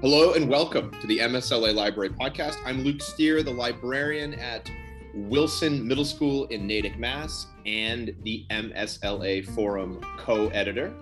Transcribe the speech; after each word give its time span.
Hello 0.00 0.34
and 0.34 0.48
welcome 0.48 0.92
to 1.00 1.08
the 1.08 1.18
MSLA 1.18 1.74
Library 1.74 2.10
Podcast. 2.10 2.58
I'm 2.64 2.84
Luke 2.84 3.02
Steer, 3.02 3.42
the 3.42 3.50
librarian 3.50 4.32
at 4.34 4.70
Wilson 5.12 5.84
Middle 5.84 6.04
School 6.04 6.44
in 6.46 6.68
Natick, 6.68 6.96
Mass, 7.00 7.48
and 7.66 8.14
the 8.22 8.46
MSLA 8.48 9.44
Forum 9.56 10.00
co 10.16 10.50
editor. 10.50 10.94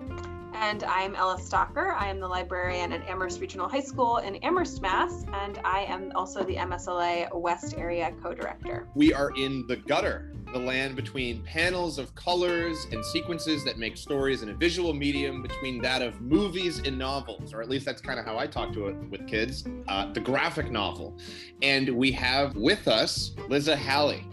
And 0.59 0.83
I'm 0.85 1.15
Ella 1.15 1.39
Stalker. 1.39 1.91
I 1.91 2.07
am 2.07 2.19
the 2.19 2.27
librarian 2.27 2.91
at 2.91 3.07
Amherst 3.07 3.39
Regional 3.39 3.69
High 3.69 3.79
School 3.79 4.17
in 4.17 4.37
Amherst, 4.37 4.81
Mass. 4.81 5.23
And 5.31 5.59
I 5.63 5.81
am 5.81 6.11
also 6.15 6.43
the 6.43 6.55
MSLA 6.55 7.33
West 7.35 7.75
Area 7.77 8.11
co 8.23 8.33
director. 8.33 8.87
We 8.95 9.13
are 9.13 9.29
in 9.37 9.67
the 9.67 9.75
gutter 9.75 10.33
the 10.51 10.57
land 10.59 10.95
between 10.95 11.43
panels 11.43 11.99
of 11.99 12.15
colors 12.15 12.87
and 12.91 13.05
sequences 13.05 13.63
that 13.65 13.77
make 13.77 13.97
stories 13.97 14.41
in 14.41 14.49
a 14.49 14.53
visual 14.53 14.93
medium 14.93 15.43
between 15.43 15.79
that 15.81 16.01
of 16.01 16.21
movies 16.21 16.79
and 16.79 16.97
novels, 16.97 17.53
or 17.53 17.61
at 17.61 17.69
least 17.69 17.85
that's 17.85 18.01
kind 18.01 18.19
of 18.19 18.25
how 18.25 18.39
I 18.39 18.47
talk 18.47 18.73
to 18.73 18.87
it 18.87 18.95
with 19.11 19.27
kids, 19.27 19.65
uh, 19.87 20.11
the 20.11 20.21
graphic 20.21 20.71
novel. 20.71 21.17
And 21.61 21.89
we 21.89 22.11
have 22.13 22.55
with 22.55 22.87
us 22.87 23.35
Liza 23.47 23.75
Halley. 23.75 24.25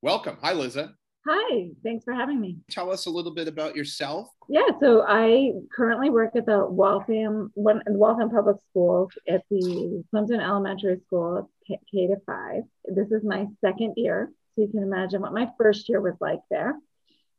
Welcome. 0.00 0.38
Hi, 0.40 0.54
Liza. 0.54 0.97
Hi, 1.30 1.68
thanks 1.82 2.04
for 2.04 2.14
having 2.14 2.40
me. 2.40 2.56
Tell 2.70 2.90
us 2.90 3.04
a 3.04 3.10
little 3.10 3.34
bit 3.34 3.48
about 3.48 3.76
yourself. 3.76 4.30
Yeah, 4.48 4.68
so 4.80 5.04
I 5.06 5.52
currently 5.76 6.08
work 6.08 6.34
at 6.36 6.46
the 6.46 6.64
Waltham, 6.64 7.50
one, 7.52 7.82
Waltham 7.86 8.30
Public 8.30 8.56
School 8.70 9.10
at 9.28 9.42
the 9.50 10.02
Clemson 10.10 10.42
Elementary 10.42 10.98
School, 11.06 11.50
K, 11.66 11.78
K 11.92 12.06
to 12.06 12.16
five. 12.24 12.62
This 12.86 13.10
is 13.10 13.24
my 13.24 13.46
second 13.60 13.94
year, 13.98 14.30
so 14.54 14.62
you 14.62 14.68
can 14.68 14.82
imagine 14.82 15.20
what 15.20 15.34
my 15.34 15.50
first 15.58 15.90
year 15.90 16.00
was 16.00 16.14
like 16.18 16.40
there. 16.50 16.74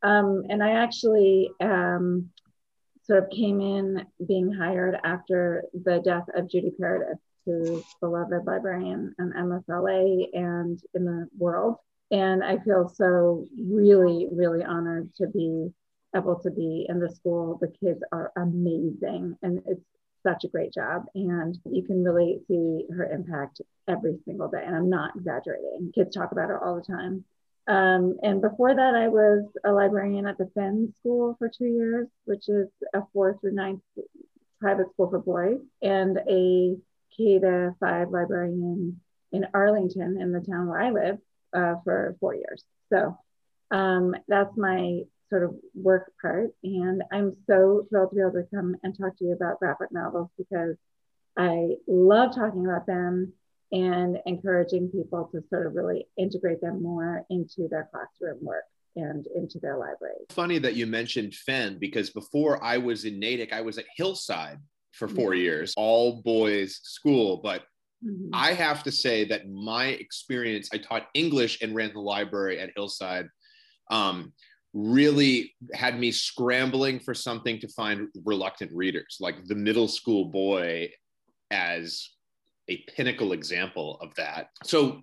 Um, 0.03 0.43
and 0.49 0.62
I 0.62 0.74
actually 0.74 1.49
um, 1.59 2.29
sort 3.07 3.24
of 3.24 3.31
came 3.31 3.59
in 3.59 4.05
being 4.27 4.53
hired 4.53 4.99
after 5.03 5.63
the 5.74 5.99
death 6.05 6.26
of 6.35 6.48
Judy 6.48 6.71
Paradis, 6.79 7.18
who's 7.43 7.84
beloved 8.01 8.46
librarian 8.46 9.15
and 9.18 9.34
MSLA 9.34 10.27
and 10.34 10.79
in 10.93 11.05
the 11.05 11.27
world. 11.35 11.77
And 12.12 12.43
I 12.43 12.57
feel 12.60 12.91
so 12.96 13.48
really, 13.57 14.27
really 14.32 14.63
honored 14.63 15.13
to 15.15 15.27
be 15.27 15.71
able 16.15 16.40
to 16.40 16.49
be 16.49 16.85
in 16.90 16.99
the 16.99 17.10
school. 17.10 17.57
The 17.62 17.74
kids 17.84 18.02
are 18.12 18.32
amazing 18.35 19.38
and 19.43 19.62
it's 19.68 19.85
such 20.24 20.43
a 20.43 20.48
great 20.48 20.74
job. 20.74 21.05
And 21.15 21.57
you 21.65 21.84
can 21.84 22.04
really 22.04 22.40
see 22.48 22.85
her 22.96 23.05
impact 23.05 23.62
every 23.87 24.18
single 24.26 24.49
day. 24.49 24.63
And 24.65 24.76
I'm 24.76 24.90
not 24.90 25.15
exaggerating. 25.15 25.91
Kids 25.93 26.15
talk 26.15 26.32
about 26.32 26.49
her 26.49 26.63
all 26.63 26.76
the 26.76 26.82
time. 26.82 27.24
Um, 27.68 28.18
and 28.24 28.41
before 28.41 28.76
that, 28.76 28.96
I 28.96 29.07
was 29.10 29.46
a 29.63 29.71
librarian 29.71 30.26
at 30.26 30.40
the 30.40 30.49
Fenn 30.55 30.91
School 30.98 31.35
for 31.37 31.49
two 31.49 31.68
years, 31.68 32.07
which 32.26 32.49
is 32.49 32.68
a 32.96 33.02
fourth 33.13 33.40
through 33.41 33.54
ninth 33.54 33.82
private 34.60 34.90
school 34.91 35.10
for 35.10 35.20
boys, 35.20 35.60
and 35.82 36.18
a 36.27 36.76
K 37.15 37.40
to 37.40 37.76
five 37.80 38.10
librarian 38.10 38.99
in 39.32 39.46
Arlington 39.54 40.20
in 40.20 40.32
the 40.32 40.40
town 40.40 40.68
where 40.68 40.82
I 40.82 40.90
live 40.90 41.20
uh, 41.54 41.76
for 41.84 42.16
four 42.20 42.36
years. 42.36 42.64
So 42.92 43.18
um, 43.72 44.16
that's 44.28 44.55
my 44.58 45.02
sort 45.30 45.44
of 45.44 45.55
work 45.76 46.12
part. 46.22 46.52
And 46.64 47.04
I'm 47.12 47.36
so 47.48 47.86
thrilled 47.90 48.10
to 48.12 48.16
be 48.16 48.22
able 48.22 48.32
to 48.34 48.48
come 48.54 48.76
and 48.84 48.98
talk 48.98 49.18
to 49.18 49.26
you 49.26 49.34
about 49.34 49.60
graphic 49.60 49.92
novels 49.92 50.30
because 50.38 50.76
I 51.38 51.76
love 51.88 52.36
talking 52.36 52.66
about 52.66 52.88
them 52.88 53.34
and 53.72 54.18
encouraging 54.26 54.90
people 54.90 55.30
to 55.32 55.44
sort 55.50 55.68
of 55.68 55.76
really 55.76 56.08
integrate 56.18 56.62
them 56.62 56.82
more 56.82 57.26
into 57.30 57.68
their 57.70 57.88
classroom 57.92 58.40
work 58.42 58.64
and 58.96 59.27
into 59.36 59.60
their 59.60 59.77
library. 59.77 60.26
Funny 60.30 60.58
that 60.58 60.76
you 60.76 60.88
mentioned 60.88 61.36
Fenn 61.36 61.77
because 61.80 62.10
before 62.10 62.62
I 62.64 62.77
was 62.77 63.05
in 63.05 63.20
Natick, 63.20 63.54
I 63.54 63.62
was 63.62 63.77
at 63.77 63.86
Hillside 63.96 64.58
for 64.94 65.08
four 65.08 65.36
yeah. 65.36 65.44
years, 65.44 65.74
all 65.78 66.22
boys 66.24 66.80
school. 66.84 67.38
But 67.38 67.64
Mm-hmm. 68.06 68.30
I 68.34 68.54
have 68.54 68.84
to 68.84 68.92
say 68.92 69.26
that 69.26 69.50
my 69.50 69.88
experience, 69.88 70.70
I 70.74 70.78
taught 70.78 71.08
English 71.14 71.62
and 71.62 71.76
ran 71.76 71.94
the 71.94 72.00
library 72.00 72.60
at 72.60 72.72
Hillside, 72.76 73.28
um, 73.92 74.34
really 74.74 75.56
had 75.74 76.00
me 76.00 76.12
scrambling 76.12 77.00
for 77.00 77.14
something 77.14 77.59
to 77.59 77.68
find 77.70 78.08
reluctant 78.24 78.72
readers, 78.74 79.18
like 79.20 79.44
the 79.46 79.56
middle 79.56 79.88
school 79.88 80.26
boy 80.26 80.90
as 81.52 82.09
a 82.70 82.78
pinnacle 82.96 83.34
example 83.34 83.98
of 84.00 84.14
that. 84.16 84.50
So 84.64 85.02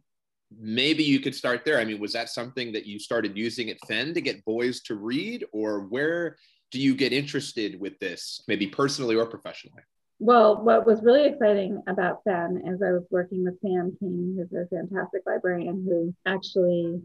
maybe 0.57 1.03
you 1.03 1.19
could 1.19 1.35
start 1.35 1.65
there. 1.65 1.81
I 1.81 1.85
mean, 1.85 2.01
was 2.01 2.13
that 2.13 2.29
something 2.29 2.73
that 2.73 2.87
you 2.87 2.99
started 2.99 3.37
using 3.37 3.69
at 3.69 3.79
Fenn 3.89 4.15
to 4.15 4.21
get 4.21 4.45
boys 4.45 4.81
to 4.83 4.95
read, 4.95 5.45
or 5.53 5.81
where 5.81 6.37
do 6.71 6.81
you 6.81 6.95
get 6.95 7.13
interested 7.13 7.79
with 7.81 7.99
this, 7.99 8.43
maybe 8.47 8.69
personally 8.69 9.17
or 9.17 9.27
professionally? 9.27 9.83
Well, 10.19 10.63
what 10.63 10.87
was 10.87 11.03
really 11.03 11.27
exciting 11.27 11.83
about 11.87 12.25
Fenn 12.25 12.63
is 12.67 12.83
I 12.83 12.93
was 12.93 13.07
working 13.11 13.45
with 13.45 13.61
Sam 13.61 13.97
King, 14.01 14.35
who's 14.37 14.53
a 14.53 14.67
fantastic 14.67 15.23
librarian 15.27 15.85
who 15.85 16.15
actually 16.25 17.03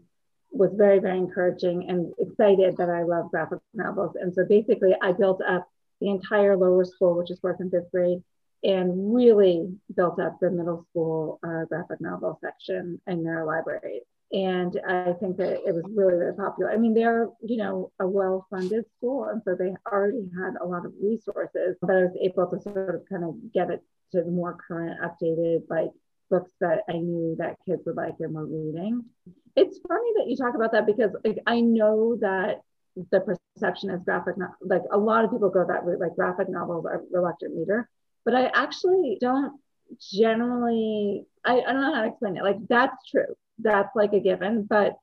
was 0.50 0.72
very, 0.74 0.98
very 0.98 1.18
encouraging 1.18 1.88
and 1.88 2.12
excited 2.18 2.76
that 2.78 2.88
I 2.88 3.02
love 3.02 3.30
graphic 3.30 3.60
novels. 3.74 4.16
And 4.16 4.34
so 4.34 4.46
basically, 4.46 4.94
I 5.00 5.12
built 5.12 5.42
up 5.42 5.68
the 6.00 6.08
entire 6.08 6.56
lower 6.56 6.84
school, 6.84 7.16
which 7.16 7.30
is 7.30 7.38
fourth 7.40 7.60
and 7.60 7.70
fifth 7.70 7.90
grade, 7.90 8.22
and 8.64 9.14
really 9.14 9.76
built 9.94 10.18
up 10.18 10.38
the 10.40 10.50
middle 10.50 10.86
school 10.90 11.38
uh, 11.42 11.64
graphic 11.66 12.00
novel 12.00 12.38
section 12.40 13.00
in 13.06 13.24
their 13.24 13.44
libraries 13.44 14.02
and 14.32 14.80
I 14.88 15.12
think 15.20 15.36
that 15.36 15.60
it 15.66 15.74
was 15.74 15.84
really, 15.94 16.14
really 16.14 16.36
popular. 16.36 16.70
I 16.70 16.78
mean, 16.78 16.94
they're, 16.94 17.28
you 17.42 17.58
know, 17.58 17.92
a 18.00 18.06
well-funded 18.06 18.86
school, 18.96 19.24
and 19.24 19.42
so 19.44 19.54
they 19.54 19.74
already 19.90 20.26
had 20.34 20.54
a 20.60 20.66
lot 20.66 20.86
of 20.86 20.92
resources, 21.02 21.76
but 21.82 21.90
I 21.90 22.04
was 22.04 22.16
able 22.20 22.46
to 22.46 22.60
sort 22.60 22.94
of 22.94 23.02
kind 23.10 23.24
of 23.24 23.34
get 23.52 23.70
it 23.70 23.82
to 24.12 24.22
the 24.22 24.30
more 24.30 24.56
current, 24.66 25.00
updated, 25.02 25.64
like 25.68 25.90
books 26.30 26.50
that 26.60 26.84
I 26.88 26.94
knew 26.94 27.36
that 27.38 27.58
kids 27.66 27.82
would 27.84 27.96
like 27.96 28.14
and 28.20 28.32
were 28.32 28.46
reading. 28.46 29.04
It's 29.54 29.78
funny 29.86 30.12
that 30.16 30.26
you 30.26 30.36
talk 30.36 30.54
about 30.54 30.72
that 30.72 30.86
because 30.86 31.10
like, 31.24 31.38
I 31.46 31.60
know 31.60 32.16
that 32.22 32.62
the 33.10 33.20
perception 33.20 33.90
is 33.90 34.00
graphic, 34.02 34.38
no- 34.38 34.54
like 34.62 34.82
a 34.90 34.98
lot 34.98 35.26
of 35.26 35.30
people 35.30 35.50
go 35.50 35.66
that 35.66 35.84
way, 35.84 35.96
like 35.96 36.14
graphic 36.14 36.48
novels 36.48 36.86
are 36.86 37.02
reluctant 37.10 37.54
reader, 37.54 37.86
but 38.24 38.34
I 38.34 38.46
actually 38.46 39.18
don't 39.20 39.60
generally, 40.00 41.26
I, 41.44 41.60
I 41.60 41.72
don't 41.72 41.82
know 41.82 41.94
how 41.94 42.00
to 42.00 42.08
explain 42.08 42.38
it. 42.38 42.44
Like 42.44 42.66
that's 42.66 42.96
true 43.10 43.36
that's 43.62 43.94
like 43.94 44.12
a 44.12 44.20
given. 44.20 44.64
But, 44.68 44.96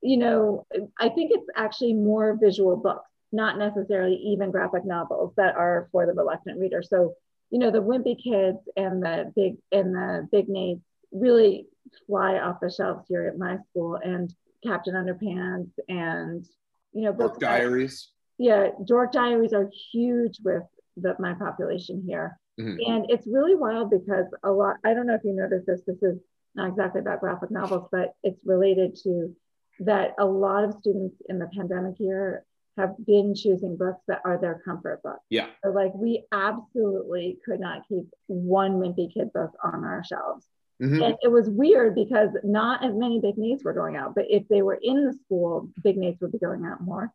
you 0.00 0.16
know, 0.16 0.66
I 0.98 1.08
think 1.08 1.32
it's 1.32 1.48
actually 1.56 1.94
more 1.94 2.38
visual 2.40 2.76
books, 2.76 3.08
not 3.32 3.58
necessarily 3.58 4.14
even 4.14 4.50
graphic 4.50 4.84
novels 4.84 5.34
that 5.36 5.56
are 5.56 5.88
for 5.92 6.06
the 6.06 6.12
reluctant 6.12 6.58
reader. 6.58 6.82
So, 6.82 7.14
you 7.50 7.58
know, 7.58 7.70
the 7.70 7.82
wimpy 7.82 8.16
kids 8.22 8.58
and 8.76 9.02
the 9.02 9.32
big 9.34 9.56
and 9.70 9.94
the 9.94 10.28
big 10.30 10.48
names 10.48 10.82
really 11.12 11.66
fly 12.06 12.38
off 12.38 12.60
the 12.60 12.70
shelves 12.70 13.06
here 13.08 13.26
at 13.26 13.38
my 13.38 13.58
school 13.70 13.96
and 13.96 14.34
Captain 14.66 14.94
Underpants 14.94 15.70
and 15.88 16.44
you 16.92 17.02
know 17.02 17.12
book 17.12 17.38
diaries. 17.38 18.10
yeah, 18.38 18.68
Dork 18.84 19.12
diaries 19.12 19.52
are 19.52 19.70
huge 19.92 20.38
with 20.42 20.62
the, 20.96 21.14
my 21.18 21.34
population 21.34 22.02
here. 22.06 22.38
Mm-hmm. 22.60 22.92
And 22.92 23.06
it's 23.10 23.26
really 23.26 23.54
wild 23.54 23.90
because 23.90 24.26
a 24.44 24.50
lot, 24.50 24.76
I 24.84 24.94
don't 24.94 25.06
know 25.06 25.14
if 25.14 25.24
you 25.24 25.34
noticed 25.34 25.66
this, 25.66 25.82
this 25.86 26.02
is 26.02 26.18
not 26.54 26.68
exactly 26.68 27.00
about 27.00 27.20
graphic 27.20 27.50
novels, 27.50 27.88
but 27.90 28.14
it's 28.22 28.40
related 28.44 28.96
to 29.02 29.34
that 29.80 30.14
a 30.18 30.24
lot 30.24 30.64
of 30.64 30.74
students 30.74 31.16
in 31.28 31.38
the 31.38 31.48
pandemic 31.54 31.96
year 31.98 32.44
have 32.76 32.94
been 33.06 33.34
choosing 33.34 33.76
books 33.76 34.02
that 34.08 34.20
are 34.24 34.38
their 34.40 34.60
comfort 34.64 35.02
books. 35.02 35.24
Yeah. 35.30 35.46
So 35.64 35.70
like 35.70 35.94
we 35.94 36.24
absolutely 36.32 37.38
could 37.44 37.60
not 37.60 37.82
keep 37.88 38.04
one 38.26 38.80
Wimpy 38.80 39.12
Kid 39.12 39.32
book 39.32 39.52
on 39.62 39.84
our 39.84 40.02
shelves. 40.04 40.46
Mm-hmm. 40.82 41.02
And 41.02 41.16
it 41.22 41.28
was 41.28 41.48
weird 41.48 41.94
because 41.94 42.30
not 42.42 42.84
as 42.84 42.94
many 42.94 43.20
big 43.20 43.38
names 43.38 43.62
were 43.62 43.72
going 43.72 43.96
out, 43.96 44.14
but 44.14 44.24
if 44.28 44.48
they 44.48 44.62
were 44.62 44.78
in 44.80 45.06
the 45.06 45.12
school, 45.24 45.70
big 45.82 45.96
names 45.96 46.18
would 46.20 46.32
be 46.32 46.38
going 46.38 46.64
out 46.64 46.80
more. 46.80 47.12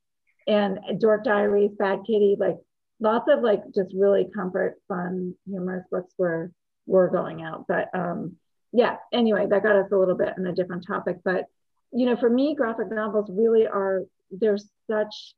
And 0.48 0.80
Dork 1.00 1.26
Diaries, 1.26 1.72
Bad 1.78 2.00
Kitty, 2.08 2.38
like 2.40 2.58
lots 3.02 3.30
of 3.30 3.42
like 3.42 3.64
just 3.76 3.94
really 3.94 4.28
comfort, 4.34 4.76
fun, 4.88 5.36
humorous 5.48 5.86
books 5.92 6.14
were 6.18 6.52
were 6.86 7.10
going 7.10 7.44
out. 7.44 7.66
But 7.68 7.90
um, 7.94 8.38
yeah, 8.72 8.98
anyway, 9.12 9.48
that 9.48 9.64
got 9.64 9.76
us 9.76 9.92
a 9.92 9.98
little 9.98 10.16
bit 10.16 10.34
on 10.38 10.46
a 10.46 10.54
different 10.54 10.86
topic. 10.86 11.18
But, 11.24 11.46
you 11.92 12.06
know, 12.06 12.16
for 12.16 12.30
me, 12.30 12.56
graphic 12.56 12.92
novels 12.92 13.30
really 13.32 13.68
are, 13.68 14.04
there's 14.32 14.70
such 14.90 15.34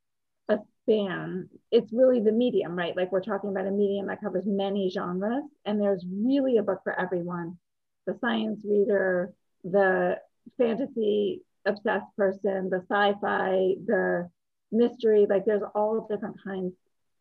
a 0.49 0.59
span. 0.81 1.49
It's 1.71 1.93
really 1.93 2.19
the 2.19 2.31
medium, 2.31 2.75
right? 2.75 2.95
Like 2.95 3.11
we're 3.11 3.21
talking 3.21 3.49
about 3.49 3.67
a 3.67 3.71
medium 3.71 4.07
that 4.07 4.21
covers 4.21 4.45
many 4.45 4.89
genres, 4.89 5.43
and 5.65 5.79
there's 5.79 6.05
really 6.09 6.57
a 6.57 6.63
book 6.63 6.81
for 6.83 6.99
everyone 6.99 7.57
the 8.07 8.17
science 8.19 8.61
reader, 8.65 9.31
the 9.63 10.17
fantasy 10.57 11.41
obsessed 11.65 12.15
person, 12.17 12.69
the 12.69 12.83
sci 12.89 13.13
fi, 13.21 13.75
the 13.85 14.29
mystery. 14.71 15.27
Like 15.29 15.45
there's 15.45 15.63
all 15.75 16.07
different 16.09 16.37
kinds 16.43 16.73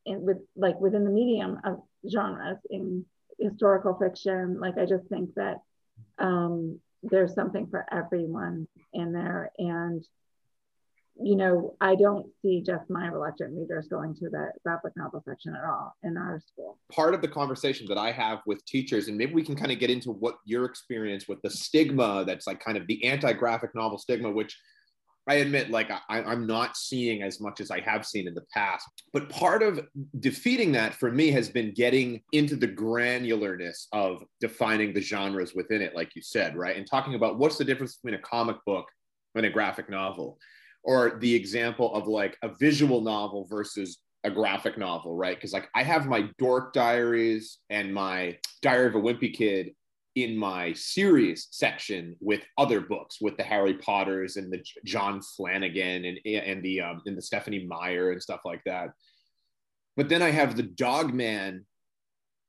in, 0.06 0.23
with 0.23 0.39
like 0.56 0.81
within 0.81 1.05
the 1.05 1.11
medium 1.11 1.59
of 1.65 1.83
genres 2.11 2.59
in 2.71 3.05
historical 3.39 3.95
fiction. 3.95 4.59
Like 4.59 4.79
I 4.79 4.87
just 4.87 5.06
think 5.09 5.35
that 5.35 5.59
um, 6.20 6.78
there's 7.02 7.34
something 7.34 7.67
for 7.67 7.87
everyone 7.93 8.69
in 8.93 9.12
there. 9.12 9.50
And, 9.58 10.05
you 11.22 11.34
know, 11.34 11.76
I 11.81 11.96
don't 11.96 12.26
see 12.43 12.62
just 12.64 12.88
my 12.90 13.08
reluctant 13.08 13.56
readers 13.56 13.88
going 13.88 14.14
to 14.17 14.28
the 14.28 14.52
graphic 14.64 14.93
novel 14.96 15.22
section 15.26 15.55
at 15.55 15.64
all 15.64 15.96
in 16.02 16.17
our 16.17 16.40
school. 16.40 16.78
Part 16.93 17.14
of 17.14 17.22
the 17.22 17.28
conversation 17.28 17.87
that 17.88 17.99
I 17.99 18.12
have 18.12 18.40
with 18.46 18.64
teachers, 18.67 19.08
and 19.08 19.17
maybe 19.17 19.34
we 19.34 19.43
can 19.43 19.56
kind 19.56 19.72
of 19.72 19.78
get 19.78 19.90
into 19.90 20.12
what 20.12 20.37
your 20.44 20.64
experience 20.64 21.26
with 21.26 21.40
the 21.43 21.50
stigma 21.50 22.25
that's 22.26 22.46
like 22.46 22.61
kind 22.61 22.76
of 22.76 22.87
the 22.87 23.05
anti 23.05 23.32
graphic 23.32 23.75
novel 23.75 23.99
stigma, 23.99 24.31
which 24.31 24.56
I 25.28 25.34
admit, 25.34 25.70
like, 25.70 25.90
I, 25.90 26.22
I'm 26.22 26.46
not 26.46 26.76
seeing 26.76 27.22
as 27.22 27.40
much 27.40 27.61
as 27.61 27.70
I 27.70 27.81
have 27.81 28.06
seen 28.06 28.26
in 28.26 28.34
the 28.34 28.44
past. 28.52 28.87
But 29.12 29.28
part 29.28 29.62
of 29.62 29.87
defeating 30.19 30.72
that 30.72 30.94
for 30.94 31.12
me 31.12 31.31
has 31.31 31.49
been 31.49 31.72
getting 31.75 32.22
into 32.32 32.56
the 32.56 32.69
granularness 32.69 33.87
of 33.93 34.25
defining 34.40 34.93
the 34.93 35.00
genres 35.00 35.55
within 35.55 35.82
it, 35.82 35.94
like 35.94 36.17
you 36.17 36.22
said, 36.22 36.56
right? 36.56 36.76
And 36.76 36.87
talking 36.87 37.14
about 37.14 37.38
what's 37.38 37.58
the 37.58 37.64
difference 37.64 37.96
between 37.96 38.19
a 38.19 38.22
comic 38.22 38.56
book 38.67 38.87
and 39.34 39.46
a 39.46 39.50
graphic 39.50 39.88
novel 39.88 40.38
or 40.82 41.19
the 41.20 41.34
example 41.34 41.94
of 41.94 42.06
like 42.06 42.37
a 42.43 42.49
visual 42.49 43.00
novel 43.00 43.46
versus 43.49 43.99
a 44.25 44.31
graphic 44.31 44.76
novel, 44.76 45.17
right? 45.17 45.37
Because 45.37 45.52
like 45.52 45.69
I 45.75 45.82
have 45.82 46.06
my 46.06 46.28
Dork 46.38 46.72
Diaries 46.72 47.58
and 47.70 47.93
my 47.93 48.38
Diary 48.62 48.87
of 48.87 48.94
a 48.94 49.00
Wimpy 49.00 49.32
Kid 49.32 49.75
in 50.17 50.37
my 50.37 50.73
series 50.73 51.49
section 51.51 52.17
with 52.21 52.43
other 52.59 52.81
books, 52.81 53.19
with 53.21 53.37
the 53.37 53.43
Harry 53.43 53.75
Potters 53.75 54.37
and 54.37 54.53
the 54.53 54.62
John 54.85 55.21
Flanagan 55.23 56.05
and 56.05 56.19
and 56.27 56.62
the 56.62 56.81
um, 56.81 57.03
and 57.07 57.17
the 57.17 57.23
Stephenie 57.23 57.67
Meyer 57.67 58.11
and 58.12 58.23
stuff 58.23 58.41
like 58.45 58.62
that. 58.67 58.91
But 59.97 60.09
then 60.09 60.23
I 60.23 60.31
have 60.31 60.57
the 60.57 60.62
Dog 60.62 61.15
Man 61.15 61.65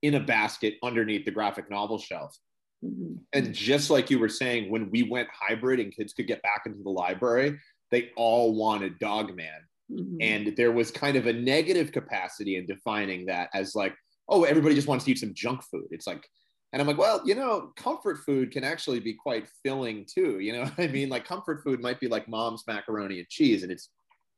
in 0.02 0.16
a 0.16 0.20
basket 0.20 0.76
underneath 0.84 1.26
the 1.26 1.32
graphic 1.32 1.70
novel 1.70 2.00
shelf. 2.00 2.36
Mm-hmm. 2.84 3.16
And 3.34 3.54
just 3.54 3.90
like 3.90 4.10
you 4.10 4.18
were 4.18 4.30
saying, 4.30 4.72
when 4.72 4.90
we 4.90 5.04
went 5.04 5.30
hybrid 5.32 5.80
and 5.80 5.96
kids 5.96 6.14
could 6.14 6.28
get 6.28 6.42
back 6.42 6.64
into 6.66 6.82
the 6.82 6.90
library, 6.90 7.60
they 7.92 8.10
all 8.16 8.56
wanted 8.56 8.98
Dogman. 8.98 9.48
Mm-hmm. 9.92 10.18
And 10.22 10.56
there 10.56 10.72
was 10.72 10.90
kind 10.90 11.18
of 11.18 11.28
a 11.28 11.34
negative 11.34 11.92
capacity 11.92 12.56
in 12.56 12.66
defining 12.66 13.28
that 13.28 13.50
as 13.54 13.76
like, 13.76 13.96
oh, 14.30 14.44
everybody 14.46 14.74
just 14.74 14.88
wants 14.88 15.06
to 15.06 15.12
eat 15.12 15.20
some 15.20 15.34
junk 15.34 15.62
food. 15.70 15.88
It's 15.92 16.08
like, 16.08 16.26
and 16.74 16.82
I'm 16.82 16.88
like, 16.88 16.98
well, 16.98 17.22
you 17.26 17.36
know, 17.36 17.72
comfort 17.76 18.20
food 18.20 18.52
can 18.52 18.64
actually 18.64 19.00
be 19.00 19.14
quite 19.14 19.48
filling 19.64 20.06
too. 20.06 20.40
You 20.40 20.54
know 20.54 20.72
I 20.78 20.88
mean? 20.88 21.10
Like 21.10 21.26
comfort 21.26 21.64
food 21.64 21.82
might 21.82 22.00
be 22.00 22.08
like 22.08 22.28
mom's 22.28 22.64
macaroni 22.68 23.20
and 23.20 23.30
cheese, 23.30 23.64
and 23.64 23.72
it's 23.72 23.90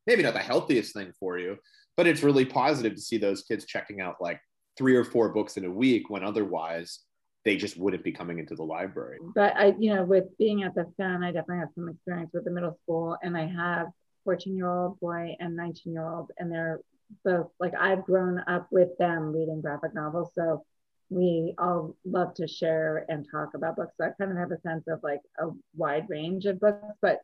maybe 0.08 0.24
not 0.24 0.34
the 0.34 0.40
healthiest 0.40 0.94
thing 0.94 1.12
for 1.20 1.38
you, 1.38 1.58
but 1.96 2.08
it's 2.08 2.24
really 2.24 2.46
positive 2.46 2.96
to 2.96 3.02
see 3.02 3.18
those 3.18 3.44
kids 3.44 3.66
checking 3.66 4.02
out 4.02 4.16
like 4.20 4.40
three 4.78 4.96
or 4.96 5.04
four 5.04 5.30
books 5.30 5.58
in 5.58 5.66
a 5.66 5.72
week 5.72 6.10
when 6.10 6.24
otherwise 6.24 7.00
they 7.46 7.58
just 7.58 7.78
wouldn't 7.78 8.04
be 8.04 8.12
coming 8.12 8.40
into 8.40 8.56
the 8.56 8.64
library. 8.64 9.18
But 9.36 9.56
I, 9.56 9.74
you 9.78 9.94
know, 9.94 10.04
with 10.04 10.26
being 10.38 10.64
at 10.64 10.76
the 10.76 10.86
Fenn, 10.98 11.24
I 11.24 11.32
definitely 11.32 11.60
have 11.60 11.70
some 11.76 11.90
experience 11.90 12.32
with 12.34 12.46
the 12.46 12.52
middle 12.52 12.78
school, 12.84 13.18
and 13.22 13.38
I 13.38 13.48
have 13.48 13.88
14 14.26 14.56
year 14.56 14.70
old 14.70 15.00
boy 15.00 15.36
and 15.40 15.56
19 15.56 15.94
year 15.94 16.08
old, 16.08 16.32
and 16.38 16.52
they're 16.52 16.80
both 17.24 17.48
like 17.60 17.74
I've 17.80 18.06
grown 18.06 18.44
up 18.48 18.68
with 18.72 18.98
them 18.98 19.34
reading 19.34 19.62
graphic 19.62 19.94
novels, 19.94 20.32
so 20.34 20.66
we 21.14 21.54
all 21.58 21.96
love 22.06 22.34
to 22.36 22.48
share 22.48 23.06
and 23.10 23.28
talk 23.30 23.54
about 23.54 23.76
books. 23.76 23.94
So 23.98 24.06
I 24.06 24.10
kind 24.18 24.32
of 24.32 24.38
have 24.38 24.52
a 24.52 24.62
sense 24.62 24.86
of 24.88 25.02
like 25.04 25.22
a 25.40 25.48
wide 25.76 26.08
range 26.10 26.46
of 26.46 26.60
books. 26.60 26.98
But 27.02 27.20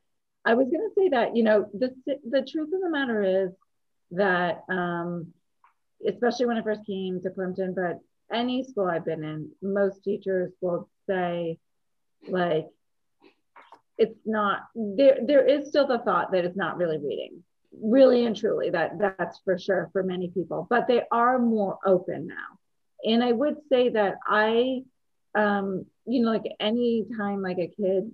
I 0.46 0.54
was 0.54 0.68
going 0.70 0.88
to 0.88 0.96
say 0.96 1.10
that 1.10 1.36
you 1.36 1.44
know 1.44 1.70
the 1.74 1.94
the 2.30 2.42
truth 2.42 2.74
of 2.74 2.82
the 2.82 2.90
matter 2.90 3.46
is 3.46 3.52
that 4.12 4.64
um, 4.70 5.34
especially 6.08 6.46
when 6.46 6.58
I 6.58 6.64
first 6.64 6.86
came 6.86 7.22
to 7.22 7.30
Plympton, 7.30 7.74
but 7.74 8.00
any 8.32 8.64
school 8.64 8.88
I've 8.88 9.06
been 9.06 9.24
in, 9.24 9.52
most 9.62 10.04
teachers 10.04 10.52
will 10.62 10.90
say, 11.08 11.58
like, 12.28 12.68
it's 13.98 14.20
not 14.26 14.62
there. 14.76 15.20
There 15.26 15.46
is 15.46 15.68
still 15.68 15.88
the 15.88 16.00
thought 16.00 16.32
that 16.32 16.46
it's 16.46 16.56
not 16.56 16.78
really 16.78 16.98
reading, 16.98 17.44
really 17.82 18.26
and 18.26 18.36
truly. 18.36 18.70
That 18.70 18.98
that's 18.98 19.40
for 19.44 19.58
sure 19.58 19.90
for 19.92 20.04
many 20.04 20.30
people. 20.30 20.68
But 20.70 20.88
they 20.88 21.04
are 21.12 21.38
more 21.38 21.80
open 21.86 22.28
now, 22.28 22.60
and 23.04 23.24
I 23.24 23.32
would 23.32 23.58
say 23.70 23.90
that 23.90 24.16
I, 24.28 24.84
um, 25.36 25.86
you 26.06 26.22
know, 26.22 26.32
like 26.32 26.52
any 26.60 27.06
time 27.18 27.42
like 27.42 27.58
a 27.60 27.68
kid, 27.68 28.12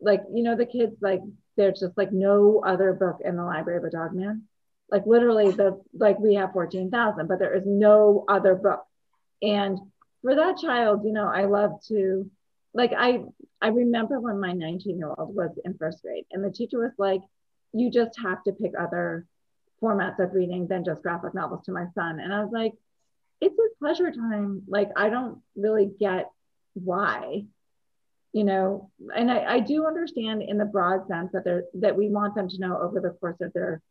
like 0.00 0.22
you 0.32 0.42
know, 0.42 0.56
the 0.56 0.66
kids 0.66 0.96
like 1.00 1.20
there's 1.56 1.80
just 1.80 1.96
like 1.96 2.12
no 2.12 2.62
other 2.64 2.92
book 2.92 3.18
in 3.24 3.36
the 3.36 3.44
library 3.44 3.80
but 3.82 3.92
Dog 3.92 4.14
Man. 4.14 4.44
Like 4.90 5.06
literally, 5.06 5.50
the 5.50 5.80
like 5.92 6.18
we 6.18 6.34
have 6.34 6.52
fourteen 6.52 6.90
thousand, 6.90 7.26
but 7.28 7.38
there 7.38 7.54
is 7.54 7.64
no 7.66 8.24
other 8.28 8.54
book 8.54 8.84
and 9.42 9.78
for 10.22 10.34
that 10.34 10.58
child, 10.58 11.04
you 11.04 11.12
know, 11.12 11.28
I 11.28 11.44
love 11.44 11.80
to, 11.88 12.30
like, 12.74 12.92
I, 12.96 13.22
I 13.60 13.68
remember 13.68 14.20
when 14.20 14.40
my 14.40 14.52
19 14.52 14.98
year 14.98 15.12
old 15.16 15.34
was 15.34 15.50
in 15.64 15.74
first 15.74 16.02
grade 16.02 16.26
and 16.32 16.44
the 16.44 16.50
teacher 16.50 16.78
was 16.78 16.92
like, 16.98 17.20
you 17.72 17.90
just 17.90 18.18
have 18.20 18.42
to 18.44 18.52
pick 18.52 18.72
other 18.78 19.26
formats 19.82 20.18
of 20.18 20.32
reading 20.32 20.66
than 20.66 20.84
just 20.84 21.02
graphic 21.02 21.34
novels 21.34 21.64
to 21.64 21.72
my 21.72 21.86
son. 21.94 22.18
And 22.18 22.32
I 22.32 22.42
was 22.42 22.52
like, 22.52 22.72
it's 23.40 23.56
his 23.56 23.72
pleasure 23.78 24.10
time. 24.10 24.62
Like, 24.66 24.90
I 24.96 25.08
don't 25.08 25.40
really 25.56 25.90
get 25.98 26.30
why, 26.74 27.44
you 28.32 28.44
know, 28.44 28.90
and 29.14 29.30
I, 29.30 29.54
I 29.54 29.60
do 29.60 29.86
understand 29.86 30.42
in 30.42 30.58
the 30.58 30.64
broad 30.64 31.06
sense 31.08 31.32
that 31.32 31.44
there 31.44 31.64
that 31.74 31.96
we 31.96 32.08
want 32.08 32.34
them 32.34 32.48
to 32.48 32.58
know 32.58 32.78
over 32.80 33.00
the 33.00 33.10
course 33.10 33.40
of 33.40 33.52
their 33.52 33.82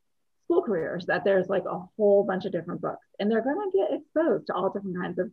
school 0.47 0.61
careers 0.61 1.05
that 1.07 1.25
there's 1.25 1.49
like 1.49 1.65
a 1.65 1.79
whole 1.97 2.23
bunch 2.23 2.45
of 2.45 2.53
different 2.53 2.81
books 2.81 3.05
and 3.19 3.29
they're 3.29 3.41
going 3.41 3.69
to 3.69 3.77
get 3.77 3.99
exposed 3.99 4.47
to 4.47 4.53
all 4.53 4.69
different 4.69 4.97
kinds 4.97 5.19
of 5.19 5.29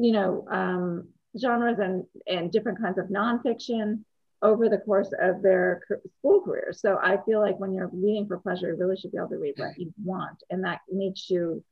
you 0.00 0.12
know 0.12 0.46
um, 0.50 1.08
genres 1.38 1.78
and 1.80 2.04
and 2.28 2.52
different 2.52 2.80
kinds 2.80 2.96
of 2.98 3.06
nonfiction 3.06 4.04
over 4.42 4.68
the 4.68 4.78
course 4.78 5.12
of 5.20 5.42
their 5.42 5.82
school 6.18 6.40
careers 6.42 6.80
so 6.80 6.98
i 7.02 7.18
feel 7.26 7.40
like 7.40 7.58
when 7.58 7.74
you're 7.74 7.90
reading 7.92 8.26
for 8.26 8.38
pleasure 8.38 8.68
you 8.68 8.76
really 8.76 8.96
should 8.96 9.10
be 9.10 9.18
able 9.18 9.28
to 9.28 9.36
read 9.36 9.54
what 9.56 9.76
you 9.76 9.92
want 10.04 10.42
and 10.48 10.64
that 10.64 10.80
makes 10.90 11.28
you 11.28 11.62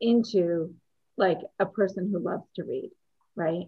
into 0.00 0.74
like 1.18 1.38
a 1.58 1.66
person 1.66 2.08
who 2.10 2.18
loves 2.18 2.44
to 2.56 2.64
read 2.64 2.90
right 3.36 3.66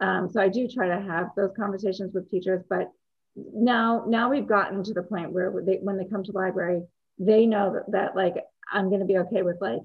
um, 0.00 0.28
so 0.28 0.40
i 0.40 0.48
do 0.48 0.68
try 0.68 0.88
to 0.88 1.00
have 1.00 1.28
those 1.36 1.52
conversations 1.56 2.12
with 2.14 2.30
teachers 2.30 2.62
but 2.68 2.90
now 3.36 4.04
now 4.06 4.30
we've 4.30 4.48
gotten 4.48 4.82
to 4.82 4.92
the 4.92 5.02
point 5.02 5.32
where 5.32 5.62
they, 5.64 5.78
when 5.82 5.96
they 5.96 6.04
come 6.04 6.24
to 6.24 6.32
library 6.32 6.82
they 7.18 7.46
know 7.46 7.72
that, 7.74 7.90
that 7.92 8.16
like 8.16 8.36
I'm 8.70 8.88
going 8.88 9.00
to 9.00 9.06
be 9.06 9.18
okay 9.18 9.42
with 9.42 9.56
like 9.60 9.82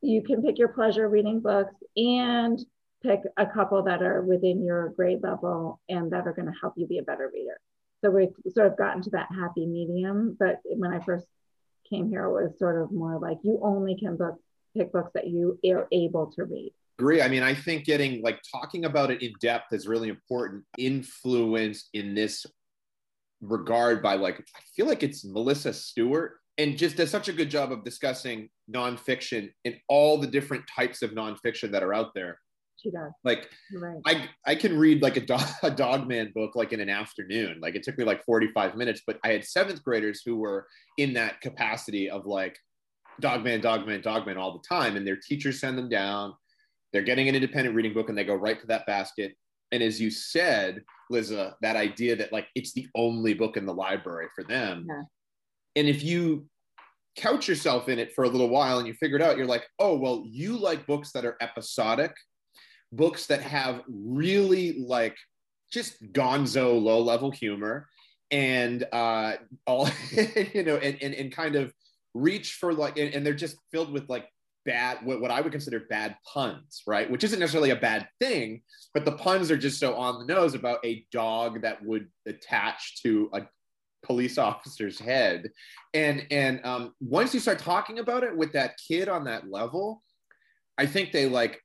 you 0.00 0.22
can 0.22 0.42
pick 0.42 0.58
your 0.58 0.68
pleasure 0.68 1.08
reading 1.08 1.40
books 1.40 1.74
and 1.96 2.58
pick 3.02 3.20
a 3.36 3.46
couple 3.46 3.82
that 3.84 4.02
are 4.02 4.22
within 4.22 4.62
your 4.62 4.90
grade 4.90 5.22
level 5.22 5.80
and 5.88 6.12
that 6.12 6.26
are 6.26 6.32
going 6.32 6.46
to 6.46 6.58
help 6.60 6.74
you 6.76 6.86
be 6.86 6.98
a 6.98 7.02
better 7.02 7.30
reader. 7.32 7.58
So 8.02 8.10
we've 8.10 8.34
sort 8.52 8.66
of 8.66 8.76
gotten 8.76 9.02
to 9.02 9.10
that 9.10 9.28
happy 9.30 9.66
medium. 9.66 10.36
But 10.38 10.60
when 10.64 10.92
I 10.92 11.00
first 11.00 11.26
came 11.88 12.08
here, 12.08 12.24
it 12.24 12.32
was 12.32 12.58
sort 12.58 12.80
of 12.80 12.92
more 12.92 13.18
like 13.18 13.38
you 13.42 13.60
only 13.62 13.96
can 13.98 14.16
book 14.16 14.38
pick 14.76 14.92
books 14.92 15.10
that 15.14 15.26
you 15.26 15.58
are 15.66 15.88
able 15.92 16.30
to 16.32 16.44
read. 16.44 16.72
Agree. 16.98 17.22
I 17.22 17.28
mean, 17.28 17.42
I 17.42 17.54
think 17.54 17.84
getting 17.84 18.22
like 18.22 18.40
talking 18.52 18.84
about 18.84 19.10
it 19.10 19.22
in 19.22 19.32
depth 19.40 19.72
is 19.72 19.88
really 19.88 20.08
important. 20.08 20.64
Influence 20.78 21.88
in 21.92 22.14
this 22.14 22.46
regard 23.40 24.02
by 24.02 24.14
like 24.14 24.38
I 24.38 24.60
feel 24.76 24.86
like 24.86 25.02
it's 25.02 25.24
Melissa 25.24 25.72
Stewart 25.72 26.34
and 26.56 26.78
just 26.78 26.96
does 26.96 27.10
such 27.10 27.28
a 27.28 27.32
good 27.32 27.50
job 27.50 27.72
of 27.72 27.84
discussing 27.84 28.48
nonfiction 28.72 29.50
and 29.64 29.76
all 29.88 30.18
the 30.18 30.26
different 30.26 30.64
types 30.74 31.02
of 31.02 31.10
nonfiction 31.10 31.72
that 31.72 31.82
are 31.82 31.92
out 31.92 32.14
there. 32.14 32.38
She 32.76 32.90
does. 32.90 33.10
Like 33.24 33.50
right. 33.74 34.00
I 34.06 34.28
I 34.46 34.54
can 34.54 34.78
read 34.78 35.02
like 35.02 35.16
a 35.16 35.20
dog 35.26 35.48
a 35.62 35.70
dog 35.70 36.06
man 36.06 36.32
book 36.34 36.54
like 36.54 36.72
in 36.72 36.80
an 36.80 36.90
afternoon. 36.90 37.58
Like 37.60 37.74
it 37.74 37.82
took 37.82 37.98
me 37.98 38.04
like 38.04 38.24
45 38.24 38.76
minutes, 38.76 39.02
but 39.06 39.18
I 39.24 39.28
had 39.28 39.44
seventh 39.44 39.82
graders 39.82 40.22
who 40.24 40.36
were 40.36 40.66
in 40.96 41.14
that 41.14 41.40
capacity 41.40 42.08
of 42.10 42.26
like 42.26 42.56
dogman, 43.20 43.60
dogman, 43.60 44.00
dogman 44.02 44.36
all 44.36 44.52
the 44.52 44.68
time. 44.68 44.96
And 44.96 45.06
their 45.06 45.16
teachers 45.16 45.60
send 45.60 45.78
them 45.78 45.88
down. 45.88 46.34
They're 46.92 47.02
getting 47.02 47.28
an 47.28 47.34
independent 47.34 47.74
reading 47.74 47.94
book 47.94 48.08
and 48.08 48.16
they 48.16 48.24
go 48.24 48.34
right 48.34 48.60
to 48.60 48.66
that 48.68 48.86
basket. 48.86 49.34
And 49.72 49.82
as 49.82 50.00
you 50.00 50.10
said, 50.10 50.82
Liza, 51.10 51.56
that 51.62 51.76
idea 51.76 52.16
that 52.16 52.32
like 52.32 52.46
it's 52.54 52.72
the 52.72 52.86
only 52.94 53.34
book 53.34 53.56
in 53.56 53.66
the 53.66 53.74
library 53.74 54.28
for 54.34 54.44
them. 54.44 54.86
Yeah. 54.88 55.02
And 55.76 55.88
if 55.88 56.04
you 56.04 56.46
couch 57.16 57.48
yourself 57.48 57.88
in 57.88 57.98
it 57.98 58.14
for 58.14 58.24
a 58.24 58.28
little 58.28 58.48
while 58.48 58.78
and 58.78 58.86
you 58.86 58.94
figure 58.94 59.16
it 59.16 59.22
out, 59.22 59.36
you're 59.36 59.46
like, 59.46 59.66
oh, 59.78 59.96
well, 59.96 60.24
you 60.26 60.56
like 60.56 60.86
books 60.86 61.12
that 61.12 61.24
are 61.24 61.36
episodic, 61.40 62.12
books 62.92 63.26
that 63.26 63.42
have 63.42 63.82
really 63.88 64.84
like 64.86 65.16
just 65.72 66.12
gonzo 66.12 66.80
low 66.80 67.00
level 67.00 67.32
humor 67.32 67.88
and 68.30 68.84
uh 68.92 69.34
all 69.66 69.88
you 70.54 70.62
know 70.62 70.76
and, 70.76 71.02
and 71.02 71.14
and 71.14 71.32
kind 71.32 71.56
of 71.56 71.72
reach 72.14 72.54
for 72.54 72.72
like 72.72 72.96
and, 72.96 73.12
and 73.14 73.26
they're 73.26 73.34
just 73.34 73.56
filled 73.70 73.92
with 73.92 74.08
like 74.08 74.28
bad 74.64 74.98
what, 75.04 75.20
what 75.20 75.30
i 75.30 75.40
would 75.40 75.52
consider 75.52 75.80
bad 75.90 76.16
puns 76.32 76.82
right? 76.86 77.10
Which 77.10 77.24
isn't 77.24 77.38
necessarily 77.38 77.70
a 77.70 77.76
bad 77.76 78.08
thing 78.20 78.62
but 78.94 79.04
the 79.04 79.12
puns 79.12 79.50
are 79.50 79.58
just 79.58 79.78
so 79.78 79.94
on 79.94 80.18
the 80.18 80.32
nose 80.32 80.54
about 80.54 80.84
a 80.84 81.04
dog 81.12 81.62
that 81.62 81.84
would 81.84 82.08
attach 82.26 83.02
to 83.02 83.28
a 83.32 83.42
police 84.04 84.38
officer's 84.48 84.98
head. 84.98 85.50
And 85.92 86.26
and 86.30 86.64
um, 86.64 86.94
once 87.00 87.34
you 87.34 87.40
start 87.40 87.58
talking 87.58 87.98
about 87.98 88.22
it 88.22 88.36
with 88.36 88.52
that 88.52 88.76
kid 88.88 89.08
on 89.08 89.24
that 89.24 89.50
level 89.50 90.02
i 90.78 90.86
think 90.86 91.12
they 91.12 91.26
like 91.26 91.60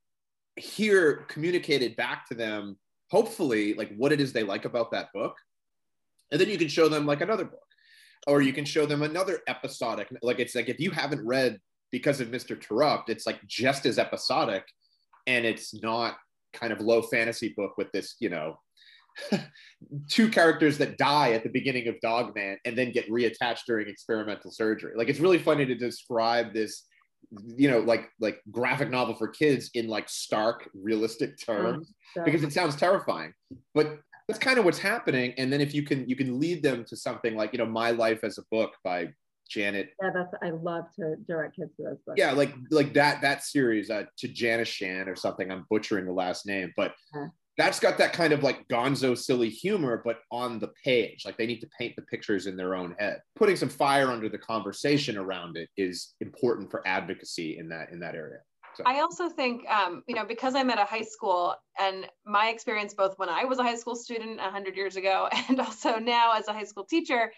hear 0.55 1.25
communicated 1.29 1.95
back 1.95 2.27
to 2.27 2.35
them 2.35 2.77
hopefully 3.09 3.73
like 3.73 3.95
what 3.95 4.11
it 4.11 4.19
is 4.19 4.33
they 4.33 4.43
like 4.43 4.65
about 4.65 4.91
that 4.91 5.11
book. 5.13 5.35
And 6.31 6.39
then 6.39 6.49
you 6.49 6.57
can 6.57 6.67
show 6.67 6.89
them 6.89 7.05
like 7.05 7.21
another 7.21 7.45
book 7.45 7.59
or 8.27 8.41
you 8.41 8.53
can 8.53 8.65
show 8.65 8.85
them 8.85 9.01
another 9.01 9.39
episodic 9.47 10.07
like 10.21 10.39
it's 10.39 10.55
like 10.55 10.69
if 10.69 10.79
you 10.79 10.91
haven't 10.91 11.25
read 11.25 11.57
because 11.91 12.19
of 12.19 12.29
mr 12.29 12.59
Terupt 12.59 13.09
it's 13.09 13.25
like 13.25 13.39
just 13.47 13.85
as 13.85 13.97
episodic 13.97 14.63
and 15.27 15.45
it's 15.45 15.73
not 15.81 16.17
kind 16.53 16.73
of 16.73 16.81
low 16.81 17.01
fantasy 17.01 17.53
book 17.55 17.77
with 17.77 17.91
this 17.91 18.15
you 18.19 18.29
know 18.29 18.57
two 20.09 20.29
characters 20.29 20.77
that 20.77 20.97
die 20.97 21.31
at 21.31 21.43
the 21.43 21.49
beginning 21.49 21.87
of 21.87 21.99
dogman 22.01 22.57
and 22.65 22.77
then 22.77 22.91
get 22.91 23.09
reattached 23.09 23.61
during 23.67 23.87
experimental 23.87 24.51
surgery. 24.51 24.93
Like 24.95 25.09
it's 25.09 25.19
really 25.19 25.39
funny 25.39 25.65
to 25.65 25.75
describe 25.75 26.53
this 26.53 26.85
you 27.45 27.69
know 27.69 27.79
like 27.79 28.09
like 28.19 28.39
graphic 28.49 28.89
novel 28.89 29.13
for 29.13 29.27
kids 29.27 29.69
in 29.73 29.87
like 29.87 30.09
stark 30.09 30.67
realistic 30.73 31.37
terms 31.37 31.93
oh, 32.17 32.23
because 32.23 32.43
it 32.43 32.53
sounds 32.53 32.75
terrifying. 32.75 33.33
But 33.73 33.99
that's 34.29 34.39
kind 34.39 34.59
of 34.59 34.65
what's 34.65 34.77
happening 34.77 35.33
and 35.39 35.51
then 35.51 35.59
if 35.59 35.73
you 35.73 35.81
can 35.81 36.07
you 36.07 36.15
can 36.15 36.39
lead 36.39 36.61
them 36.61 36.85
to 36.85 36.95
something 36.95 37.35
like 37.35 37.51
you 37.51 37.57
know 37.57 37.65
my 37.65 37.89
life 37.89 38.23
as 38.23 38.37
a 38.37 38.43
book 38.51 38.71
by 38.83 39.07
janet 39.49 39.89
yeah 40.01 40.11
that's 40.13 40.33
i 40.43 40.51
love 40.51 40.85
to 40.95 41.15
direct 41.27 41.55
kids 41.55 41.75
to 41.75 41.83
those 41.83 41.97
books. 42.05 42.15
Yeah 42.17 42.31
like 42.33 42.53
like 42.69 42.93
that 42.93 43.21
that 43.21 43.43
series 43.43 43.89
uh, 43.89 44.03
to 44.19 44.27
janice 44.27 44.67
shan 44.67 45.09
or 45.09 45.15
something 45.15 45.51
i'm 45.51 45.65
butchering 45.71 46.05
the 46.05 46.13
last 46.13 46.45
name 46.45 46.71
but 46.77 46.91
uh-huh. 47.15 47.27
that's 47.57 47.79
got 47.79 47.97
that 47.97 48.13
kind 48.13 48.31
of 48.31 48.43
like 48.43 48.67
gonzo 48.67 49.17
silly 49.17 49.49
humor 49.49 50.03
but 50.05 50.19
on 50.31 50.59
the 50.59 50.69
page 50.83 51.23
like 51.25 51.37
they 51.37 51.47
need 51.47 51.61
to 51.61 51.69
paint 51.79 51.95
the 51.95 52.03
pictures 52.03 52.45
in 52.45 52.55
their 52.55 52.75
own 52.75 52.95
head. 52.99 53.21
Putting 53.35 53.55
some 53.55 53.69
fire 53.69 54.11
under 54.11 54.29
the 54.29 54.37
conversation 54.37 55.17
around 55.17 55.57
it 55.57 55.69
is 55.75 56.13
important 56.21 56.69
for 56.69 56.87
advocacy 56.87 57.57
in 57.57 57.67
that 57.69 57.91
in 57.91 57.99
that 58.01 58.13
area 58.13 58.41
so. 58.79 58.83
I 58.85 59.01
also 59.01 59.29
think, 59.29 59.69
um, 59.69 60.03
you 60.07 60.15
know, 60.15 60.25
because 60.25 60.55
I'm 60.55 60.69
at 60.69 60.79
a 60.79 60.85
high 60.85 61.03
school 61.03 61.55
and 61.79 62.07
my 62.25 62.49
experience, 62.49 62.93
both 62.93 63.17
when 63.17 63.29
I 63.29 63.45
was 63.45 63.59
a 63.59 63.63
high 63.63 63.75
school 63.75 63.95
student 63.95 64.37
100 64.37 64.75
years 64.75 64.95
ago 64.95 65.29
and 65.49 65.59
also 65.59 65.97
now 65.97 66.33
as 66.33 66.47
a 66.47 66.53
high 66.53 66.63
school 66.63 66.85
teacher, 66.85 67.31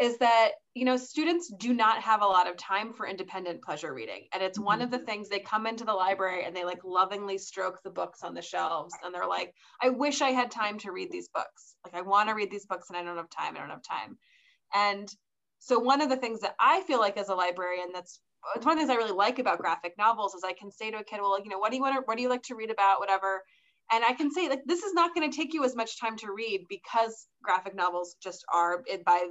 is 0.00 0.16
that, 0.18 0.52
you 0.74 0.84
know, 0.84 0.96
students 0.96 1.52
do 1.58 1.74
not 1.74 2.00
have 2.00 2.22
a 2.22 2.26
lot 2.26 2.48
of 2.48 2.56
time 2.56 2.92
for 2.92 3.06
independent 3.06 3.62
pleasure 3.62 3.92
reading. 3.92 4.28
And 4.32 4.42
it's 4.42 4.58
one 4.58 4.80
of 4.80 4.92
the 4.92 4.96
mm-hmm. 4.98 5.06
things 5.06 5.28
they 5.28 5.40
come 5.40 5.66
into 5.66 5.84
the 5.84 5.92
library 5.92 6.44
and 6.44 6.54
they 6.54 6.64
like 6.64 6.84
lovingly 6.84 7.36
stroke 7.36 7.82
the 7.82 7.90
books 7.90 8.22
on 8.22 8.34
the 8.34 8.42
shelves. 8.42 8.94
And 9.04 9.12
they're 9.12 9.26
like, 9.26 9.54
I 9.82 9.88
wish 9.88 10.22
I 10.22 10.30
had 10.30 10.52
time 10.52 10.78
to 10.80 10.92
read 10.92 11.10
these 11.10 11.28
books. 11.34 11.74
Like, 11.84 11.94
I 11.94 12.02
want 12.02 12.28
to 12.28 12.36
read 12.36 12.50
these 12.50 12.66
books 12.66 12.88
and 12.88 12.96
I 12.96 13.02
don't 13.02 13.16
have 13.16 13.30
time. 13.30 13.56
I 13.56 13.60
don't 13.60 13.70
have 13.70 13.82
time. 13.82 14.18
And 14.72 15.12
so 15.58 15.78
one 15.78 16.00
of 16.00 16.08
the 16.08 16.16
things 16.16 16.40
that 16.40 16.54
I 16.60 16.82
feel 16.82 17.00
like 17.00 17.16
as 17.16 17.28
a 17.28 17.34
librarian 17.34 17.88
that's 17.92 18.20
it's 18.54 18.64
one 18.64 18.78
of 18.78 18.80
the 18.80 18.86
things 18.86 18.90
I 18.90 19.02
really 19.02 19.16
like 19.16 19.38
about 19.38 19.58
graphic 19.58 19.94
novels 19.98 20.34
is 20.34 20.42
I 20.44 20.52
can 20.52 20.70
say 20.70 20.90
to 20.90 20.98
a 20.98 21.04
kid, 21.04 21.20
well, 21.20 21.38
you 21.42 21.48
know, 21.48 21.58
what 21.58 21.70
do 21.70 21.76
you 21.76 21.82
want 21.82 21.96
to, 21.96 22.02
what 22.04 22.16
do 22.16 22.22
you 22.22 22.28
like 22.28 22.42
to 22.44 22.54
read 22.54 22.70
about, 22.70 23.00
whatever. 23.00 23.42
And 23.92 24.04
I 24.04 24.12
can 24.12 24.30
say 24.30 24.48
like, 24.48 24.62
this 24.66 24.82
is 24.82 24.92
not 24.92 25.14
going 25.14 25.30
to 25.30 25.36
take 25.36 25.54
you 25.54 25.64
as 25.64 25.74
much 25.74 26.00
time 26.00 26.16
to 26.18 26.32
read 26.32 26.66
because 26.68 27.26
graphic 27.42 27.74
novels 27.74 28.16
just 28.22 28.44
are 28.52 28.82
it, 28.86 29.04
by 29.04 29.28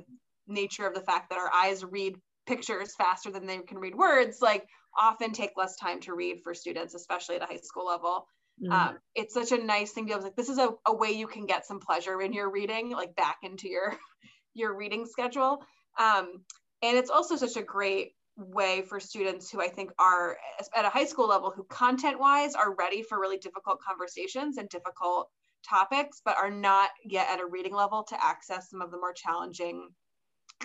nature 0.47 0.87
of 0.87 0.93
the 0.93 1.01
fact 1.01 1.29
that 1.29 1.39
our 1.39 1.51
eyes 1.53 1.83
read 1.83 2.15
pictures 2.47 2.95
faster 2.95 3.29
than 3.29 3.45
they 3.45 3.59
can 3.59 3.77
read 3.77 3.95
words, 3.95 4.41
like 4.41 4.65
often 4.97 5.31
take 5.31 5.51
less 5.57 5.75
time 5.75 5.99
to 6.01 6.15
read 6.15 6.39
for 6.43 6.53
students, 6.53 6.95
especially 6.95 7.35
at 7.35 7.43
a 7.43 7.45
high 7.45 7.59
school 7.61 7.85
level. 7.85 8.27
Mm-hmm. 8.63 8.71
Um, 8.71 8.97
it's 9.13 9.33
such 9.33 9.51
a 9.51 9.63
nice 9.63 9.91
thing 9.91 10.05
to 10.05 10.07
be 10.07 10.11
able 10.13 10.21
to, 10.21 10.27
like, 10.27 10.35
this 10.35 10.49
is 10.49 10.57
a, 10.57 10.69
a 10.87 10.95
way 10.95 11.11
you 11.11 11.27
can 11.27 11.45
get 11.45 11.67
some 11.67 11.79
pleasure 11.79 12.19
in 12.21 12.33
your 12.33 12.49
reading, 12.49 12.89
like 12.91 13.15
back 13.15 13.37
into 13.43 13.67
your, 13.69 13.95
your 14.55 14.75
reading 14.75 15.05
schedule. 15.05 15.61
Um, 15.99 16.41
and 16.81 16.97
it's 16.97 17.09
also 17.09 17.35
such 17.35 17.57
a 17.57 17.61
great 17.61 18.13
way 18.37 18.83
for 18.83 18.99
students 18.99 19.49
who 19.49 19.61
I 19.61 19.67
think 19.67 19.91
are 19.99 20.37
at 20.75 20.85
a 20.85 20.89
high 20.89 21.05
school 21.05 21.27
level 21.27 21.51
who 21.51 21.63
content 21.65 22.19
wise 22.19 22.53
are 22.53 22.75
ready 22.75 23.01
for 23.01 23.19
really 23.19 23.37
difficult 23.37 23.79
conversations 23.81 24.57
and 24.57 24.69
difficult 24.69 25.29
topics, 25.67 26.21
but 26.23 26.37
are 26.37 26.51
not 26.51 26.91
yet 27.03 27.27
at 27.29 27.39
a 27.39 27.45
reading 27.45 27.73
level 27.73 28.03
to 28.03 28.23
access 28.23 28.69
some 28.69 28.81
of 28.81 28.91
the 28.91 28.97
more 28.97 29.13
challenging 29.13 29.89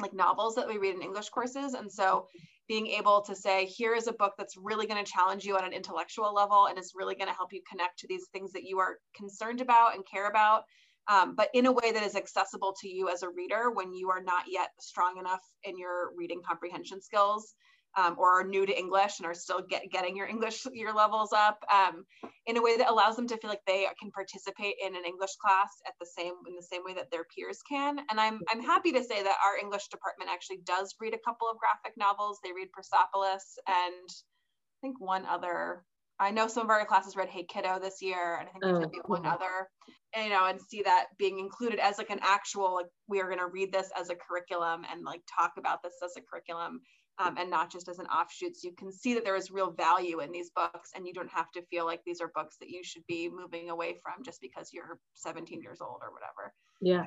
like 0.00 0.12
novels 0.12 0.55
that 0.55 0.69
we 0.69 0.79
read 0.79 0.95
in 0.95 1.02
English 1.02 1.31
courses. 1.31 1.75
And 1.75 1.91
so 1.91 2.26
being 2.69 2.87
able 2.87 3.23
to 3.23 3.35
say, 3.35 3.67
here 3.67 3.95
is 3.95 4.07
a 4.07 4.12
book 4.12 4.35
that's 4.38 4.57
really 4.57 4.87
going 4.87 5.02
to 5.02 5.11
challenge 5.11 5.45
you 5.45 5.57
on 5.57 5.64
an 5.64 5.73
intellectual 5.73 6.33
level 6.33 6.67
and 6.67 6.79
is 6.79 6.93
really 6.95 7.14
going 7.14 7.29
to 7.29 7.35
help 7.35 7.52
you 7.52 7.62
connect 7.69 7.99
to 7.99 8.07
these 8.09 8.26
things 8.33 8.52
that 8.52 8.64
you 8.64 8.79
are 8.79 8.99
concerned 9.17 9.61
about 9.61 9.95
and 9.95 10.05
care 10.11 10.29
about 10.29 10.62
um, 11.09 11.35
but 11.35 11.49
in 11.54 11.66
a 11.66 11.73
way 11.73 11.92
that 11.92 12.02
is 12.02 12.16
accessible 12.16 12.75
to 12.80 12.88
you 12.88 13.09
as 13.09 13.23
a 13.23 13.28
reader 13.28 13.71
when 13.73 13.92
you 13.92 14.11
are 14.11 14.23
not 14.23 14.44
yet 14.49 14.71
strong 14.80 15.18
enough 15.18 15.42
in 15.64 15.78
your 15.78 16.11
reading 16.16 16.40
comprehension 16.47 17.00
skills 17.00 17.54
um, 17.97 18.16
or 18.18 18.40
are 18.40 18.44
new 18.44 18.64
to 18.64 18.78
English 18.78 19.18
and 19.18 19.26
are 19.26 19.35
still 19.35 19.61
get, 19.61 19.90
getting 19.90 20.16
your 20.16 20.26
English 20.26 20.64
your 20.73 20.94
levels 20.94 21.32
up 21.32 21.62
um, 21.73 22.04
in 22.47 22.56
a 22.56 22.62
way 22.62 22.76
that 22.76 22.90
allows 22.90 23.16
them 23.16 23.26
to 23.28 23.37
feel 23.37 23.50
like 23.50 23.64
they 23.66 23.87
can 24.00 24.11
participate 24.11 24.76
in 24.85 24.94
an 24.97 25.04
English 25.06 25.37
class 25.37 25.71
at 25.87 25.94
the 26.00 26.06
same 26.06 26.32
in 26.49 26.54
the 26.56 26.62
same 26.62 26.82
way 26.85 26.94
that 26.94 27.11
their 27.11 27.25
peers 27.25 27.61
can. 27.68 27.99
And 28.11 28.21
I'm 28.21 28.40
I'm 28.50 28.62
happy 28.62 28.92
to 28.92 29.04
say 29.04 29.23
that 29.23 29.38
our 29.44 29.59
English 29.59 29.88
department 29.88 30.30
actually 30.32 30.61
does 30.64 30.94
read 31.00 31.14
a 31.14 31.25
couple 31.25 31.49
of 31.50 31.59
graphic 31.59 31.97
novels. 31.97 32.38
They 32.42 32.52
read 32.52 32.73
Persepolis 32.73 33.59
and 33.66 34.09
I 34.09 34.78
think 34.80 35.00
one 35.00 35.26
other 35.26 35.85
I 36.19 36.31
know 36.31 36.47
some 36.47 36.64
of 36.64 36.71
our 36.71 36.85
classes 36.85 37.16
read 37.16 37.28
Hey 37.28 37.45
Kiddo 37.45 37.78
this 37.81 38.00
year, 38.00 38.37
and 38.38 38.49
I 38.49 38.52
think 38.52 38.64
there's 38.64 38.85
oh, 38.85 38.88
be 38.88 39.00
one 39.07 39.26
other, 39.26 39.69
and, 40.14 40.25
you 40.25 40.31
know, 40.31 40.47
and 40.47 40.61
see 40.61 40.83
that 40.83 41.07
being 41.19 41.38
included 41.38 41.78
as 41.78 41.99
like 41.99 42.11
an 42.11 42.21
actual 42.23 42.75
like 42.75 42.87
we 43.09 43.21
are 43.21 43.26
going 43.26 43.38
to 43.38 43.47
read 43.47 43.73
this 43.73 43.90
as 43.99 44.11
a 44.11 44.14
curriculum 44.14 44.85
and 44.90 45.04
like 45.04 45.23
talk 45.26 45.52
about 45.59 45.83
this 45.83 45.95
as 46.04 46.12
a 46.16 46.21
curriculum, 46.21 46.81
um, 47.19 47.37
and 47.38 47.50
not 47.50 47.71
just 47.71 47.88
as 47.88 47.99
an 47.99 48.07
offshoot. 48.07 48.57
So 48.57 48.69
you 48.69 48.75
can 48.75 48.92
see 48.92 49.14
that 49.14 49.25
there 49.25 49.37
is 49.37 49.50
real 49.50 49.73
value 49.73 50.21
in 50.21 50.33
these 50.33 50.50
books, 50.54 50.90
and 50.95 51.07
you 51.07 51.12
don't 51.12 51.31
have 51.31 51.50
to 51.52 51.62
feel 51.62 51.87
like 51.87 52.02
these 52.04 52.21
are 52.21 52.31
books 52.35 52.57
that 52.61 52.71
you 52.71 52.85
should 52.85 53.07
be 53.07 53.28
moving 53.28 53.71
away 53.71 53.97
from 54.02 54.25
just 54.25 54.40
because 54.40 54.71
you're 54.73 54.99
17 55.14 55.61
years 55.61 55.81
old 55.81 56.00
or 56.02 56.12
whatever. 56.12 56.52
Yeah, 56.81 57.07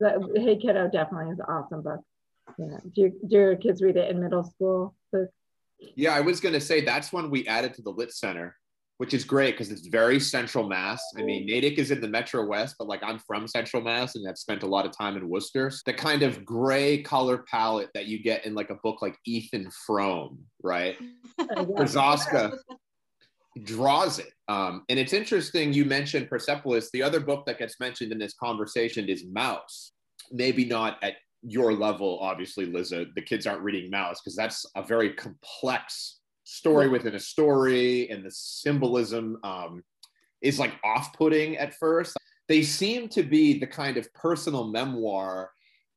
the, 0.00 0.40
Hey 0.40 0.56
Kiddo 0.56 0.88
definitely 0.88 1.32
is 1.32 1.38
an 1.38 1.46
awesome 1.46 1.82
book. 1.82 2.00
Yeah, 2.58 2.78
do, 2.94 3.00
you, 3.02 3.12
do 3.28 3.36
your 3.36 3.56
kids 3.56 3.82
read 3.82 3.96
it 3.96 4.10
in 4.10 4.20
middle 4.20 4.44
school? 4.44 4.94
So 5.10 5.26
yeah, 5.78 6.14
I 6.14 6.20
was 6.20 6.40
going 6.40 6.54
to 6.54 6.60
say 6.60 6.80
that's 6.80 7.12
when 7.12 7.30
we 7.30 7.46
added 7.46 7.74
to 7.74 7.82
the 7.82 7.90
Lit 7.90 8.12
Center, 8.12 8.56
which 8.98 9.12
is 9.12 9.24
great 9.24 9.52
because 9.52 9.70
it's 9.70 9.86
very 9.86 10.18
Central 10.18 10.68
Mass. 10.68 11.02
I 11.18 11.22
mean, 11.22 11.46
Natick 11.46 11.78
is 11.78 11.90
in 11.90 12.00
the 12.00 12.08
Metro 12.08 12.44
West, 12.46 12.76
but 12.78 12.88
like 12.88 13.02
I'm 13.02 13.18
from 13.18 13.46
Central 13.46 13.82
Mass 13.82 14.14
and 14.14 14.28
I've 14.28 14.38
spent 14.38 14.62
a 14.62 14.66
lot 14.66 14.86
of 14.86 14.96
time 14.96 15.16
in 15.16 15.28
Worcester. 15.28 15.70
The 15.84 15.92
kind 15.92 16.22
of 16.22 16.44
gray 16.44 17.02
color 17.02 17.44
palette 17.50 17.90
that 17.94 18.06
you 18.06 18.22
get 18.22 18.46
in 18.46 18.54
like 18.54 18.70
a 18.70 18.76
book 18.82 19.02
like 19.02 19.16
Ethan 19.26 19.70
Frome, 19.86 20.38
right? 20.62 20.96
Krosoczka 21.40 22.56
draws 23.62 24.18
it. 24.18 24.32
Um, 24.48 24.84
and 24.88 24.98
it's 24.98 25.12
interesting 25.12 25.72
you 25.72 25.84
mentioned 25.84 26.28
Persepolis. 26.28 26.90
The 26.92 27.02
other 27.02 27.20
book 27.20 27.46
that 27.46 27.58
gets 27.58 27.80
mentioned 27.80 28.12
in 28.12 28.18
this 28.18 28.34
conversation 28.34 29.08
is 29.08 29.24
Maus. 29.24 29.90
Maybe 30.32 30.64
not 30.64 30.98
at 31.02 31.14
your 31.42 31.72
level, 31.72 32.18
obviously, 32.20 32.66
Liza, 32.66 33.06
the 33.14 33.22
kids 33.22 33.46
aren't 33.46 33.62
reading 33.62 33.90
Maus 33.90 34.16
because 34.22 34.36
that's 34.36 34.66
a 34.74 34.82
very 34.82 35.12
complex 35.14 36.20
story 36.44 36.88
within 36.88 37.14
a 37.14 37.20
story, 37.20 38.08
and 38.10 38.24
the 38.24 38.30
symbolism 38.30 39.38
um, 39.42 39.82
is 40.40 40.58
like 40.58 40.74
off-putting 40.84 41.56
at 41.56 41.74
first. 41.74 42.16
They 42.48 42.62
seem 42.62 43.08
to 43.10 43.22
be 43.22 43.58
the 43.58 43.66
kind 43.66 43.96
of 43.96 44.12
personal 44.14 44.70
memoir 44.70 45.50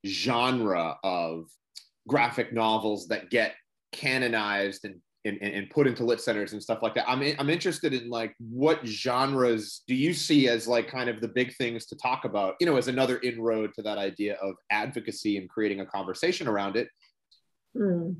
genre 0.06 0.98
of 1.04 1.46
graphic 2.08 2.54
novels 2.54 3.08
that 3.08 3.30
get 3.30 3.54
canonized 3.92 4.86
and 4.86 4.96
and, 5.30 5.54
and, 5.54 5.70
put 5.70 5.88
into 5.88 6.04
lit 6.04 6.20
centers 6.20 6.54
and 6.54 6.62
stuff 6.62 6.80
like 6.82 6.96
that. 6.96 7.08
I'm, 7.08 7.22
I'm 7.38 7.50
interested 7.50 7.94
in 7.94 8.10
like 8.10 8.36
what 8.40 8.86
genres 8.86 9.84
do 9.88 9.96
you 9.96 10.14
see 10.14 10.50
as 10.50 10.68
like 10.68 10.90
kind 10.90 11.10
of 11.10 11.22
the 11.22 11.28
big 11.28 11.56
things 11.56 11.86
to 11.88 11.96
talk 11.96 12.26
about, 12.26 12.56
you 12.60 12.66
know, 12.66 12.76
as 12.76 12.88
another 12.88 13.20
inroad 13.20 13.74
to 13.76 13.82
that 13.84 13.98
idea 13.98 14.36
of 14.42 14.56
advocacy 14.72 15.38
and 15.38 15.50
creating 15.50 15.82
a 15.82 15.86
conversation 15.86 16.48
around 16.48 16.76
it. 16.76 16.90
Hmm. 17.78 18.12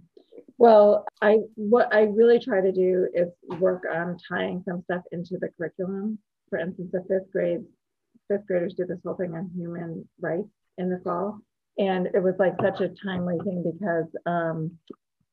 Well, 0.58 1.06
I 1.22 1.38
what 1.56 1.94
I 1.94 2.02
really 2.02 2.40
try 2.40 2.62
to 2.62 2.72
do 2.72 3.08
is 3.14 3.30
work 3.60 3.84
on 3.92 4.18
tying 4.28 4.62
some 4.68 4.84
stuff 4.84 5.04
into 5.12 5.38
the 5.40 5.50
curriculum. 5.58 6.20
For 6.50 6.60
instance, 6.60 6.90
the 6.92 7.04
fifth 7.08 7.32
grade 7.32 7.64
fifth 8.28 8.46
graders 8.46 8.74
did 8.74 8.90
this 8.90 9.00
whole 9.04 9.16
thing 9.16 9.34
on 9.36 9.50
human 9.56 10.08
rights 10.20 10.50
in 10.78 10.90
the 10.90 11.00
fall, 11.04 11.40
and 11.78 12.08
it 12.08 12.22
was 12.22 12.36
like 12.40 12.56
such 12.62 12.82
a 12.82 12.90
timely 12.90 13.38
thing 13.46 13.64
because 13.64 14.06
um, 14.26 14.72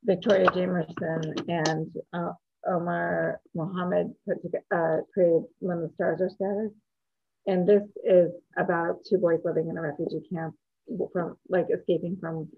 Victoria 0.07 0.47
Jamieson 0.55 1.35
and 1.49 1.91
uh, 2.13 2.33
Omar 2.67 3.41
Mohamed 3.55 4.15
put 4.27 4.41
together, 4.43 4.65
uh, 4.73 5.03
created 5.13 5.43
When 5.59 5.83
the 5.83 5.91
Stars 5.95 6.21
Are 6.21 6.31
Scattered. 6.31 6.71
And 7.47 7.69
this 7.69 7.83
is 8.05 8.31
about 8.57 9.05
two 9.09 9.19
boys 9.19 9.41
living 9.45 9.69
in 9.69 9.77
a 9.77 9.83
refugee 9.83 10.23
camp 10.33 10.55
from 11.13 11.37
like 11.49 11.67
escaping 11.73 12.17
from 12.21 12.49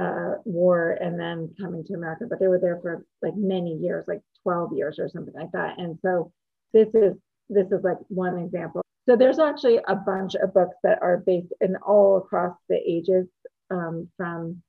uh, 0.00 0.34
war 0.44 0.92
and 1.00 1.18
then 1.18 1.54
coming 1.60 1.84
to 1.84 1.94
America. 1.94 2.24
But 2.28 2.40
they 2.40 2.48
were 2.48 2.58
there 2.58 2.78
for 2.80 3.04
like 3.22 3.34
many 3.36 3.74
years, 3.76 4.04
like 4.08 4.20
12 4.42 4.72
years 4.74 4.98
or 4.98 5.08
something 5.08 5.34
like 5.34 5.52
that. 5.52 5.78
And 5.78 5.98
so 6.02 6.32
this 6.72 6.88
is 6.94 7.14
this 7.48 7.66
is 7.66 7.82
like 7.82 7.98
one 8.08 8.38
example. 8.38 8.82
So 9.08 9.16
there's 9.16 9.38
actually 9.38 9.80
a 9.88 9.96
bunch 9.96 10.34
of 10.34 10.54
books 10.54 10.76
that 10.82 11.02
are 11.02 11.18
based 11.18 11.52
in 11.60 11.76
all 11.76 12.18
across 12.18 12.56
the 12.68 12.76
ages 12.76 13.26
um, 13.70 14.08
from 14.16 14.62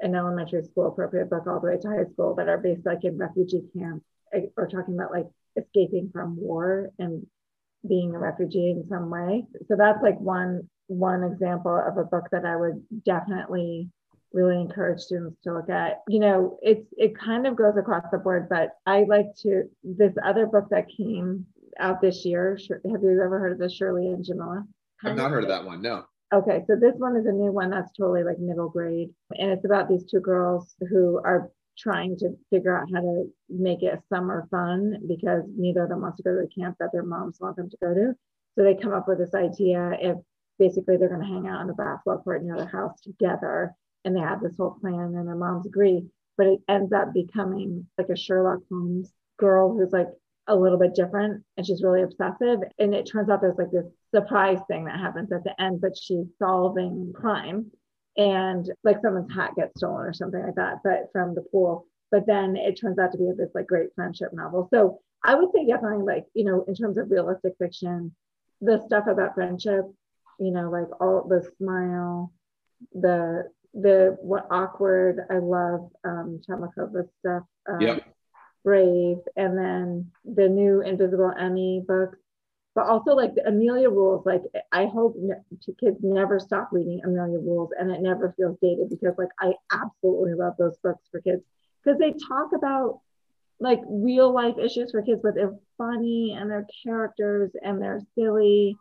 an 0.00 0.14
elementary 0.14 0.62
school 0.62 0.88
appropriate 0.88 1.30
book 1.30 1.46
all 1.46 1.60
the 1.60 1.66
way 1.66 1.78
to 1.78 1.88
high 1.88 2.10
school 2.12 2.34
that 2.34 2.48
are 2.48 2.58
based 2.58 2.84
like 2.84 3.04
in 3.04 3.16
refugee 3.16 3.62
camps 3.76 4.04
eh, 4.32 4.46
or 4.56 4.66
talking 4.66 4.94
about 4.94 5.10
like 5.10 5.26
escaping 5.56 6.10
from 6.12 6.36
war 6.36 6.90
and 6.98 7.26
being 7.88 8.14
a 8.14 8.18
refugee 8.18 8.70
in 8.70 8.86
some 8.88 9.10
way. 9.10 9.44
So 9.68 9.76
that's 9.76 10.02
like 10.02 10.18
one 10.20 10.68
one 10.88 11.24
example 11.24 11.76
of 11.76 11.98
a 11.98 12.04
book 12.04 12.24
that 12.30 12.44
I 12.44 12.56
would 12.56 12.82
definitely 13.04 13.90
really 14.32 14.60
encourage 14.60 15.00
students 15.00 15.40
to 15.42 15.54
look 15.54 15.70
at. 15.70 16.02
You 16.08 16.20
know, 16.20 16.58
it's 16.62 16.86
it 16.96 17.18
kind 17.18 17.46
of 17.46 17.56
goes 17.56 17.76
across 17.76 18.04
the 18.12 18.18
board, 18.18 18.48
but 18.48 18.70
I 18.86 19.04
like 19.08 19.34
to 19.42 19.64
this 19.82 20.12
other 20.24 20.46
book 20.46 20.66
that 20.70 20.88
came 20.88 21.46
out 21.78 22.00
this 22.00 22.24
year. 22.24 22.58
Have 22.70 23.02
you 23.02 23.22
ever 23.22 23.38
heard 23.38 23.52
of 23.52 23.58
this, 23.58 23.74
Shirley 23.74 24.06
and 24.06 24.24
Jamila? 24.24 24.64
I've 25.04 25.16
not 25.16 25.30
heard 25.30 25.44
of 25.44 25.50
that 25.50 25.64
one. 25.64 25.82
No. 25.82 26.04
Okay, 26.32 26.64
so 26.66 26.74
this 26.74 26.94
one 26.96 27.16
is 27.16 27.26
a 27.26 27.32
new 27.32 27.52
one 27.52 27.70
that's 27.70 27.92
totally 27.92 28.24
like 28.24 28.38
middle 28.40 28.68
grade, 28.68 29.10
and 29.38 29.52
it's 29.52 29.64
about 29.64 29.88
these 29.88 30.04
two 30.04 30.20
girls 30.20 30.74
who 30.90 31.20
are 31.24 31.50
trying 31.78 32.16
to 32.16 32.36
figure 32.50 32.76
out 32.76 32.88
how 32.92 33.00
to 33.00 33.32
make 33.48 33.82
it 33.82 34.00
summer 34.08 34.48
fun 34.50 34.98
because 35.06 35.44
neither 35.56 35.84
of 35.84 35.88
them 35.88 36.00
wants 36.00 36.16
to 36.16 36.22
go 36.24 36.34
to 36.34 36.42
the 36.42 36.60
camp 36.60 36.76
that 36.80 36.90
their 36.92 37.04
moms 37.04 37.38
want 37.38 37.54
them 37.56 37.70
to 37.70 37.76
go 37.80 37.94
to. 37.94 38.12
So 38.56 38.64
they 38.64 38.74
come 38.74 38.92
up 38.92 39.06
with 39.06 39.18
this 39.18 39.34
idea 39.34 39.92
if 40.00 40.16
basically 40.58 40.96
they're 40.96 41.08
going 41.08 41.20
to 41.20 41.26
hang 41.26 41.46
out 41.46 41.60
on 41.60 41.66
the 41.68 41.74
basketball 41.74 42.18
court 42.18 42.42
near 42.42 42.56
their 42.56 42.66
house 42.66 43.00
together, 43.02 43.72
and 44.04 44.16
they 44.16 44.20
have 44.20 44.40
this 44.40 44.56
whole 44.56 44.78
plan, 44.80 45.14
and 45.14 45.28
their 45.28 45.36
moms 45.36 45.66
agree. 45.66 46.06
But 46.36 46.48
it 46.48 46.60
ends 46.68 46.92
up 46.92 47.14
becoming 47.14 47.86
like 47.98 48.08
a 48.08 48.16
Sherlock 48.16 48.60
Holmes 48.68 49.12
girl 49.38 49.76
who's 49.76 49.92
like 49.92 50.08
a 50.48 50.56
little 50.56 50.78
bit 50.78 50.94
different 50.94 51.42
and 51.56 51.66
she's 51.66 51.82
really 51.82 52.02
obsessive. 52.02 52.60
And 52.78 52.94
it 52.94 53.04
turns 53.04 53.28
out 53.28 53.40
there's 53.40 53.58
like 53.58 53.70
this 53.70 53.86
surprise 54.14 54.60
thing 54.68 54.84
that 54.84 55.00
happens 55.00 55.32
at 55.32 55.44
the 55.44 55.60
end, 55.60 55.80
but 55.80 55.96
she's 55.96 56.26
solving 56.38 57.12
crime 57.14 57.70
and 58.16 58.70
like 58.84 59.00
someone's 59.02 59.32
hat 59.32 59.52
gets 59.56 59.78
stolen 59.78 60.06
or 60.06 60.12
something 60.12 60.42
like 60.42 60.54
that, 60.54 60.78
but 60.82 61.10
from 61.12 61.34
the 61.34 61.42
pool. 61.42 61.86
But 62.10 62.26
then 62.26 62.56
it 62.56 62.74
turns 62.80 62.98
out 62.98 63.12
to 63.12 63.18
be 63.18 63.30
this 63.36 63.50
like 63.54 63.66
great 63.66 63.90
friendship 63.94 64.32
novel. 64.32 64.68
So 64.72 65.00
I 65.24 65.34
would 65.34 65.50
say 65.54 65.66
definitely 65.66 66.04
like, 66.04 66.26
you 66.34 66.44
know, 66.44 66.64
in 66.68 66.74
terms 66.74 66.96
of 66.96 67.10
realistic 67.10 67.54
fiction, 67.58 68.14
the 68.60 68.82
stuff 68.86 69.06
about 69.06 69.34
friendship, 69.34 69.84
you 70.38 70.52
know, 70.52 70.70
like 70.70 70.88
all 71.00 71.26
the 71.28 71.48
smile, 71.58 72.32
the 72.92 73.50
the 73.74 74.16
what 74.20 74.46
awkward. 74.50 75.26
I 75.30 75.38
love 75.38 75.90
um 76.04 76.40
Chmakova's 76.48 77.10
stuff. 77.20 77.42
Um. 77.68 77.80
Brave, 78.66 79.18
and 79.36 79.56
then 79.56 80.10
the 80.24 80.48
new 80.48 80.80
Invisible 80.82 81.32
Emmie 81.38 81.84
books. 81.86 82.18
But 82.74 82.88
also 82.88 83.12
like 83.12 83.34
the 83.34 83.46
Amelia 83.46 83.88
Rules, 83.88 84.26
like 84.26 84.42
I 84.72 84.86
hope 84.86 85.14
ne- 85.16 85.74
kids 85.80 85.98
never 86.02 86.40
stop 86.40 86.70
reading 86.72 87.00
Amelia 87.04 87.38
Rules 87.38 87.70
and 87.78 87.90
it 87.90 88.02
never 88.02 88.34
feels 88.36 88.58
dated 88.60 88.90
because 88.90 89.14
like 89.16 89.30
I 89.40 89.54
absolutely 89.72 90.34
love 90.34 90.54
those 90.58 90.76
books 90.82 91.00
for 91.10 91.20
kids 91.20 91.42
because 91.82 91.98
they 91.98 92.12
talk 92.28 92.50
about 92.54 93.00
like 93.60 93.80
real 93.88 94.34
life 94.34 94.56
issues 94.58 94.90
for 94.90 95.00
kids, 95.00 95.20
but 95.22 95.34
they're 95.34 95.56
funny 95.78 96.36
and 96.38 96.50
they're 96.50 96.66
characters 96.84 97.52
and 97.62 97.80
they're 97.80 98.02
silly, 98.14 98.76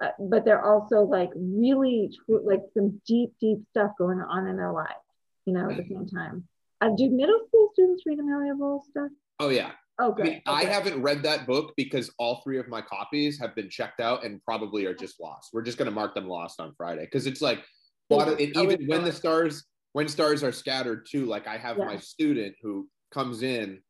uh, 0.00 0.08
but 0.18 0.44
they're 0.44 0.64
also 0.64 1.00
like 1.00 1.30
really 1.34 2.10
tr- 2.24 2.40
like 2.44 2.62
some 2.72 3.00
deep, 3.06 3.32
deep 3.40 3.58
stuff 3.70 3.90
going 3.98 4.20
on 4.20 4.46
in 4.46 4.56
their 4.56 4.72
life, 4.72 4.88
you 5.44 5.52
know, 5.52 5.70
at 5.70 5.76
the 5.76 5.84
same 5.84 6.06
time. 6.06 6.46
Uh, 6.80 6.90
do 6.96 7.10
middle 7.10 7.40
school 7.48 7.70
students 7.74 8.04
read 8.06 8.18
Amelia 8.18 8.54
Rules 8.54 8.86
stuff? 8.90 9.10
Oh 9.40 9.48
yeah. 9.48 9.72
Oh, 10.00 10.10
good. 10.12 10.26
I, 10.26 10.28
mean, 10.28 10.42
I 10.46 10.64
haven't 10.64 11.00
read 11.02 11.22
that 11.22 11.46
book 11.46 11.72
because 11.76 12.10
all 12.18 12.40
three 12.42 12.58
of 12.58 12.66
my 12.66 12.82
copies 12.82 13.38
have 13.38 13.54
been 13.54 13.70
checked 13.70 14.00
out 14.00 14.24
and 14.24 14.42
probably 14.42 14.86
are 14.86 14.94
just 14.94 15.20
lost. 15.20 15.50
We're 15.52 15.62
just 15.62 15.78
going 15.78 15.86
to 15.86 15.94
mark 15.94 16.16
them 16.16 16.26
lost 16.26 16.60
on 16.60 16.74
Friday 16.76 17.04
because 17.04 17.28
it's 17.28 17.40
like, 17.40 17.60
and 18.10 18.40
even 18.40 18.86
when 18.88 19.04
the 19.04 19.12
stars 19.12 19.64
when 19.94 20.08
stars 20.08 20.44
are 20.44 20.52
scattered 20.52 21.06
too. 21.10 21.24
Like 21.24 21.46
I 21.46 21.56
have 21.56 21.78
yeah. 21.78 21.86
my 21.86 21.96
student 21.96 22.54
who 22.60 22.88
comes 23.10 23.42
in 23.42 23.80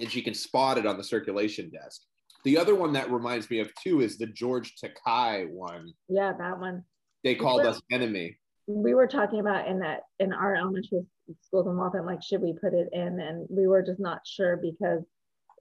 and 0.00 0.10
she 0.10 0.22
can 0.22 0.32
spot 0.32 0.78
it 0.78 0.86
on 0.86 0.96
the 0.96 1.04
circulation 1.04 1.70
desk. 1.70 2.00
The 2.44 2.56
other 2.56 2.74
one 2.74 2.92
that 2.94 3.10
reminds 3.10 3.50
me 3.50 3.58
of 3.58 3.70
too 3.82 4.00
is 4.00 4.16
the 4.16 4.26
George 4.26 4.74
Takei 4.82 5.48
one. 5.50 5.92
Yeah, 6.08 6.32
that 6.38 6.58
one. 6.58 6.84
They 7.24 7.34
called 7.34 7.62
us 7.66 7.80
enemy. 7.90 8.38
We 8.66 8.94
were 8.94 9.06
talking 9.06 9.40
about 9.40 9.66
in 9.66 9.80
that 9.80 10.02
in 10.18 10.32
our 10.32 10.54
elementary 10.54 11.04
schools 11.42 11.66
in 11.66 11.76
Waltham, 11.76 12.06
like 12.06 12.22
should 12.22 12.42
we 12.42 12.52
put 12.52 12.74
it 12.74 12.88
in? 12.92 13.20
And 13.20 13.46
we 13.50 13.66
were 13.66 13.82
just 13.82 14.00
not 14.00 14.26
sure 14.26 14.56
because 14.56 15.02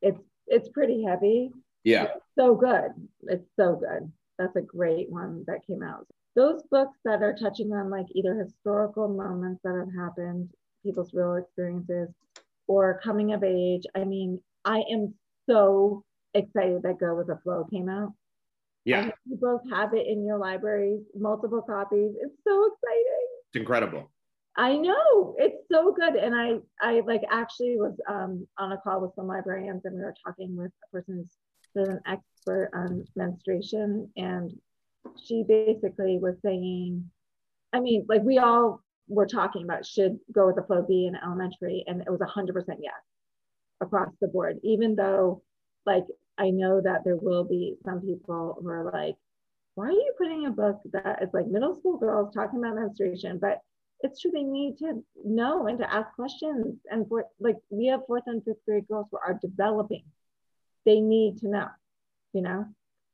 it's 0.02 0.22
it's 0.48 0.70
pretty 0.70 1.04
heavy. 1.04 1.52
Yeah. 1.84 2.04
It's 2.04 2.26
so 2.38 2.56
good. 2.56 2.92
It's 3.24 3.50
so 3.56 3.76
good. 3.76 4.12
That's 4.38 4.56
a 4.56 4.62
great 4.62 5.10
one 5.10 5.44
that 5.48 5.66
came 5.66 5.84
out. 5.84 6.08
Those 6.36 6.64
books 6.72 6.98
that 7.06 7.22
are 7.22 7.36
touching 7.36 7.72
on 7.74 7.90
like 7.90 8.08
either 8.12 8.36
historical 8.36 9.08
moments 9.08 9.62
that 9.64 9.76
have 9.76 9.94
happened, 9.96 10.50
people's 10.84 11.14
real 11.14 11.36
experiences, 11.36 12.10
or 12.68 13.00
coming 13.04 13.34
of 13.34 13.44
age. 13.44 13.84
I 13.96 14.04
mean, 14.04 14.42
I 14.66 14.84
am 14.92 15.14
so 15.48 16.04
excited 16.34 16.82
that 16.84 17.00
Go 17.00 17.16
with 17.16 17.28
the 17.28 17.38
Flow 17.44 17.66
came 17.66 17.90
out. 17.90 18.14
Yeah. 18.86 19.12
You 19.26 19.38
both 19.38 19.62
have 19.72 19.94
it 19.94 20.08
in 20.08 20.26
your 20.26 20.38
libraries, 20.38 21.02
multiple 21.16 21.62
copies. 21.62 22.12
It's 22.20 22.36
so 22.46 22.66
exciting. 22.66 23.28
It's 23.50 23.60
incredible. 23.60 24.10
I 24.56 24.76
know 24.76 25.36
it's 25.38 25.68
so 25.72 25.92
good. 25.94 26.16
And 26.16 26.36
I, 26.36 26.58
I 26.80 27.02
like 27.06 27.22
actually 27.32 27.78
was 27.78 27.96
um, 28.08 28.48
on 28.58 28.72
a 28.72 28.78
call 28.78 29.02
with 29.02 29.16
some 29.16 29.28
librarians 29.28 29.82
and 29.86 29.96
we 29.96 30.02
were 30.02 30.16
talking 30.26 30.56
with 30.56 30.72
a 30.84 30.92
person 30.92 31.28
who's 31.74 31.88
an 31.90 32.00
expert 32.06 32.70
on 32.74 33.06
menstruation. 33.16 34.10
And 34.16 34.52
she 35.26 35.44
basically 35.48 36.20
was 36.20 36.36
saying, 36.44 37.10
I 37.74 37.80
mean, 37.80 38.06
like 38.08 38.22
we 38.22 38.38
all 38.38 38.82
were 39.08 39.26
talking 39.26 39.64
about 39.64 39.86
should 39.86 40.20
go 40.32 40.48
with 40.48 40.56
the 40.56 40.64
flow 40.64 40.84
be 40.84 41.08
in 41.08 41.16
elementary. 41.16 41.84
And 41.88 42.02
it 42.02 42.12
was 42.12 42.20
100% 42.20 42.54
yes 42.80 42.94
across 43.82 44.14
the 44.22 44.28
board, 44.28 44.60
even 44.64 44.96
though 44.96 45.42
like 45.86 46.06
I 46.38 46.52
know 46.52 46.80
that 46.82 47.04
there 47.04 47.18
will 47.18 47.44
be 47.44 47.76
some 47.84 48.02
people 48.02 48.58
who 48.62 48.70
are 48.70 48.92
like, 48.92 49.16
why 49.76 49.88
are 49.88 49.92
you 49.92 50.14
putting 50.18 50.46
a 50.46 50.52
book 50.52 50.80
that 50.92 51.24
is 51.24 51.30
like 51.34 51.48
middle 51.48 51.76
school 51.76 51.98
girls 51.98 52.34
talking 52.34 52.60
about 52.60 52.76
menstruation? 52.76 53.40
But 53.40 53.60
it's 54.04 54.22
true 54.22 54.32
they 54.32 54.44
need 54.44 54.78
to 54.80 55.04
know 55.24 55.68
and 55.68 55.80
to 55.80 55.94
ask 55.94 56.14
questions. 56.16 56.78
And 56.92 57.08
for 57.08 57.26
like 57.40 57.58
we 57.70 57.88
have 57.88 58.02
fourth 58.08 58.24
and 58.28 58.44
fifth 58.44 58.64
grade 58.68 58.88
girls 58.88 59.08
who 59.12 59.18
are 59.18 59.40
developing. 59.42 60.04
They 60.86 61.00
need 61.00 61.40
to 61.40 61.48
know 61.48 61.68
you 62.34 62.42
know? 62.42 62.66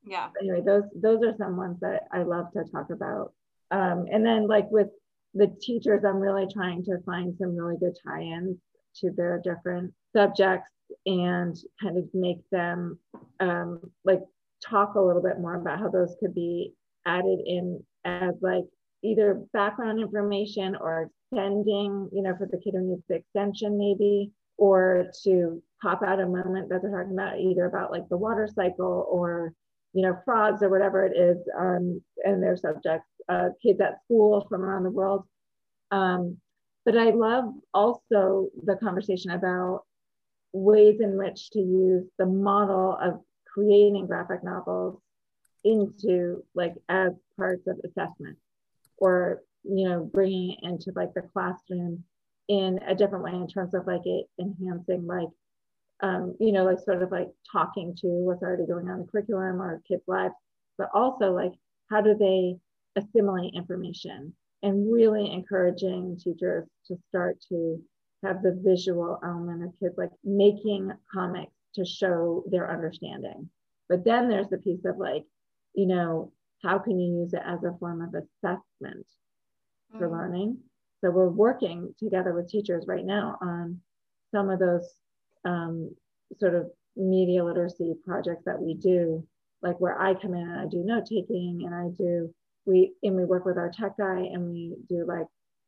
Yeah. 0.05 0.29
Anyway 0.41 0.61
those 0.65 0.83
those 0.95 1.21
are 1.23 1.35
some 1.37 1.57
ones 1.57 1.77
that 1.81 2.07
i 2.11 2.23
love 2.23 2.51
to 2.53 2.63
talk 2.63 2.89
about. 2.89 3.33
Um, 3.71 4.07
and 4.11 4.25
then 4.25 4.47
like 4.47 4.69
with 4.71 4.87
the 5.35 5.47
teachers 5.61 6.03
i'm 6.03 6.19
really 6.19 6.47
trying 6.51 6.83
to 6.85 6.97
find 7.05 7.35
some 7.37 7.55
really 7.55 7.77
good 7.77 7.95
tie-ins 8.03 8.57
to 8.95 9.11
their 9.11 9.39
different 9.43 9.93
subjects 10.15 10.71
and 11.05 11.55
kind 11.79 11.97
of 11.97 12.05
make 12.15 12.39
them 12.51 12.97
um, 13.39 13.79
like 14.03 14.21
talk 14.67 14.95
a 14.95 15.01
little 15.01 15.21
bit 15.21 15.39
more 15.39 15.55
about 15.55 15.79
how 15.79 15.89
those 15.89 16.15
could 16.19 16.33
be 16.33 16.73
added 17.05 17.39
in 17.45 17.83
as 18.05 18.33
like 18.41 18.65
either 19.03 19.41
background 19.53 19.99
information 19.99 20.75
or 20.75 21.09
extending, 21.31 22.09
you 22.11 22.21
know, 22.21 22.35
for 22.37 22.47
the 22.47 22.57
kid 22.57 22.73
who 22.73 22.81
needs 22.81 23.03
the 23.07 23.15
extension 23.15 23.77
maybe, 23.77 24.31
or 24.57 25.11
to 25.23 25.61
pop 25.81 26.01
out 26.03 26.19
a 26.19 26.25
moment 26.25 26.69
that 26.69 26.81
they're 26.81 26.91
talking 26.91 27.13
about 27.13 27.39
either 27.39 27.65
about 27.65 27.91
like 27.91 28.07
the 28.09 28.17
water 28.17 28.47
cycle 28.53 29.07
or, 29.09 29.53
you 29.93 30.01
know, 30.01 30.17
frogs 30.25 30.61
or 30.61 30.69
whatever 30.69 31.05
it 31.05 31.17
is 31.17 31.37
um, 31.57 32.01
and 32.25 32.43
their 32.43 32.57
subjects, 32.57 33.07
uh, 33.29 33.49
kids 33.61 33.79
at 33.79 34.01
school 34.03 34.45
from 34.49 34.61
around 34.63 34.83
the 34.83 34.89
world. 34.89 35.23
Um, 35.91 36.37
but 36.85 36.97
I 36.97 37.11
love 37.11 37.53
also 37.73 38.49
the 38.63 38.75
conversation 38.75 39.31
about 39.31 39.83
ways 40.51 40.99
in 40.99 41.17
which 41.17 41.51
to 41.51 41.59
use 41.59 42.05
the 42.17 42.25
model 42.25 42.97
of 43.01 43.21
creating 43.45 44.07
graphic 44.07 44.43
novels 44.43 44.99
into 45.63 46.43
like 46.55 46.73
as 46.87 47.11
parts 47.37 47.67
of 47.67 47.79
assessment 47.83 48.37
or 48.99 49.41
you 49.63 49.87
know 49.87 50.09
bringing 50.13 50.51
it 50.51 50.59
into 50.63 50.91
like 50.95 51.13
the 51.13 51.21
classroom 51.33 52.03
in 52.47 52.79
a 52.87 52.95
different 52.95 53.23
way 53.23 53.31
in 53.31 53.47
terms 53.47 53.73
of 53.73 53.85
like 53.85 54.05
it 54.05 54.25
enhancing 54.39 55.05
like 55.05 55.27
um, 56.01 56.35
you 56.39 56.51
know 56.51 56.63
like 56.63 56.79
sort 56.79 57.03
of 57.03 57.11
like 57.11 57.29
talking 57.51 57.95
to 58.01 58.07
what's 58.07 58.41
already 58.41 58.65
going 58.65 58.87
on 58.87 58.95
in 58.95 59.01
the 59.01 59.11
curriculum 59.11 59.61
or 59.61 59.81
kids 59.87 60.03
lives 60.07 60.33
but 60.77 60.89
also 60.93 61.31
like 61.31 61.51
how 61.89 62.01
do 62.01 62.15
they 62.15 62.55
assimilate 62.95 63.53
information? 63.53 64.33
And 64.61 64.91
really 64.91 65.31
encouraging 65.31 66.19
teachers 66.21 66.67
to 66.87 66.97
start 67.07 67.37
to 67.49 67.81
have 68.23 68.43
the 68.43 68.59
visual 68.61 69.17
element 69.23 69.63
of 69.63 69.79
kids 69.79 69.95
like 69.97 70.11
making 70.23 70.91
comics 71.13 71.53
to 71.75 71.85
show 71.85 72.43
their 72.51 72.69
understanding. 72.69 73.49
But 73.87 74.03
then 74.03 74.27
there's 74.27 74.49
the 74.49 74.57
piece 74.57 74.83
of 74.85 74.97
like 74.97 75.23
you 75.73 75.85
know 75.85 76.31
how 76.61 76.79
can 76.79 76.99
you 76.99 77.21
use 77.21 77.33
it 77.33 77.41
as 77.45 77.63
a 77.63 77.77
form 77.79 78.01
of 78.01 78.09
assessment 78.09 79.05
for 79.91 80.07
mm-hmm. 80.07 80.13
learning? 80.13 80.57
So 81.01 81.11
we're 81.11 81.29
working 81.29 81.93
together 81.97 82.33
with 82.33 82.49
teachers 82.49 82.85
right 82.87 83.05
now 83.05 83.37
on 83.41 83.79
some 84.33 84.49
of 84.49 84.59
those 84.59 84.87
um, 85.45 85.95
sort 86.39 86.55
of 86.55 86.69
media 86.95 87.43
literacy 87.43 87.93
projects 88.05 88.43
that 88.45 88.61
we 88.61 88.73
do, 88.73 89.25
like 89.61 89.79
where 89.79 89.99
I 89.99 90.13
come 90.13 90.33
in 90.33 90.41
and 90.41 90.59
I 90.59 90.65
do 90.65 90.83
note 90.83 91.05
taking 91.05 91.63
and 91.65 91.73
I 91.73 91.87
do 91.97 92.33
we 92.65 92.93
and 93.03 93.15
we 93.15 93.25
work 93.25 93.45
with 93.45 93.57
our 93.57 93.71
tech 93.71 93.97
guy 93.97 94.19
and 94.31 94.51
we 94.51 94.75
do 94.87 95.05
like 95.05 95.27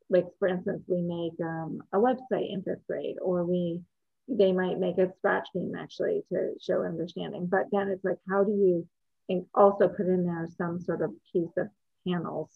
like 0.09 0.27
for 0.39 0.47
instance 0.47 0.83
we 0.87 1.01
make 1.01 1.33
um, 1.41 1.81
a 1.93 1.97
website 1.97 2.53
in 2.53 2.61
fifth 2.61 2.85
grade 2.87 3.15
or 3.21 3.43
we 3.45 3.81
they 4.27 4.51
might 4.51 4.79
make 4.79 4.97
a 4.97 5.11
scratch 5.17 5.47
game 5.53 5.73
actually 5.77 6.21
to 6.31 6.53
show 6.61 6.83
understanding 6.83 7.47
but 7.47 7.65
then 7.71 7.89
it's 7.89 8.03
like 8.03 8.17
how 8.29 8.43
do 8.43 8.51
you 8.51 8.87
and 9.29 9.45
also 9.53 9.87
put 9.87 10.07
in 10.07 10.25
there 10.25 10.47
some 10.57 10.79
sort 10.79 11.01
of 11.01 11.11
piece 11.31 11.55
of 11.57 11.67
panels 12.07 12.49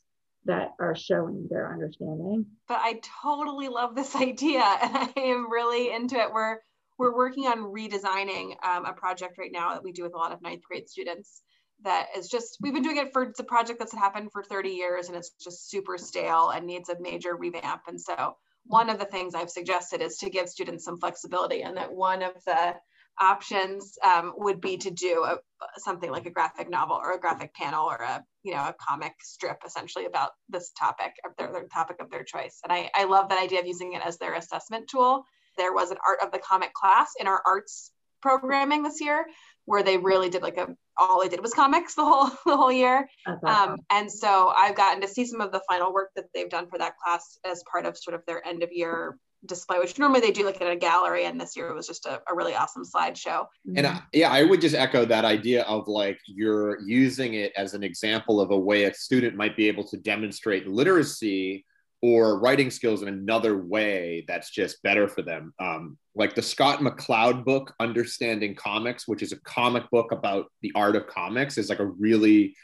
that 0.45 0.73
are 0.79 0.95
showing 0.95 1.47
their 1.49 1.73
understanding. 1.73 2.45
But 2.67 2.79
I 2.81 2.99
totally 3.23 3.67
love 3.67 3.95
this 3.95 4.15
idea 4.15 4.61
and 4.61 4.95
I 4.95 5.13
am 5.17 5.51
really 5.51 5.91
into 5.91 6.17
it. 6.17 6.31
We're 6.33 6.57
we're 6.97 7.15
working 7.15 7.45
on 7.47 7.57
redesigning 7.57 8.55
um, 8.63 8.85
a 8.85 8.93
project 8.93 9.37
right 9.37 9.51
now 9.51 9.73
that 9.73 9.83
we 9.83 9.91
do 9.91 10.03
with 10.03 10.13
a 10.13 10.17
lot 10.17 10.31
of 10.31 10.41
ninth 10.41 10.63
grade 10.63 10.87
students 10.87 11.41
that 11.83 12.07
is 12.17 12.29
just 12.29 12.57
we've 12.61 12.73
been 12.73 12.83
doing 12.83 12.97
it 12.97 13.11
for 13.11 13.23
it's 13.23 13.39
a 13.39 13.43
project 13.43 13.79
that's 13.79 13.93
happened 13.93 14.31
for 14.31 14.43
30 14.43 14.69
years 14.69 15.07
and 15.07 15.17
it's 15.17 15.31
just 15.31 15.69
super 15.69 15.97
stale 15.97 16.49
and 16.49 16.65
needs 16.65 16.89
a 16.89 16.99
major 17.01 17.35
revamp 17.35 17.81
and 17.87 17.99
so 17.99 18.35
one 18.65 18.89
of 18.89 18.97
the 18.97 19.05
things 19.05 19.35
i've 19.35 19.49
suggested 19.49 20.01
is 20.01 20.17
to 20.17 20.29
give 20.29 20.47
students 20.47 20.85
some 20.85 20.97
flexibility 20.97 21.63
and 21.63 21.75
that 21.75 21.93
one 21.93 22.21
of 22.21 22.33
the 22.45 22.73
options 23.19 23.97
um, 24.03 24.33
would 24.37 24.61
be 24.61 24.77
to 24.77 24.91
do 24.91 25.23
a, 25.23 25.37
something 25.77 26.11
like 26.11 26.25
a 26.25 26.29
graphic 26.29 26.69
novel 26.69 26.97
or 26.97 27.13
a 27.13 27.19
graphic 27.19 27.53
panel 27.53 27.85
or 27.85 27.95
a 27.95 28.23
you 28.43 28.53
know 28.53 28.59
a 28.59 28.75
comic 28.79 29.13
strip 29.21 29.57
essentially 29.65 30.05
about 30.05 30.31
this 30.49 30.71
topic 30.77 31.13
of 31.25 31.31
their, 31.37 31.51
their 31.51 31.67
topic 31.67 31.97
of 31.99 32.09
their 32.09 32.23
choice. 32.23 32.59
And 32.63 32.71
I, 32.71 32.89
I 32.93 33.05
love 33.05 33.29
that 33.29 33.41
idea 33.41 33.59
of 33.59 33.67
using 33.67 33.93
it 33.93 34.01
as 34.05 34.17
their 34.17 34.35
assessment 34.35 34.87
tool. 34.87 35.23
There 35.57 35.73
was 35.73 35.91
an 35.91 35.97
art 36.05 36.19
of 36.21 36.31
the 36.31 36.39
comic 36.39 36.73
class 36.73 37.11
in 37.19 37.27
our 37.27 37.41
arts 37.45 37.91
programming 38.21 38.83
this 38.83 39.01
year 39.01 39.25
where 39.65 39.83
they 39.83 39.97
really 39.97 40.29
did 40.29 40.41
like 40.41 40.57
a 40.57 40.67
all 40.97 41.21
they 41.21 41.27
did 41.27 41.41
was 41.41 41.53
comics 41.53 41.95
the 41.95 42.05
whole 42.05 42.29
the 42.45 42.57
whole 42.57 42.71
year. 42.71 43.07
Awesome. 43.27 43.71
um, 43.71 43.77
and 43.91 44.11
so 44.11 44.51
i've 44.55 44.75
gotten 44.75 45.01
to 45.01 45.07
see 45.07 45.25
some 45.25 45.41
of 45.41 45.51
the 45.51 45.61
final 45.69 45.93
work 45.93 46.11
that 46.15 46.25
they've 46.33 46.49
done 46.49 46.67
for 46.67 46.77
that 46.77 46.97
class 46.97 47.37
as 47.45 47.63
part 47.71 47.85
of 47.85 47.97
sort 47.97 48.15
of 48.15 48.21
their 48.25 48.45
end 48.45 48.63
of 48.63 48.69
year 48.71 49.17
display 49.47 49.79
which 49.79 49.97
normally 49.97 50.19
they 50.19 50.31
do 50.31 50.45
like 50.45 50.61
at 50.61 50.71
a 50.71 50.75
gallery 50.75 51.25
and 51.25 51.39
this 51.39 51.55
year 51.55 51.67
it 51.69 51.75
was 51.75 51.87
just 51.87 52.05
a, 52.05 52.21
a 52.29 52.35
really 52.35 52.55
awesome 52.55 52.83
slideshow 52.83 53.45
and 53.75 53.87
I, 53.87 54.01
yeah 54.13 54.31
i 54.31 54.43
would 54.43 54.61
just 54.61 54.75
echo 54.75 55.05
that 55.05 55.25
idea 55.25 55.63
of 55.63 55.87
like 55.87 56.19
you're 56.25 56.79
using 56.81 57.35
it 57.35 57.51
as 57.55 57.73
an 57.73 57.83
example 57.83 58.39
of 58.39 58.51
a 58.51 58.57
way 58.57 58.85
a 58.85 58.93
student 58.93 59.35
might 59.35 59.55
be 59.55 59.67
able 59.67 59.83
to 59.87 59.97
demonstrate 59.97 60.67
literacy 60.67 61.65
or 62.01 62.39
writing 62.39 62.69
skills 62.69 63.01
in 63.01 63.07
another 63.07 63.57
way 63.57 64.23
that's 64.27 64.51
just 64.51 64.79
better 64.83 65.07
for 65.07 65.23
them. 65.23 65.53
Um, 65.59 65.97
like 66.13 66.35
the 66.35 66.41
Scott 66.43 66.79
McCloud 66.79 67.43
book, 67.43 67.73
Understanding 67.79 68.53
Comics, 68.53 69.07
which 69.07 69.23
is 69.23 69.31
a 69.31 69.39
comic 69.41 69.89
book 69.89 70.11
about 70.11 70.51
the 70.61 70.71
art 70.75 70.95
of 70.95 71.07
comics, 71.07 71.57
is 71.57 71.67
like 71.67 71.79
a 71.79 71.85
really 71.85 72.55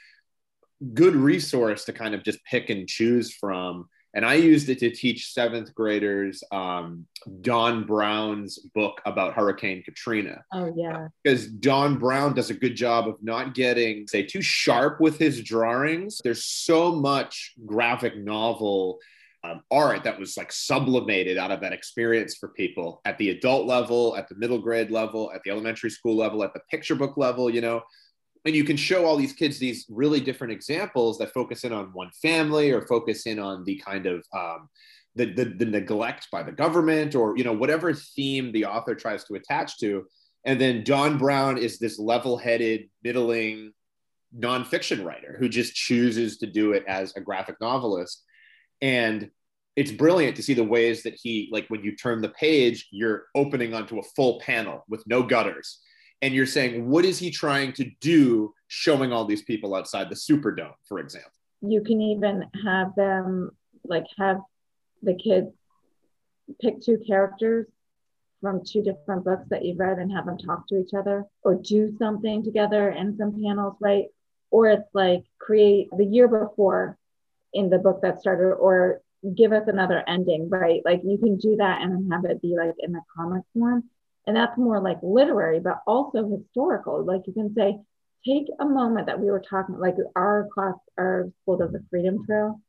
good 0.93 1.15
resource 1.15 1.85
to 1.85 1.93
kind 1.93 2.13
of 2.13 2.23
just 2.23 2.43
pick 2.45 2.69
and 2.69 2.87
choose 2.87 3.33
from. 3.33 3.89
And 4.13 4.25
I 4.25 4.33
used 4.33 4.67
it 4.69 4.79
to 4.79 4.89
teach 4.89 5.31
seventh 5.31 5.73
graders 5.73 6.43
um, 6.51 7.05
Don 7.41 7.85
Brown's 7.85 8.59
book 8.59 9.01
about 9.05 9.33
Hurricane 9.33 9.83
Katrina. 9.83 10.43
Oh, 10.51 10.73
yeah. 10.75 11.07
Because 11.23 11.47
Don 11.47 11.97
Brown 11.97 12.33
does 12.33 12.49
a 12.49 12.53
good 12.53 12.75
job 12.75 13.07
of 13.07 13.15
not 13.21 13.53
getting, 13.53 14.07
say, 14.07 14.23
too 14.23 14.41
sharp 14.41 14.99
with 14.99 15.17
his 15.17 15.41
drawings. 15.41 16.19
There's 16.23 16.43
so 16.43 16.93
much 16.93 17.53
graphic 17.65 18.17
novel 18.17 18.99
um, 19.43 19.63
art 19.71 20.03
that 20.03 20.19
was 20.19 20.37
like 20.37 20.51
sublimated 20.51 21.37
out 21.37 21.51
of 21.51 21.61
that 21.61 21.73
experience 21.73 22.35
for 22.35 22.49
people 22.49 23.01
at 23.05 23.17
the 23.17 23.29
adult 23.29 23.65
level, 23.65 24.15
at 24.15 24.27
the 24.27 24.35
middle 24.35 24.59
grade 24.59 24.91
level, 24.91 25.31
at 25.33 25.41
the 25.43 25.51
elementary 25.51 25.89
school 25.89 26.15
level, 26.15 26.43
at 26.43 26.53
the 26.53 26.61
picture 26.69 26.95
book 26.95 27.17
level, 27.17 27.49
you 27.49 27.61
know. 27.61 27.81
And 28.45 28.55
you 28.55 28.63
can 28.63 28.77
show 28.77 29.05
all 29.05 29.17
these 29.17 29.33
kids 29.33 29.59
these 29.59 29.85
really 29.89 30.19
different 30.19 30.53
examples 30.53 31.17
that 31.19 31.33
focus 31.33 31.63
in 31.63 31.71
on 31.71 31.93
one 31.93 32.09
family 32.21 32.71
or 32.71 32.81
focus 32.81 33.27
in 33.27 33.37
on 33.37 33.63
the 33.65 33.77
kind 33.85 34.07
of 34.07 34.25
um, 34.33 34.69
the, 35.15 35.25
the, 35.25 35.45
the 35.45 35.65
neglect 35.65 36.27
by 36.31 36.41
the 36.41 36.51
government 36.51 37.13
or 37.13 37.37
you 37.37 37.43
know 37.43 37.53
whatever 37.53 37.93
theme 37.93 38.51
the 38.51 38.65
author 38.65 38.95
tries 38.95 39.23
to 39.25 39.35
attach 39.35 39.77
to. 39.79 40.05
And 40.43 40.59
then 40.59 40.83
Don 40.83 41.19
Brown 41.19 41.59
is 41.59 41.77
this 41.77 41.99
level-headed, 41.99 42.89
middling 43.03 43.73
nonfiction 44.37 45.05
writer 45.05 45.37
who 45.39 45.49
just 45.49 45.75
chooses 45.75 46.37
to 46.37 46.47
do 46.47 46.71
it 46.71 46.83
as 46.87 47.15
a 47.15 47.21
graphic 47.21 47.57
novelist 47.59 48.23
and 48.81 49.29
it's 49.75 49.91
brilliant 49.91 50.35
to 50.35 50.43
see 50.43 50.53
the 50.53 50.63
ways 50.63 51.03
that 51.03 51.15
he 51.21 51.49
like 51.51 51.65
when 51.67 51.83
you 51.83 51.95
turn 51.95 52.21
the 52.21 52.29
page 52.29 52.87
you're 52.91 53.25
opening 53.35 53.73
onto 53.73 53.99
a 53.99 54.03
full 54.15 54.39
panel 54.39 54.85
with 54.87 55.05
no 55.05 55.21
gutters 55.21 55.81
and 56.21 56.33
you're 56.33 56.45
saying 56.45 56.87
what 56.89 57.05
is 57.05 57.17
he 57.17 57.29
trying 57.31 57.73
to 57.73 57.89
do 57.99 58.53
showing 58.67 59.11
all 59.11 59.25
these 59.25 59.41
people 59.41 59.75
outside 59.75 60.09
the 60.09 60.15
superdome 60.15 60.73
for 60.87 60.99
example 60.99 61.31
you 61.61 61.81
can 61.83 62.01
even 62.01 62.45
have 62.63 62.93
them 62.95 63.51
like 63.85 64.05
have 64.17 64.39
the 65.03 65.13
kids 65.15 65.51
pick 66.59 66.81
two 66.81 66.99
characters 67.05 67.67
from 68.41 68.61
two 68.65 68.81
different 68.81 69.23
books 69.23 69.45
that 69.49 69.63
you've 69.63 69.79
read 69.79 69.99
and 69.99 70.11
have 70.11 70.25
them 70.25 70.37
talk 70.37 70.67
to 70.67 70.79
each 70.79 70.93
other 70.97 71.25
or 71.43 71.55
do 71.55 71.95
something 71.99 72.43
together 72.43 72.89
in 72.89 73.15
some 73.17 73.41
panels 73.41 73.75
right 73.79 74.05
or 74.49 74.67
it's 74.67 74.89
like 74.93 75.23
create 75.39 75.87
the 75.97 76.05
year 76.05 76.27
before 76.27 76.97
in 77.53 77.69
the 77.69 77.77
book 77.77 78.01
that 78.01 78.19
started 78.19 78.53
or 78.53 79.01
give 79.35 79.51
us 79.53 79.67
another 79.67 80.03
ending, 80.07 80.49
right? 80.49 80.81
Like 80.83 81.01
you 81.03 81.17
can 81.17 81.37
do 81.37 81.55
that 81.57 81.81
and 81.81 82.11
have 82.11 82.25
it 82.25 82.41
be 82.41 82.55
like 82.57 82.75
in 82.79 82.91
the 82.91 83.01
comic 83.15 83.43
form. 83.53 83.83
And 84.27 84.35
that's 84.35 84.57
more 84.57 84.79
like 84.79 84.99
literary, 85.01 85.59
but 85.59 85.81
also 85.87 86.27
historical. 86.29 87.03
Like 87.03 87.23
you 87.25 87.33
can 87.33 87.53
say, 87.53 87.79
take 88.25 88.47
a 88.59 88.65
moment 88.65 89.07
that 89.07 89.19
we 89.19 89.31
were 89.31 89.39
talking, 89.39 89.79
like 89.79 89.95
our 90.15 90.47
class, 90.53 90.75
our 90.97 91.31
school 91.41 91.57
does 91.57 91.71
the 91.71 91.83
Freedom 91.89 92.23
Trail. 92.25 92.61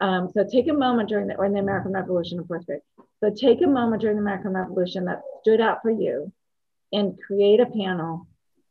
Um, 0.00 0.30
so 0.32 0.44
take 0.44 0.68
a 0.68 0.74
moment 0.74 1.08
during 1.08 1.26
the, 1.26 1.36
or 1.36 1.44
in 1.44 1.52
the 1.52 1.58
American 1.58 1.92
Revolution 1.92 2.38
of 2.38 2.46
fourth 2.46 2.66
grade. 2.66 2.80
So 3.20 3.30
take 3.30 3.62
a 3.62 3.66
moment 3.66 4.02
during 4.02 4.16
the 4.16 4.22
American 4.22 4.52
Revolution 4.52 5.04
that 5.06 5.22
stood 5.40 5.60
out 5.60 5.82
for 5.82 5.90
you 5.90 6.32
and 6.92 7.18
create 7.26 7.60
a 7.60 7.66
panel 7.66 8.26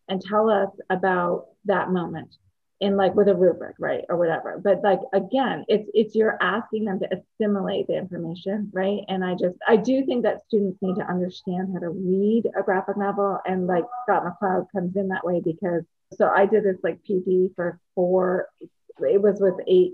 and 0.07 0.21
tell 0.21 0.49
us 0.49 0.69
about 0.89 1.47
that 1.65 1.91
moment 1.91 2.35
in 2.79 2.95
like 2.95 3.13
with 3.13 3.27
a 3.27 3.35
rubric 3.35 3.75
right 3.79 4.05
or 4.09 4.17
whatever. 4.17 4.59
But 4.63 4.81
like 4.83 4.99
again 5.13 5.65
it's 5.67 5.89
it's 5.93 6.15
you're 6.15 6.37
asking 6.41 6.85
them 6.85 6.99
to 6.99 7.09
assimilate 7.11 7.87
the 7.87 7.97
information 7.97 8.69
right? 8.73 9.01
And 9.07 9.23
i 9.23 9.33
just 9.33 9.57
i 9.67 9.75
do 9.75 10.05
think 10.05 10.23
that 10.23 10.43
students 10.47 10.77
need 10.81 10.95
to 10.95 11.09
understand 11.09 11.69
how 11.73 11.79
to 11.79 11.89
read 11.89 12.43
a 12.57 12.63
graphic 12.63 12.97
novel 12.97 13.39
and 13.45 13.67
like 13.67 13.83
scott 14.03 14.23
mccloud 14.23 14.67
comes 14.71 14.95
in 14.95 15.07
that 15.09 15.25
way 15.25 15.41
because 15.43 15.83
so 16.13 16.27
i 16.27 16.45
did 16.45 16.63
this 16.63 16.77
like 16.83 16.99
pd 17.07 17.53
for 17.55 17.79
four 17.95 18.47
it 18.99 19.21
was 19.21 19.39
with 19.39 19.55
eight 19.67 19.93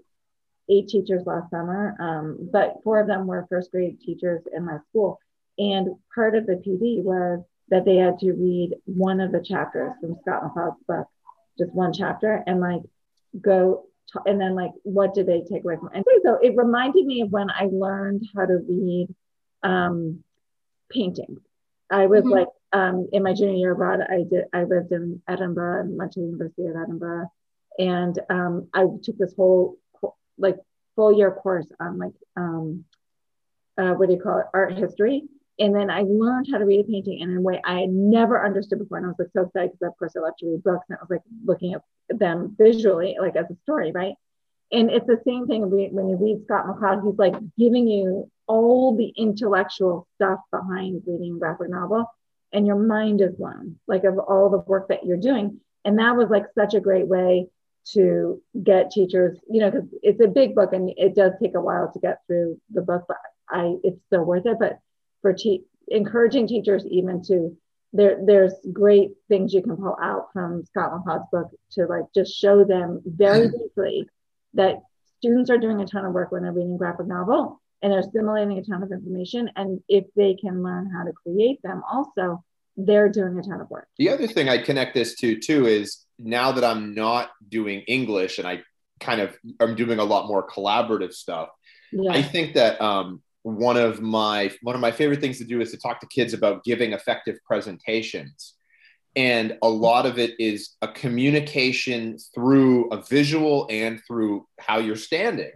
eight 0.69 0.87
teachers 0.87 1.25
last 1.25 1.49
summer 1.49 1.95
um, 1.99 2.49
but 2.51 2.75
four 2.83 2.99
of 2.99 3.07
them 3.07 3.27
were 3.27 3.45
first 3.49 3.71
grade 3.71 3.99
teachers 3.99 4.41
in 4.55 4.65
my 4.65 4.77
school. 4.89 5.19
And 5.57 5.95
part 6.13 6.35
of 6.35 6.45
the 6.45 6.53
pd 6.53 7.03
was 7.03 7.43
that 7.69 7.85
they 7.85 7.95
had 7.95 8.19
to 8.19 8.33
read 8.33 8.75
one 8.85 9.19
of 9.19 9.31
the 9.31 9.41
chapters 9.41 9.93
from 10.01 10.17
scott 10.21 10.43
mccloud's 10.43 10.83
book 10.87 11.07
just 11.57 11.73
one 11.73 11.93
chapter 11.93 12.43
and 12.45 12.59
like 12.59 12.81
go 13.41 13.85
to, 14.09 14.21
and 14.25 14.39
then 14.39 14.55
like 14.55 14.71
what 14.83 15.13
did 15.13 15.27
they 15.27 15.41
take 15.41 15.63
away 15.63 15.77
from 15.77 15.89
it? 15.93 15.95
and 15.95 16.05
so 16.23 16.37
it 16.41 16.55
reminded 16.55 17.05
me 17.05 17.21
of 17.21 17.31
when 17.31 17.49
i 17.49 17.67
learned 17.71 18.27
how 18.35 18.45
to 18.45 18.59
read 18.67 19.07
um 19.63 20.23
paintings 20.91 21.41
i 21.89 22.05
was 22.05 22.21
mm-hmm. 22.21 22.31
like 22.31 22.47
um 22.73 23.07
in 23.11 23.23
my 23.23 23.33
junior 23.33 23.55
year 23.55 23.71
abroad 23.71 23.99
i 24.01 24.23
did 24.29 24.45
i 24.53 24.63
lived 24.63 24.91
in 24.91 25.21
edinburgh 25.27 25.81
and 25.81 25.97
went 25.97 26.11
to 26.11 26.19
the 26.19 26.25
university 26.25 26.65
of 26.67 26.75
edinburgh 26.75 27.27
and 27.79 28.19
um 28.29 28.67
i 28.73 28.85
took 29.03 29.17
this 29.17 29.33
whole 29.35 29.77
like 30.37 30.57
full 30.95 31.11
year 31.11 31.31
course 31.31 31.67
on 31.79 31.97
like 31.97 32.13
um 32.35 32.85
uh, 33.77 33.91
what 33.93 34.07
do 34.07 34.15
you 34.15 34.21
call 34.21 34.39
it 34.39 34.45
art 34.53 34.73
history 34.77 35.23
and 35.59 35.73
then 35.73 35.89
I 35.89 36.01
learned 36.01 36.47
how 36.51 36.57
to 36.57 36.65
read 36.65 36.81
a 36.81 36.83
painting 36.83 37.19
in 37.19 37.37
a 37.37 37.41
way 37.41 37.61
I 37.63 37.81
had 37.81 37.89
never 37.89 38.43
understood 38.45 38.79
before. 38.79 38.97
And 38.97 39.05
I 39.05 39.09
was 39.09 39.19
like 39.19 39.29
so 39.33 39.43
excited 39.43 39.71
because, 39.71 39.93
of 39.93 39.97
course, 39.97 40.13
I 40.17 40.19
love 40.19 40.33
to 40.39 40.47
read 40.47 40.63
books. 40.63 40.85
And 40.89 40.97
I 40.97 41.01
was 41.01 41.09
like 41.09 41.21
looking 41.45 41.73
at 41.73 41.81
them 42.09 42.55
visually, 42.57 43.15
like 43.19 43.35
as 43.35 43.49
a 43.49 43.55
story, 43.63 43.91
right? 43.93 44.15
And 44.71 44.89
it's 44.89 45.07
the 45.07 45.21
same 45.25 45.47
thing 45.47 45.69
when 45.69 46.09
you 46.09 46.17
read 46.17 46.43
Scott 46.43 46.65
McCloud. 46.67 47.05
He's 47.05 47.17
like 47.17 47.35
giving 47.57 47.87
you 47.87 48.29
all 48.47 48.95
the 48.97 49.13
intellectual 49.15 50.07
stuff 50.15 50.39
behind 50.51 51.03
reading 51.07 51.35
a 51.35 51.39
graphic 51.39 51.69
novel, 51.69 52.05
and 52.51 52.67
your 52.67 52.75
mind 52.75 53.21
is 53.21 53.35
blown, 53.35 53.79
like 53.87 54.03
of 54.03 54.19
all 54.19 54.49
the 54.49 54.57
work 54.57 54.89
that 54.89 55.05
you're 55.05 55.17
doing. 55.17 55.61
And 55.85 55.99
that 55.99 56.15
was 56.15 56.29
like 56.29 56.45
such 56.55 56.73
a 56.73 56.79
great 56.81 57.07
way 57.07 57.47
to 57.93 58.41
get 58.61 58.91
teachers, 58.91 59.37
you 59.49 59.59
know, 59.61 59.69
because 59.69 59.87
it's 60.01 60.19
a 60.19 60.27
big 60.27 60.55
book 60.55 60.73
and 60.73 60.91
it 60.97 61.15
does 61.15 61.33
take 61.41 61.55
a 61.55 61.61
while 61.61 61.91
to 61.93 61.99
get 61.99 62.21
through 62.27 62.59
the 62.71 62.81
book, 62.81 63.05
but 63.07 63.17
I 63.49 63.75
it's 63.83 64.01
still 64.07 64.23
worth 64.23 64.47
it. 64.47 64.57
But 64.59 64.79
for 65.25 65.33
te- 65.33 65.63
encouraging 65.87 66.47
teachers 66.47 66.85
even 66.85 67.23
to 67.23 67.57
there 67.93 68.19
there's 68.23 68.53
great 68.71 69.09
things 69.27 69.55
you 69.55 69.63
can 69.63 69.75
pull 69.75 69.97
out 69.99 70.27
from 70.31 70.63
Scott 70.65 70.91
McCloud's 70.91 71.25
book 71.31 71.49
to 71.71 71.87
like 71.87 72.03
just 72.13 72.31
show 72.31 72.63
them 72.63 73.01
very 73.03 73.49
deeply 73.49 74.07
that 74.53 74.83
students 75.17 75.49
are 75.49 75.57
doing 75.57 75.81
a 75.81 75.87
ton 75.87 76.05
of 76.05 76.13
work 76.13 76.31
when 76.31 76.43
they're 76.43 76.51
reading 76.51 76.77
graphic 76.77 77.07
novel 77.07 77.59
and 77.81 77.91
they're 77.91 78.01
assimilating 78.01 78.59
a 78.59 78.63
ton 78.63 78.83
of 78.83 78.91
information. 78.91 79.49
And 79.55 79.81
if 79.89 80.05
they 80.15 80.35
can 80.35 80.61
learn 80.61 80.91
how 80.91 81.05
to 81.05 81.11
create 81.11 81.59
them 81.63 81.81
also 81.91 82.43
they're 82.77 83.09
doing 83.09 83.39
a 83.39 83.41
ton 83.41 83.61
of 83.61 83.69
work. 83.71 83.87
The 83.97 84.09
other 84.09 84.27
thing 84.27 84.47
i 84.47 84.59
connect 84.59 84.93
this 84.93 85.15
to 85.21 85.39
too 85.39 85.65
is 85.65 86.05
now 86.19 86.51
that 86.51 86.63
i'm 86.63 86.93
not 86.93 87.31
doing 87.49 87.79
english 87.87 88.37
and 88.37 88.47
i 88.47 88.61
kind 88.99 89.21
of 89.21 89.35
i'm 89.59 89.75
doing 89.75 89.99
a 89.99 90.03
lot 90.03 90.27
more 90.27 90.47
collaborative 90.47 91.13
stuff 91.13 91.49
yeah. 91.91 92.11
i 92.11 92.21
think 92.21 92.53
that 92.53 92.79
um, 92.81 93.21
one 93.45 93.77
of 93.77 94.01
my 94.01 94.51
one 94.63 94.73
of 94.73 94.81
my 94.81 94.91
favorite 94.91 95.21
things 95.21 95.37
to 95.37 95.43
do 95.43 95.61
is 95.61 95.69
to 95.69 95.77
talk 95.77 95.99
to 95.99 96.07
kids 96.07 96.33
about 96.33 96.63
giving 96.63 96.93
effective 96.93 97.37
presentations. 97.45 98.55
And 99.15 99.55
a 99.61 99.69
lot 99.69 100.07
of 100.07 100.17
it 100.17 100.33
is 100.39 100.71
a 100.81 100.87
communication 100.87 102.17
through 102.33 102.89
a 102.89 103.03
visual 103.03 103.67
and 103.69 104.01
through 104.07 104.47
how 104.59 104.79
you're 104.79 104.95
standing 104.95 105.51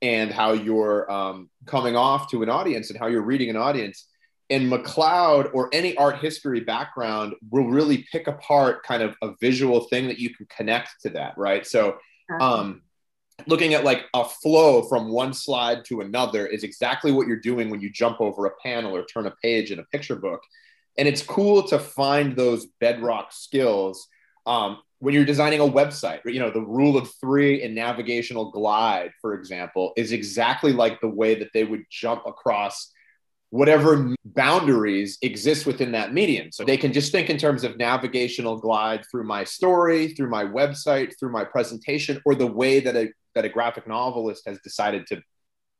and 0.00 0.30
how 0.30 0.52
you're 0.52 1.10
um, 1.10 1.50
coming 1.66 1.96
off 1.96 2.30
to 2.30 2.44
an 2.44 2.48
audience 2.48 2.90
and 2.90 2.98
how 2.98 3.08
you're 3.08 3.22
reading 3.22 3.50
an 3.50 3.56
audience. 3.56 4.06
And 4.48 4.70
McCloud 4.70 5.50
or 5.52 5.68
any 5.72 5.96
art 5.96 6.20
history 6.20 6.60
background 6.60 7.34
will 7.50 7.66
really 7.66 8.06
pick 8.12 8.28
apart 8.28 8.84
kind 8.84 9.02
of 9.02 9.16
a 9.20 9.32
visual 9.40 9.80
thing 9.80 10.06
that 10.06 10.20
you 10.20 10.32
can 10.32 10.46
connect 10.56 10.90
to 11.02 11.10
that, 11.10 11.36
right? 11.36 11.66
So, 11.66 11.98
um, 12.40 12.82
looking 13.46 13.74
at 13.74 13.84
like 13.84 14.06
a 14.14 14.24
flow 14.24 14.82
from 14.82 15.10
one 15.10 15.32
slide 15.32 15.84
to 15.86 16.00
another 16.00 16.46
is 16.46 16.64
exactly 16.64 17.12
what 17.12 17.26
you're 17.26 17.36
doing 17.36 17.70
when 17.70 17.80
you 17.80 17.90
jump 17.90 18.20
over 18.20 18.46
a 18.46 18.56
panel 18.62 18.96
or 18.96 19.04
turn 19.04 19.26
a 19.26 19.34
page 19.42 19.70
in 19.70 19.78
a 19.78 19.84
picture 19.84 20.16
book. 20.16 20.40
And 20.98 21.06
it's 21.06 21.22
cool 21.22 21.62
to 21.64 21.78
find 21.78 22.34
those 22.34 22.66
bedrock 22.80 23.32
skills 23.32 24.08
um, 24.46 24.78
when 25.00 25.12
you're 25.12 25.26
designing 25.26 25.60
a 25.60 25.64
website. 25.64 26.20
You 26.24 26.40
know, 26.40 26.50
the 26.50 26.62
rule 26.62 26.96
of 26.96 27.10
three 27.20 27.62
in 27.62 27.74
navigational 27.74 28.50
glide, 28.50 29.10
for 29.20 29.34
example, 29.34 29.92
is 29.96 30.12
exactly 30.12 30.72
like 30.72 31.00
the 31.00 31.08
way 31.08 31.34
that 31.34 31.50
they 31.52 31.64
would 31.64 31.84
jump 31.90 32.22
across 32.26 32.90
whatever 33.50 34.12
boundaries 34.24 35.18
exist 35.22 35.66
within 35.66 35.92
that 35.92 36.12
medium. 36.12 36.50
So 36.50 36.64
they 36.64 36.76
can 36.76 36.92
just 36.92 37.12
think 37.12 37.30
in 37.30 37.38
terms 37.38 37.62
of 37.62 37.76
navigational 37.76 38.58
glide 38.58 39.04
through 39.10 39.24
my 39.24 39.44
story, 39.44 40.08
through 40.08 40.30
my 40.30 40.44
website, 40.44 41.12
through 41.18 41.32
my 41.32 41.44
presentation, 41.44 42.20
or 42.24 42.34
the 42.34 42.46
way 42.46 42.80
that 42.80 42.96
a 42.96 43.08
that 43.36 43.44
a 43.44 43.48
graphic 43.48 43.86
novelist 43.86 44.42
has 44.46 44.58
decided 44.60 45.06
to 45.06 45.22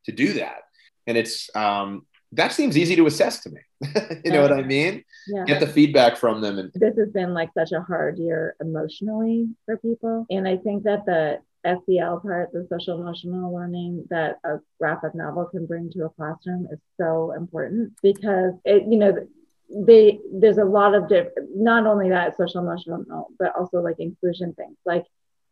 to 0.05 0.11
do 0.13 0.33
that. 0.33 0.59
And 1.05 1.17
it's 1.17 1.53
um, 1.55 2.05
that 2.31 2.53
seems 2.53 2.77
easy 2.77 2.95
to 2.95 3.05
assess 3.05 3.41
to 3.41 3.49
me. 3.49 3.61
you 4.23 4.31
know 4.31 4.41
what 4.41 4.53
I 4.53 4.61
mean? 4.61 5.03
Yeah. 5.27 5.45
Get 5.45 5.59
the 5.59 5.67
feedback 5.67 6.17
from 6.17 6.41
them. 6.41 6.57
And 6.59 6.71
this 6.73 6.97
has 6.97 7.09
been 7.09 7.33
like 7.33 7.49
such 7.57 7.71
a 7.73 7.81
hard 7.81 8.17
year 8.17 8.55
emotionally 8.61 9.47
for 9.65 9.77
people. 9.77 10.25
And 10.29 10.47
I 10.47 10.57
think 10.57 10.83
that 10.83 11.05
the 11.05 11.39
SEL 11.65 12.19
part, 12.21 12.51
the 12.53 12.65
social 12.69 12.99
emotional 12.99 13.53
learning 13.53 14.05
that 14.09 14.39
a 14.45 14.59
graphic 14.79 15.15
novel 15.15 15.45
can 15.45 15.65
bring 15.65 15.89
to 15.91 16.05
a 16.05 16.09
classroom 16.09 16.67
is 16.71 16.79
so 16.99 17.33
important 17.33 17.93
because 18.01 18.53
it, 18.65 18.83
you 18.83 18.97
know, 18.97 19.27
they 19.69 20.19
there's 20.31 20.57
a 20.57 20.63
lot 20.63 20.95
of 20.95 21.09
different 21.09 21.49
not 21.53 21.85
only 21.85 22.09
that 22.09 22.37
social 22.37 22.61
emotional 22.61 23.27
but 23.37 23.53
also 23.53 23.81
like 23.81 23.99
inclusion 23.99 24.53
things 24.53 24.77
like 24.85 25.03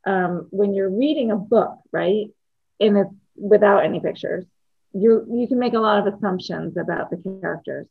um, 0.05 0.47
when 0.51 0.73
you're 0.73 0.89
reading 0.89 1.31
a 1.31 1.35
book 1.35 1.77
right 1.91 2.27
and 2.79 2.97
it's 2.97 3.13
without 3.35 3.83
any 3.83 3.99
pictures 3.99 4.45
you 4.93 5.25
you 5.31 5.47
can 5.47 5.59
make 5.59 5.73
a 5.73 5.79
lot 5.79 6.05
of 6.05 6.13
assumptions 6.13 6.77
about 6.77 7.09
the 7.09 7.39
characters 7.41 7.87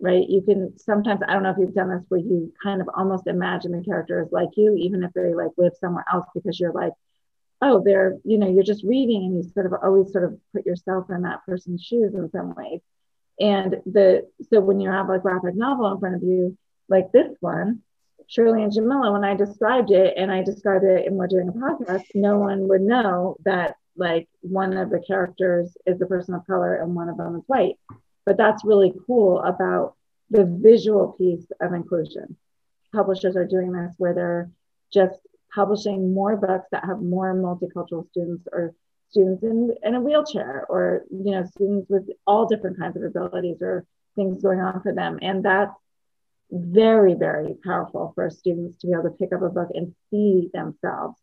right 0.00 0.28
you 0.28 0.42
can 0.42 0.78
sometimes 0.78 1.20
i 1.26 1.32
don't 1.32 1.42
know 1.42 1.50
if 1.50 1.56
you've 1.58 1.74
done 1.74 1.90
this 1.90 2.04
where 2.08 2.20
you 2.20 2.52
kind 2.62 2.80
of 2.80 2.88
almost 2.94 3.26
imagine 3.26 3.72
the 3.72 3.82
characters 3.82 4.28
like 4.30 4.50
you 4.56 4.74
even 4.76 5.02
if 5.02 5.12
they 5.12 5.34
like 5.34 5.50
live 5.56 5.72
somewhere 5.80 6.04
else 6.12 6.26
because 6.34 6.60
you're 6.60 6.72
like 6.72 6.92
oh, 7.62 7.82
they're, 7.84 8.16
you 8.24 8.38
know, 8.38 8.48
you're 8.48 8.62
just 8.62 8.84
reading 8.84 9.24
and 9.24 9.36
you 9.36 9.50
sort 9.52 9.66
of 9.66 9.74
always 9.82 10.12
sort 10.12 10.24
of 10.24 10.38
put 10.54 10.66
yourself 10.66 11.06
in 11.10 11.22
that 11.22 11.44
person's 11.46 11.82
shoes 11.82 12.14
in 12.14 12.30
some 12.30 12.54
ways. 12.54 12.80
And 13.38 13.76
the 13.86 14.28
so 14.50 14.60
when 14.60 14.80
you 14.80 14.90
have 14.90 15.10
a 15.10 15.18
graphic 15.18 15.54
novel 15.54 15.92
in 15.92 15.98
front 15.98 16.16
of 16.16 16.22
you, 16.22 16.56
like 16.88 17.12
this 17.12 17.34
one, 17.40 17.82
Shirley 18.28 18.62
and 18.62 18.72
Jamila, 18.72 19.12
when 19.12 19.24
I 19.24 19.34
described 19.34 19.90
it 19.90 20.14
and 20.16 20.30
I 20.32 20.42
described 20.42 20.84
it 20.84 21.06
and 21.06 21.16
we're 21.16 21.28
doing 21.28 21.48
a 21.48 21.52
podcast, 21.52 22.04
no 22.14 22.38
one 22.38 22.68
would 22.68 22.82
know 22.82 23.36
that 23.44 23.76
like 23.96 24.28
one 24.40 24.76
of 24.76 24.90
the 24.90 25.00
characters 25.00 25.76
is 25.86 26.00
a 26.00 26.06
person 26.06 26.34
of 26.34 26.46
color 26.46 26.74
and 26.76 26.94
one 26.94 27.08
of 27.08 27.16
them 27.16 27.36
is 27.36 27.44
white. 27.46 27.76
But 28.24 28.36
that's 28.36 28.64
really 28.64 28.92
cool 29.06 29.40
about 29.40 29.94
the 30.30 30.44
visual 30.44 31.12
piece 31.12 31.46
of 31.60 31.72
inclusion. 31.72 32.36
Publishers 32.92 33.36
are 33.36 33.46
doing 33.46 33.72
this 33.72 33.94
where 33.96 34.14
they're 34.14 34.50
just 34.92 35.20
publishing 35.54 36.12
more 36.12 36.36
books 36.36 36.66
that 36.72 36.84
have 36.84 37.00
more 37.00 37.32
multicultural 37.34 38.08
students 38.10 38.46
or 38.52 38.74
students 39.10 39.42
in, 39.44 39.74
in 39.82 39.94
a 39.94 40.00
wheelchair 40.00 40.66
or 40.68 41.04
you 41.10 41.30
know 41.30 41.44
students 41.44 41.88
with 41.88 42.08
all 42.26 42.46
different 42.46 42.78
kinds 42.78 42.96
of 42.96 43.02
abilities 43.02 43.58
or 43.60 43.86
things 44.16 44.42
going 44.42 44.60
on 44.60 44.82
for 44.82 44.92
them 44.92 45.18
and 45.22 45.44
that's 45.44 45.72
very 46.50 47.14
very 47.14 47.54
powerful 47.64 48.12
for 48.14 48.30
students 48.30 48.78
to 48.78 48.86
be 48.86 48.92
able 48.92 49.04
to 49.04 49.10
pick 49.10 49.32
up 49.32 49.42
a 49.42 49.48
book 49.48 49.68
and 49.74 49.94
see 50.10 50.48
themselves 50.52 51.18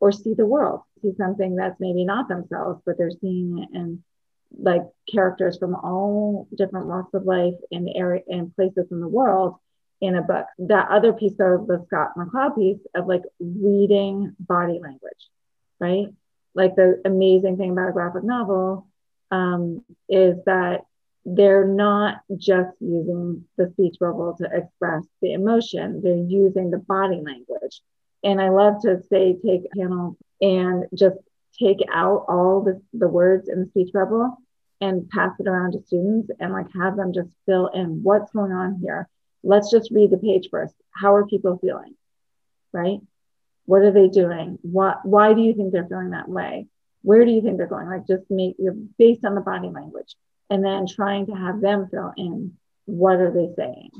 or 0.00 0.12
see 0.12 0.34
the 0.34 0.46
world 0.46 0.80
see 1.02 1.12
something 1.16 1.56
that's 1.56 1.80
maybe 1.80 2.04
not 2.04 2.28
themselves 2.28 2.80
but 2.84 2.98
they're 2.98 3.10
seeing 3.10 3.58
it 3.58 3.76
in 3.76 4.02
like 4.58 4.82
characters 5.10 5.58
from 5.58 5.74
all 5.74 6.48
different 6.56 6.86
walks 6.86 7.14
of 7.14 7.24
life 7.24 7.54
in 7.70 7.88
area 7.94 8.22
and 8.28 8.54
places 8.54 8.86
in 8.90 9.00
the 9.00 9.08
world 9.08 9.56
in 10.00 10.16
a 10.16 10.22
book. 10.22 10.46
That 10.58 10.88
other 10.90 11.12
piece 11.12 11.38
of 11.40 11.66
the 11.66 11.84
Scott 11.86 12.12
McCloud 12.16 12.56
piece 12.56 12.80
of 12.94 13.06
like 13.06 13.22
reading 13.38 14.34
body 14.38 14.80
language, 14.82 15.28
right? 15.78 16.06
Like 16.54 16.74
the 16.74 17.00
amazing 17.04 17.56
thing 17.56 17.70
about 17.70 17.90
a 17.90 17.92
graphic 17.92 18.24
novel 18.24 18.88
um, 19.30 19.84
is 20.08 20.36
that 20.46 20.82
they're 21.24 21.66
not 21.66 22.20
just 22.36 22.70
using 22.80 23.44
the 23.56 23.70
speech 23.72 23.96
bubble 24.00 24.34
to 24.38 24.44
express 24.44 25.04
the 25.20 25.32
emotion, 25.32 26.00
they're 26.02 26.16
using 26.16 26.70
the 26.70 26.78
body 26.78 27.20
language. 27.24 27.80
And 28.22 28.40
I 28.40 28.50
love 28.50 28.82
to 28.82 29.02
say, 29.08 29.36
take 29.44 29.62
a 29.64 29.78
panel 29.78 30.16
and 30.40 30.84
just 30.94 31.16
take 31.58 31.78
out 31.92 32.26
all 32.28 32.62
the, 32.62 32.82
the 32.92 33.08
words 33.08 33.48
in 33.48 33.60
the 33.60 33.66
speech 33.66 33.92
bubble 33.92 34.36
and 34.80 35.08
pass 35.10 35.32
it 35.38 35.46
around 35.46 35.72
to 35.72 35.82
students 35.82 36.30
and 36.40 36.52
like 36.52 36.66
have 36.74 36.96
them 36.96 37.12
just 37.12 37.30
fill 37.46 37.68
in 37.68 38.02
what's 38.02 38.32
going 38.32 38.52
on 38.52 38.78
here 38.82 39.08
let's 39.42 39.70
just 39.70 39.90
read 39.90 40.10
the 40.10 40.18
page 40.18 40.48
first. 40.50 40.74
How 40.90 41.14
are 41.14 41.26
people 41.26 41.58
feeling? 41.58 41.94
Right? 42.72 43.00
What 43.66 43.82
are 43.82 43.92
they 43.92 44.08
doing? 44.08 44.58
What, 44.62 45.04
why 45.04 45.34
do 45.34 45.40
you 45.40 45.54
think 45.54 45.72
they're 45.72 45.86
feeling 45.86 46.10
that 46.10 46.28
way? 46.28 46.66
Where 47.02 47.24
do 47.24 47.30
you 47.30 47.40
think 47.40 47.56
they're 47.56 47.66
going? 47.66 47.88
Like 47.88 48.06
just 48.06 48.24
make 48.30 48.56
you're 48.58 48.74
based 48.98 49.24
on 49.24 49.34
the 49.34 49.40
body 49.40 49.68
language 49.68 50.14
and 50.50 50.64
then 50.64 50.86
trying 50.86 51.26
to 51.26 51.32
have 51.32 51.60
them 51.60 51.88
fill 51.90 52.12
in 52.16 52.52
what 52.86 53.16
are 53.16 53.30
they 53.30 53.52
saying 53.56 53.90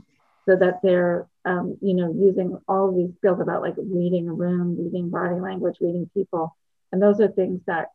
so 0.49 0.57
that 0.57 0.81
they're 0.83 1.27
um, 1.45 1.79
you 1.81 1.95
know 1.95 2.13
using 2.13 2.59
all 2.69 2.93
these 2.93 3.15
skills 3.17 3.41
about 3.41 3.63
like 3.63 3.75
reading 3.79 4.29
a 4.29 4.33
room 4.33 4.77
reading 4.79 5.11
body 5.11 5.41
language 5.41 5.77
reading 5.81 6.11
people. 6.13 6.57
And 6.93 7.01
those 7.01 7.21
are 7.21 7.29
things 7.29 7.61
that 7.67 7.89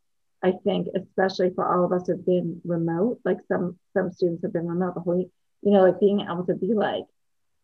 i 0.43 0.51
think 0.63 0.87
especially 0.95 1.49
for 1.53 1.65
all 1.65 1.85
of 1.85 1.91
us 1.91 2.07
who've 2.07 2.25
been 2.25 2.61
remote 2.65 3.19
like 3.23 3.37
some 3.47 3.77
some 3.93 4.11
students 4.11 4.43
have 4.43 4.51
been 4.51 4.67
remote 4.67 4.93
the 4.93 4.99
whole 4.99 5.17
you 5.17 5.71
know 5.71 5.81
like 5.81 5.99
being 5.99 6.19
able 6.21 6.45
to 6.45 6.53
be 6.53 6.73
like 6.73 7.05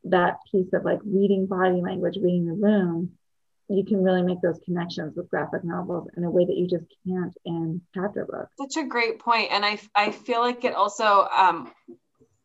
that 0.06 0.38
piece 0.52 0.74
of 0.74 0.84
like 0.84 1.00
reading 1.06 1.46
body 1.46 1.82
language, 1.82 2.18
reading 2.18 2.48
the 2.48 2.54
room, 2.54 3.12
you 3.72 3.86
can 3.86 4.04
really 4.04 4.22
make 4.22 4.42
those 4.42 4.60
connections 4.66 5.16
with 5.16 5.30
graphic 5.30 5.64
novels 5.64 6.08
in 6.18 6.24
a 6.24 6.30
way 6.30 6.46
that 6.46 6.56
you 6.56 6.68
just 6.68 6.86
can't 7.08 7.34
in 7.46 7.82
chapter 7.94 8.26
books. 8.26 8.52
Such 8.60 8.84
a 8.84 8.88
great 8.88 9.20
point, 9.20 9.52
and 9.52 9.66
I 9.66 9.80
I 9.96 10.12
feel 10.12 10.42
like 10.42 10.64
it 10.66 10.76
also 10.76 11.28
um, 11.36 11.72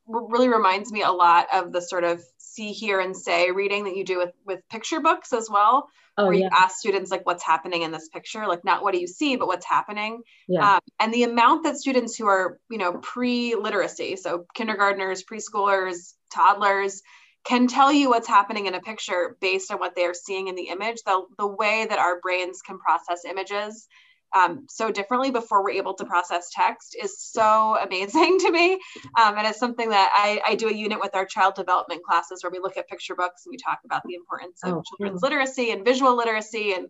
really 0.06 0.48
reminds 0.48 0.92
me 0.92 1.02
a 1.02 1.10
lot 1.10 1.48
of 1.52 1.72
the 1.72 1.80
sort 1.80 2.04
of 2.04 2.22
see, 2.38 2.72
hear, 2.72 3.00
and 3.00 3.16
say 3.16 3.50
reading 3.50 3.84
that 3.84 3.96
you 3.96 4.04
do 4.04 4.18
with 4.18 4.32
with 4.44 4.60
picture 4.70 5.00
books 5.00 5.32
as 5.32 5.48
well. 5.50 5.88
Oh, 6.18 6.24
where 6.24 6.32
yeah. 6.32 6.44
you 6.44 6.50
ask 6.50 6.78
students 6.78 7.10
like 7.10 7.26
what's 7.26 7.44
happening 7.44 7.82
in 7.82 7.92
this 7.92 8.08
picture 8.08 8.46
like 8.46 8.64
not 8.64 8.82
what 8.82 8.94
do 8.94 9.00
you 9.00 9.06
see 9.06 9.36
but 9.36 9.48
what's 9.48 9.66
happening 9.66 10.22
yeah. 10.48 10.76
Um, 10.76 10.80
and 10.98 11.12
the 11.12 11.24
amount 11.24 11.64
that 11.64 11.76
students 11.76 12.16
who 12.16 12.26
are 12.26 12.58
you 12.70 12.78
know 12.78 12.94
pre-literacy 12.94 14.16
so 14.16 14.46
kindergartners 14.54 15.24
preschoolers 15.24 16.14
toddlers 16.32 17.02
can 17.46 17.68
tell 17.68 17.92
you 17.92 18.10
what's 18.10 18.28
happening 18.28 18.66
in 18.66 18.74
a 18.74 18.80
picture 18.80 19.36
based 19.40 19.70
on 19.70 19.78
what 19.78 19.94
they 19.94 20.04
are 20.04 20.14
seeing 20.14 20.48
in 20.48 20.56
the 20.56 20.68
image. 20.68 21.02
The, 21.04 21.22
the 21.38 21.46
way 21.46 21.86
that 21.88 21.98
our 21.98 22.20
brains 22.20 22.60
can 22.62 22.78
process 22.78 23.24
images 23.24 23.86
um, 24.34 24.66
so 24.68 24.90
differently 24.90 25.30
before 25.30 25.62
we're 25.62 25.70
able 25.70 25.94
to 25.94 26.04
process 26.04 26.50
text 26.52 26.96
is 27.00 27.20
so 27.20 27.76
amazing 27.82 28.38
to 28.40 28.50
me. 28.50 28.72
Um, 29.18 29.38
and 29.38 29.46
it's 29.46 29.58
something 29.58 29.90
that 29.90 30.10
I, 30.14 30.52
I, 30.52 30.54
do 30.56 30.68
a 30.68 30.74
unit 30.74 31.00
with 31.00 31.14
our 31.14 31.24
child 31.24 31.54
development 31.54 32.02
classes 32.02 32.42
where 32.42 32.50
we 32.50 32.58
look 32.58 32.76
at 32.76 32.88
picture 32.88 33.14
books 33.14 33.42
and 33.46 33.52
we 33.52 33.56
talk 33.56 33.78
about 33.84 34.02
the 34.04 34.14
importance 34.14 34.60
of 34.64 34.74
oh, 34.74 34.82
children's 34.82 35.20
cool. 35.20 35.30
literacy 35.30 35.70
and 35.70 35.84
visual 35.84 36.16
literacy. 36.16 36.74
And 36.74 36.88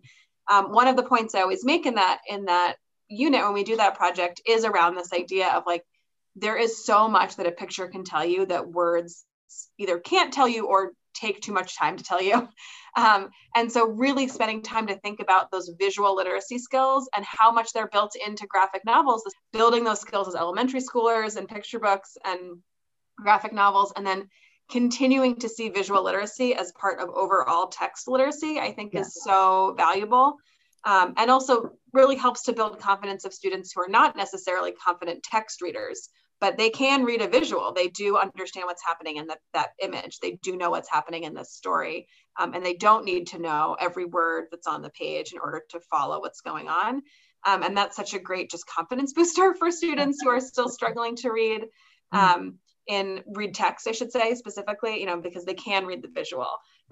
um, 0.51 0.71
one 0.71 0.87
of 0.87 0.95
the 0.95 1.03
points 1.03 1.35
I 1.35 1.41
always 1.41 1.63
make 1.63 1.85
in 1.85 1.95
that 1.95 2.19
in 2.27 2.45
that 2.45 2.75
unit 3.09 3.43
when 3.43 3.53
we 3.53 3.63
do 3.63 3.77
that 3.77 3.95
project 3.95 4.41
is 4.45 4.65
around 4.65 4.95
this 4.95 5.13
idea 5.13 5.47
of 5.49 5.63
like 5.65 5.83
there 6.35 6.57
is 6.57 6.85
so 6.85 7.07
much 7.07 7.37
that 7.37 7.47
a 7.47 7.51
picture 7.51 7.87
can 7.87 8.03
tell 8.03 8.25
you 8.25 8.45
that 8.45 8.67
words 8.67 9.25
either 9.77 9.99
can't 9.99 10.33
tell 10.33 10.47
you 10.47 10.67
or 10.67 10.91
take 11.13 11.41
too 11.41 11.53
much 11.53 11.77
time 11.77 11.97
to 11.97 12.03
tell 12.03 12.21
you. 12.21 12.47
Um, 12.95 13.29
and 13.55 13.71
so, 13.71 13.87
really 13.87 14.27
spending 14.27 14.63
time 14.63 14.87
to 14.87 14.95
think 14.95 15.19
about 15.19 15.51
those 15.51 15.69
visual 15.77 16.15
literacy 16.15 16.57
skills 16.57 17.07
and 17.15 17.23
how 17.23 17.51
much 17.51 17.71
they're 17.71 17.89
built 17.89 18.15
into 18.15 18.47
graphic 18.47 18.83
novels, 18.85 19.21
building 19.53 19.83
those 19.83 20.01
skills 20.01 20.27
as 20.27 20.33
elementary 20.33 20.79
schoolers 20.79 21.35
and 21.37 21.47
picture 21.47 21.79
books 21.79 22.17
and 22.25 22.57
graphic 23.15 23.53
novels, 23.53 23.93
and 23.95 24.07
then 24.07 24.27
continuing 24.71 25.35
to 25.35 25.47
see 25.47 25.69
visual 25.69 26.03
literacy 26.03 26.55
as 26.55 26.71
part 26.71 26.99
of 26.99 27.09
overall 27.09 27.67
text 27.67 28.07
literacy, 28.07 28.59
I 28.59 28.71
think 28.71 28.95
yeah. 28.95 29.01
is 29.01 29.21
so 29.23 29.75
valuable. 29.77 30.37
Um, 30.83 31.13
and 31.17 31.29
also 31.29 31.73
really 31.93 32.15
helps 32.15 32.43
to 32.43 32.53
build 32.53 32.79
confidence 32.79 33.25
of 33.25 33.33
students 33.33 33.73
who 33.73 33.81
are 33.81 33.89
not 33.89 34.15
necessarily 34.15 34.71
confident 34.71 35.21
text 35.21 35.61
readers 35.61 36.09
but 36.39 36.57
they 36.57 36.69
can 36.69 37.03
read 37.03 37.21
a 37.21 37.27
visual. 37.27 37.73
They 37.73 37.87
do 37.87 38.17
understand 38.17 38.67
what's 38.67 38.85
happening 38.85 39.17
in 39.17 39.27
the, 39.27 39.37
that 39.53 39.69
image. 39.81 40.19
They 40.19 40.37
do 40.43 40.55
know 40.55 40.69
what's 40.69 40.89
happening 40.89 41.23
in 41.23 41.33
this 41.33 41.53
story. 41.53 42.07
Um, 42.39 42.53
and 42.53 42.63
they 42.63 42.75
don't 42.75 43.05
need 43.05 43.27
to 43.27 43.39
know 43.39 43.75
every 43.79 44.05
word 44.05 44.45
that's 44.51 44.67
on 44.67 44.81
the 44.81 44.91
page 44.91 45.33
in 45.33 45.39
order 45.39 45.63
to 45.71 45.79
follow 45.91 46.19
what's 46.19 46.41
going 46.41 46.67
on. 46.67 47.01
Um, 47.45 47.63
and 47.63 47.75
that's 47.75 47.95
such 47.95 48.13
a 48.13 48.19
great 48.19 48.51
just 48.51 48.67
confidence 48.67 49.13
booster 49.15 49.55
for 49.55 49.71
students 49.71 50.19
who 50.21 50.29
are 50.29 50.39
still 50.39 50.69
struggling 50.69 51.15
to 51.17 51.31
read. 51.31 51.61
Mm-hmm. 52.13 52.17
Um, 52.17 52.59
in 52.87 53.21
read 53.27 53.53
text, 53.53 53.85
I 53.87 53.91
should 53.91 54.13
say 54.13 54.33
specifically, 54.35 54.99
you 54.99 55.05
know, 55.05 55.19
because 55.19 55.43
they 55.43 55.53
can 55.53 55.85
read 55.85 56.01
the 56.01 56.07
visual. 56.07 56.47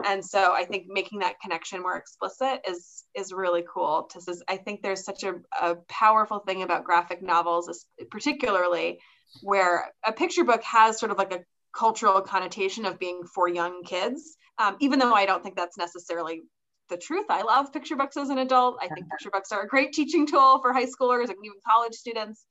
And 0.05 0.23
so 0.23 0.53
I 0.53 0.65
think 0.65 0.87
making 0.89 1.19
that 1.19 1.39
connection 1.39 1.81
more 1.81 1.95
explicit 1.95 2.59
is 2.67 3.05
is 3.15 3.31
really 3.31 3.63
cool. 3.73 4.09
To 4.11 4.35
I 4.49 4.57
think 4.57 4.81
there's 4.81 5.05
such 5.05 5.23
a, 5.23 5.35
a 5.61 5.75
powerful 5.87 6.39
thing 6.39 6.63
about 6.63 6.83
graphic 6.83 7.21
novels, 7.21 7.85
particularly 8.11 8.99
where 9.41 9.91
a 10.05 10.11
picture 10.11 10.43
book 10.43 10.63
has 10.63 10.99
sort 10.99 11.11
of 11.11 11.17
like 11.17 11.33
a 11.33 11.41
cultural 11.75 12.21
connotation 12.21 12.85
of 12.85 12.99
being 12.99 13.23
for 13.33 13.47
young 13.47 13.83
kids. 13.83 14.37
Um, 14.57 14.77
even 14.79 14.99
though 14.99 15.13
I 15.13 15.25
don't 15.25 15.43
think 15.43 15.55
that's 15.55 15.77
necessarily 15.77 16.43
the 16.89 16.97
truth. 16.97 17.25
I 17.29 17.41
love 17.41 17.73
picture 17.73 17.95
books 17.95 18.15
as 18.15 18.29
an 18.29 18.37
adult. 18.37 18.77
I 18.81 18.87
think 18.87 19.09
picture 19.09 19.31
books 19.31 19.51
are 19.51 19.63
a 19.63 19.67
great 19.67 19.91
teaching 19.91 20.27
tool 20.27 20.59
for 20.61 20.71
high 20.71 20.85
schoolers 20.85 21.29
and 21.29 21.37
even 21.43 21.57
college 21.67 21.95
students. 21.95 22.45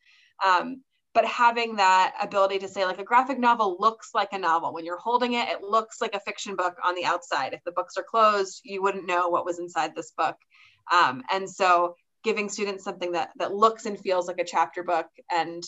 Um, 0.45 0.83
but 1.15 1.25
having 1.25 1.77
that 1.77 2.15
ability 2.21 2.59
to 2.59 2.69
say 2.69 2.85
like 2.85 2.99
a 2.99 3.05
graphic 3.05 3.39
novel 3.39 3.77
looks 3.79 4.11
like 4.15 4.33
a 4.33 4.39
novel 4.39 4.75
when 4.75 4.85
you're 4.85 4.99
holding 4.99 5.35
it 5.35 5.49
it 5.49 5.63
looks 5.63 6.01
like 6.01 6.15
a 6.15 6.21
fiction 6.21 6.57
book 6.57 6.75
on 6.85 6.95
the 6.97 7.05
outside 7.05 7.55
if 7.55 7.63
the 7.65 7.73
books 7.73 7.97
are 7.97 8.03
closed 8.03 8.61
you 8.65 8.83
wouldn't 8.83 9.07
know 9.07 9.29
what 9.29 9.47
was 9.47 9.61
inside 9.61 9.95
this 9.95 10.13
book 10.19 10.37
um, 10.93 11.23
and 11.33 11.49
so 11.49 11.95
giving 12.25 12.49
students 12.49 12.85
something 12.85 13.13
that 13.13 13.31
that 13.37 13.55
looks 13.55 13.87
and 13.87 14.01
feels 14.01 14.27
like 14.27 14.41
a 14.41 14.45
chapter 14.45 14.83
book 14.83 15.07
and 15.31 15.63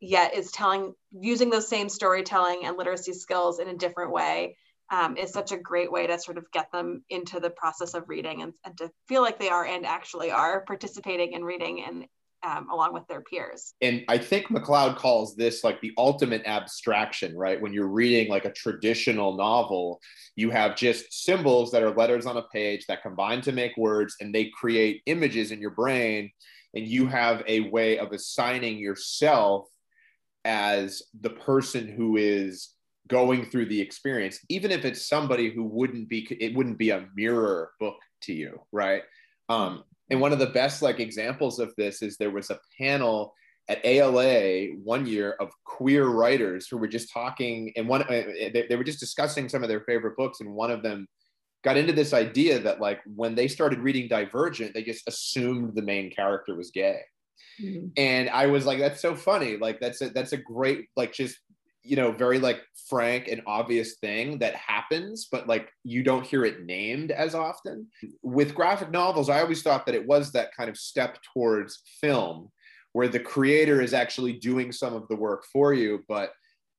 yet 0.00 0.34
is 0.34 0.50
telling 0.50 0.94
using 1.12 1.50
those 1.50 1.68
same 1.68 1.88
storytelling 1.88 2.62
and 2.64 2.76
literacy 2.76 3.12
skills 3.12 3.58
in 3.58 3.68
a 3.68 3.76
different 3.76 4.12
way 4.12 4.56
um, 4.90 5.16
is 5.16 5.32
such 5.32 5.52
a 5.52 5.56
great 5.56 5.92
way 5.92 6.06
to 6.06 6.18
sort 6.18 6.38
of 6.38 6.50
get 6.52 6.72
them 6.72 7.04
into 7.10 7.38
the 7.38 7.50
process 7.50 7.94
of 7.94 8.08
reading 8.08 8.42
and, 8.42 8.52
and 8.64 8.76
to 8.78 8.90
feel 9.06 9.22
like 9.22 9.38
they 9.38 9.50
are 9.50 9.64
and 9.64 9.86
actually 9.86 10.30
are 10.30 10.64
participating 10.64 11.32
in 11.32 11.44
reading 11.44 11.84
and 11.86 12.06
um, 12.42 12.70
along 12.70 12.94
with 12.94 13.06
their 13.06 13.20
peers. 13.20 13.74
And 13.82 14.02
I 14.08 14.16
think 14.16 14.46
McCloud 14.46 14.96
calls 14.96 15.36
this 15.36 15.62
like 15.62 15.80
the 15.82 15.92
ultimate 15.98 16.42
abstraction, 16.46 17.36
right? 17.36 17.60
When 17.60 17.74
you're 17.74 17.86
reading 17.86 18.30
like 18.30 18.46
a 18.46 18.52
traditional 18.52 19.36
novel, 19.36 20.00
you 20.36 20.50
have 20.50 20.74
just 20.74 21.12
symbols 21.12 21.70
that 21.72 21.82
are 21.82 21.94
letters 21.94 22.24
on 22.24 22.38
a 22.38 22.42
page 22.44 22.86
that 22.86 23.02
combine 23.02 23.42
to 23.42 23.52
make 23.52 23.76
words 23.76 24.16
and 24.20 24.34
they 24.34 24.50
create 24.58 25.02
images 25.04 25.50
in 25.50 25.60
your 25.60 25.72
brain. 25.72 26.30
And 26.74 26.86
you 26.86 27.06
have 27.08 27.42
a 27.46 27.68
way 27.68 27.98
of 27.98 28.12
assigning 28.12 28.78
yourself 28.78 29.66
as 30.44 31.02
the 31.20 31.30
person 31.30 31.88
who 31.88 32.16
is 32.16 32.70
going 33.08 33.44
through 33.46 33.66
the 33.66 33.80
experience, 33.80 34.38
even 34.48 34.70
if 34.70 34.84
it's 34.84 35.08
somebody 35.08 35.50
who 35.50 35.64
wouldn't 35.64 36.08
be, 36.08 36.26
it 36.40 36.54
wouldn't 36.54 36.78
be 36.78 36.90
a 36.90 37.06
mirror 37.14 37.72
book 37.80 37.96
to 38.22 38.32
you, 38.32 38.60
right? 38.72 39.02
Um, 39.48 39.84
and 40.10 40.20
one 40.20 40.32
of 40.32 40.38
the 40.38 40.46
best 40.46 40.82
like 40.82 41.00
examples 41.00 41.58
of 41.58 41.74
this 41.76 42.02
is 42.02 42.16
there 42.16 42.30
was 42.30 42.50
a 42.50 42.60
panel 42.78 43.34
at 43.68 43.84
ALA 43.84 44.74
one 44.82 45.06
year 45.06 45.36
of 45.38 45.50
queer 45.64 46.06
writers 46.06 46.66
who 46.68 46.76
were 46.76 46.88
just 46.88 47.12
talking 47.12 47.72
and 47.76 47.88
one 47.88 48.02
uh, 48.02 48.24
they, 48.52 48.66
they 48.68 48.76
were 48.76 48.84
just 48.84 48.98
discussing 48.98 49.48
some 49.48 49.62
of 49.62 49.68
their 49.68 49.82
favorite 49.82 50.16
books 50.16 50.40
and 50.40 50.52
one 50.52 50.72
of 50.72 50.82
them 50.82 51.06
got 51.62 51.76
into 51.76 51.92
this 51.92 52.12
idea 52.12 52.58
that 52.58 52.80
like 52.80 53.00
when 53.14 53.34
they 53.36 53.46
started 53.46 53.78
reading 53.78 54.08
Divergent 54.08 54.74
they 54.74 54.82
just 54.82 55.06
assumed 55.06 55.74
the 55.74 55.82
main 55.82 56.10
character 56.10 56.56
was 56.56 56.72
gay. 56.72 57.00
Mm-hmm. 57.60 57.88
And 57.96 58.30
I 58.30 58.46
was 58.46 58.66
like 58.66 58.78
that's 58.78 59.02
so 59.02 59.14
funny 59.14 59.56
like 59.56 59.80
that's 59.80 60.00
a 60.00 60.10
that's 60.10 60.32
a 60.32 60.36
great 60.36 60.88
like 60.96 61.12
just 61.12 61.36
you 61.82 61.96
know 61.96 62.12
very 62.12 62.38
like 62.38 62.60
frank 62.88 63.28
and 63.28 63.42
obvious 63.46 63.96
thing 63.96 64.38
that 64.38 64.54
happens 64.54 65.28
but 65.30 65.46
like 65.48 65.70
you 65.82 66.02
don't 66.02 66.26
hear 66.26 66.44
it 66.44 66.64
named 66.64 67.10
as 67.10 67.34
often 67.34 67.86
with 68.22 68.54
graphic 68.54 68.90
novels 68.90 69.28
i 69.28 69.40
always 69.40 69.62
thought 69.62 69.86
that 69.86 69.94
it 69.94 70.06
was 70.06 70.32
that 70.32 70.54
kind 70.54 70.68
of 70.68 70.76
step 70.76 71.18
towards 71.34 71.82
film 72.00 72.50
where 72.92 73.08
the 73.08 73.20
creator 73.20 73.80
is 73.80 73.94
actually 73.94 74.32
doing 74.32 74.72
some 74.72 74.94
of 74.94 75.06
the 75.08 75.16
work 75.16 75.44
for 75.52 75.72
you 75.72 76.04
but 76.08 76.32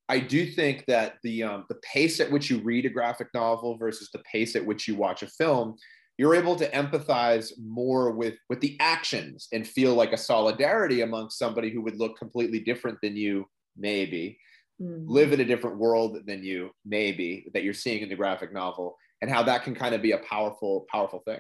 i 0.08 0.20
do 0.20 0.46
think 0.46 0.86
that 0.86 1.16
the 1.24 1.42
um, 1.42 1.66
the 1.70 1.76
pace 1.76 2.20
at 2.20 2.32
which 2.32 2.50
you 2.50 2.60
read 2.60 2.86
a 2.86 2.90
graphic 2.90 3.28
novel 3.34 3.78
versus 3.78 4.10
the 4.14 4.22
pace 4.32 4.56
at 4.56 4.66
which 4.66 4.88
you 4.88 4.96
watch 4.96 5.24
a 5.24 5.28
film 5.28 5.76
you're 6.22 6.36
able 6.36 6.56
to 6.56 6.70
empathize 6.70 7.52
more 7.60 8.12
with 8.12 8.36
with 8.48 8.62
the 8.62 8.78
actions 8.80 9.48
and 9.54 9.68
feel 9.68 9.96
like 9.96 10.14
a 10.14 10.18
solidarity 10.18 11.02
amongst 11.02 11.40
somebody 11.40 11.72
who 11.72 11.82
would 11.82 11.98
look 11.98 12.16
completely 12.16 12.60
different 12.60 13.00
than 13.02 13.16
you 13.18 13.50
maybe. 13.76 14.38
Mm. 14.80 15.04
live 15.08 15.32
in 15.32 15.40
a 15.42 15.46
different 15.46 15.78
world 15.78 16.18
than 16.26 16.44
you 16.44 16.72
maybe 16.86 17.46
that 17.54 17.64
you're 17.64 17.74
seeing 17.74 18.02
in 18.02 18.10
the 18.10 18.16
graphic 18.16 18.52
novel 18.52 18.98
and 19.22 19.30
how 19.30 19.44
that 19.44 19.64
can 19.64 19.76
kind 19.76 19.94
of 19.94 20.02
be 20.02 20.12
a 20.12 20.20
powerful 20.20 20.86
powerful 20.92 21.22
thing. 21.26 21.40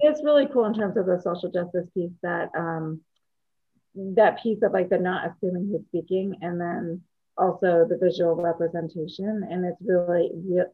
It's 0.00 0.22
really 0.24 0.46
cool 0.50 0.64
in 0.64 0.74
terms 0.74 0.96
of 0.96 1.04
the 1.04 1.20
social 1.20 1.50
justice 1.50 1.88
piece 1.94 2.16
that 2.22 2.48
um 2.56 3.00
that 3.94 4.42
piece 4.42 4.62
of 4.62 4.72
like 4.72 4.88
the 4.88 4.98
not 4.98 5.30
assuming 5.30 5.68
who's 5.68 5.86
speaking 5.88 6.36
and 6.40 6.58
then 6.58 7.02
also 7.36 7.86
the 7.88 7.98
visual 8.00 8.36
representation. 8.36 9.46
And 9.50 9.66
it's 9.66 9.82
really 9.82 10.30
real 10.34 10.70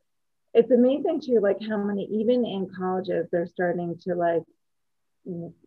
it's 0.55 0.71
amazing 0.71 1.21
too 1.21 1.41
like 1.41 1.59
how 1.69 1.77
many 1.77 2.05
even 2.11 2.45
in 2.45 2.69
colleges 2.77 3.27
they're 3.31 3.47
starting 3.47 3.97
to 3.99 4.15
like 4.15 4.43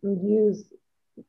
use 0.02 0.64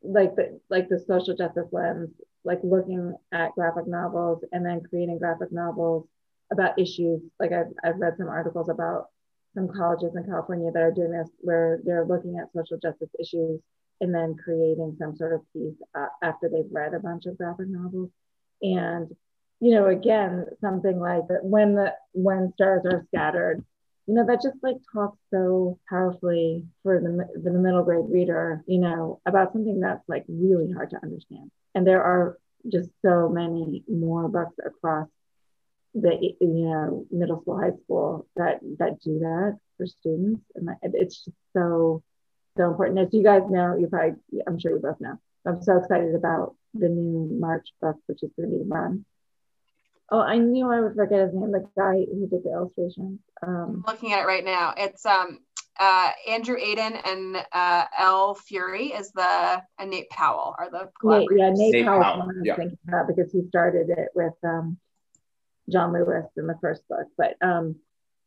like 0.02 0.36
the 0.36 0.60
like 0.70 0.90
the 0.90 1.00
social 1.00 1.36
justice 1.36 1.68
lens 1.72 2.10
like 2.46 2.60
looking 2.64 3.16
at 3.32 3.54
graphic 3.56 3.88
novels 3.88 4.44
and 4.52 4.66
then 4.66 4.82
creating 4.82 5.18
graphic 5.18 5.52
novels 5.52 6.08
about 6.52 6.80
issues. 6.80 7.22
Like 7.40 7.52
I've, 7.52 7.74
I've 7.84 8.00
read 8.00 8.16
some 8.18 8.30
articles 8.30 8.70
about 8.70 9.08
some 9.54 9.68
colleges 9.68 10.16
in 10.16 10.24
California 10.26 10.72
that 10.72 10.82
are 10.82 10.92
doing 10.92 11.12
this, 11.12 11.30
where 11.40 11.80
they're 11.84 12.06
looking 12.06 12.38
at 12.38 12.54
social 12.54 12.78
justice 12.78 13.10
issues 13.20 13.60
and 14.02 14.14
then 14.14 14.36
creating 14.36 14.96
some 15.00 15.16
sort 15.16 15.34
of 15.34 15.42
piece 15.54 15.76
uh, 15.96 16.08
after 16.22 16.50
they've 16.50 16.72
read 16.72 16.94
a 16.94 17.00
bunch 17.00 17.26
of 17.26 17.38
graphic 17.38 17.68
novels. 17.68 18.10
And 18.62 19.10
you 19.66 19.72
know, 19.72 19.88
again, 19.88 20.46
something 20.62 21.00
like 21.00 21.28
that 21.28 21.44
when 21.44 21.74
the 21.74 21.92
when 22.12 22.54
stars 22.54 22.86
are 22.86 23.04
scattered, 23.08 23.66
you 24.06 24.14
know, 24.14 24.24
that 24.24 24.44
just 24.44 24.58
like 24.62 24.76
talks 24.94 25.18
so 25.32 25.80
powerfully 25.90 26.68
for 26.84 27.02
the, 27.02 27.42
the 27.42 27.50
middle 27.50 27.84
grade 27.84 28.06
reader, 28.08 28.64
you 28.68 28.78
know, 28.78 29.20
about 29.26 29.54
something 29.54 29.80
that's 29.80 30.08
like 30.08 30.24
really 30.28 30.72
hard 30.72 30.92
to 30.92 31.00
understand. 31.02 31.50
And 31.74 31.88
there 31.88 32.04
are 32.04 32.38
just 32.72 32.92
so 33.04 33.28
many 33.28 33.84
more 33.90 34.30
books 34.30 34.54
across 34.64 35.08
the 35.96 36.36
you 36.40 36.70
know 36.70 37.08
middle 37.10 37.42
school 37.42 37.60
high 37.60 37.76
school 37.86 38.28
that 38.36 38.60
that 38.78 39.02
do 39.02 39.18
that 39.18 39.58
for 39.78 39.88
students. 39.88 40.42
And 40.54 40.70
it's 40.94 41.26
just 41.26 41.38
so 41.54 42.04
so 42.56 42.70
important. 42.70 43.00
As 43.00 43.12
you 43.14 43.24
guys 43.24 43.42
know 43.50 43.76
you 43.80 43.88
probably 43.88 44.20
i'm 44.46 44.60
sure 44.60 44.76
you 44.76 44.80
both 44.80 45.02
know 45.02 45.18
i'm 45.48 45.64
so 45.64 45.78
excited 45.78 46.14
about 46.14 46.54
the 46.76 46.88
new 46.88 47.36
march 47.40 47.70
book 47.82 47.96
which 48.06 48.22
is 48.22 48.30
going 48.38 48.52
to 48.52 48.58
be 48.58 48.64
run 48.70 49.04
oh 50.12 50.20
i 50.20 50.38
knew 50.38 50.72
i 50.72 50.80
would 50.80 50.96
forget 50.96 51.20
his 51.20 51.34
name 51.34 51.52
the 51.52 51.68
guy 51.78 51.94
who 52.12 52.28
did 52.28 52.44
the 52.44 52.52
illustrations 52.52 53.20
um, 53.46 53.84
I'm 53.88 53.94
looking 53.94 54.14
at 54.14 54.24
it 54.24 54.28
right 54.28 54.46
now 54.46 54.74
it's 54.78 55.06
um 55.06 55.40
uh, 55.78 56.12
Andrew 56.30 56.56
Aydin 56.58 57.02
and 57.06 57.38
uh, 57.52 57.86
L. 57.98 58.36
Fury 58.36 58.88
is 58.88 59.12
the 59.12 59.62
and 59.78 59.90
Nate 59.90 60.10
Powell 60.10 60.56
are 60.58 60.70
the 60.70 60.90
Nate, 61.04 61.28
yeah 61.36 61.50
Nate, 61.54 61.74
Nate 61.74 61.86
Powell, 61.86 62.02
Powell. 62.02 62.32
Yeah. 62.44 62.56
thinking 62.56 62.78
about 62.88 63.08
because 63.08 63.32
he 63.32 63.44
started 63.50 63.90
it 63.90 64.10
with 64.16 64.34
um, 64.44 64.78
John 65.70 65.92
Lewis 65.94 66.26
in 66.38 66.48
the 66.48 66.58
first 66.62 66.88
book 66.88 67.08
but 67.18 67.36
um, 67.42 67.76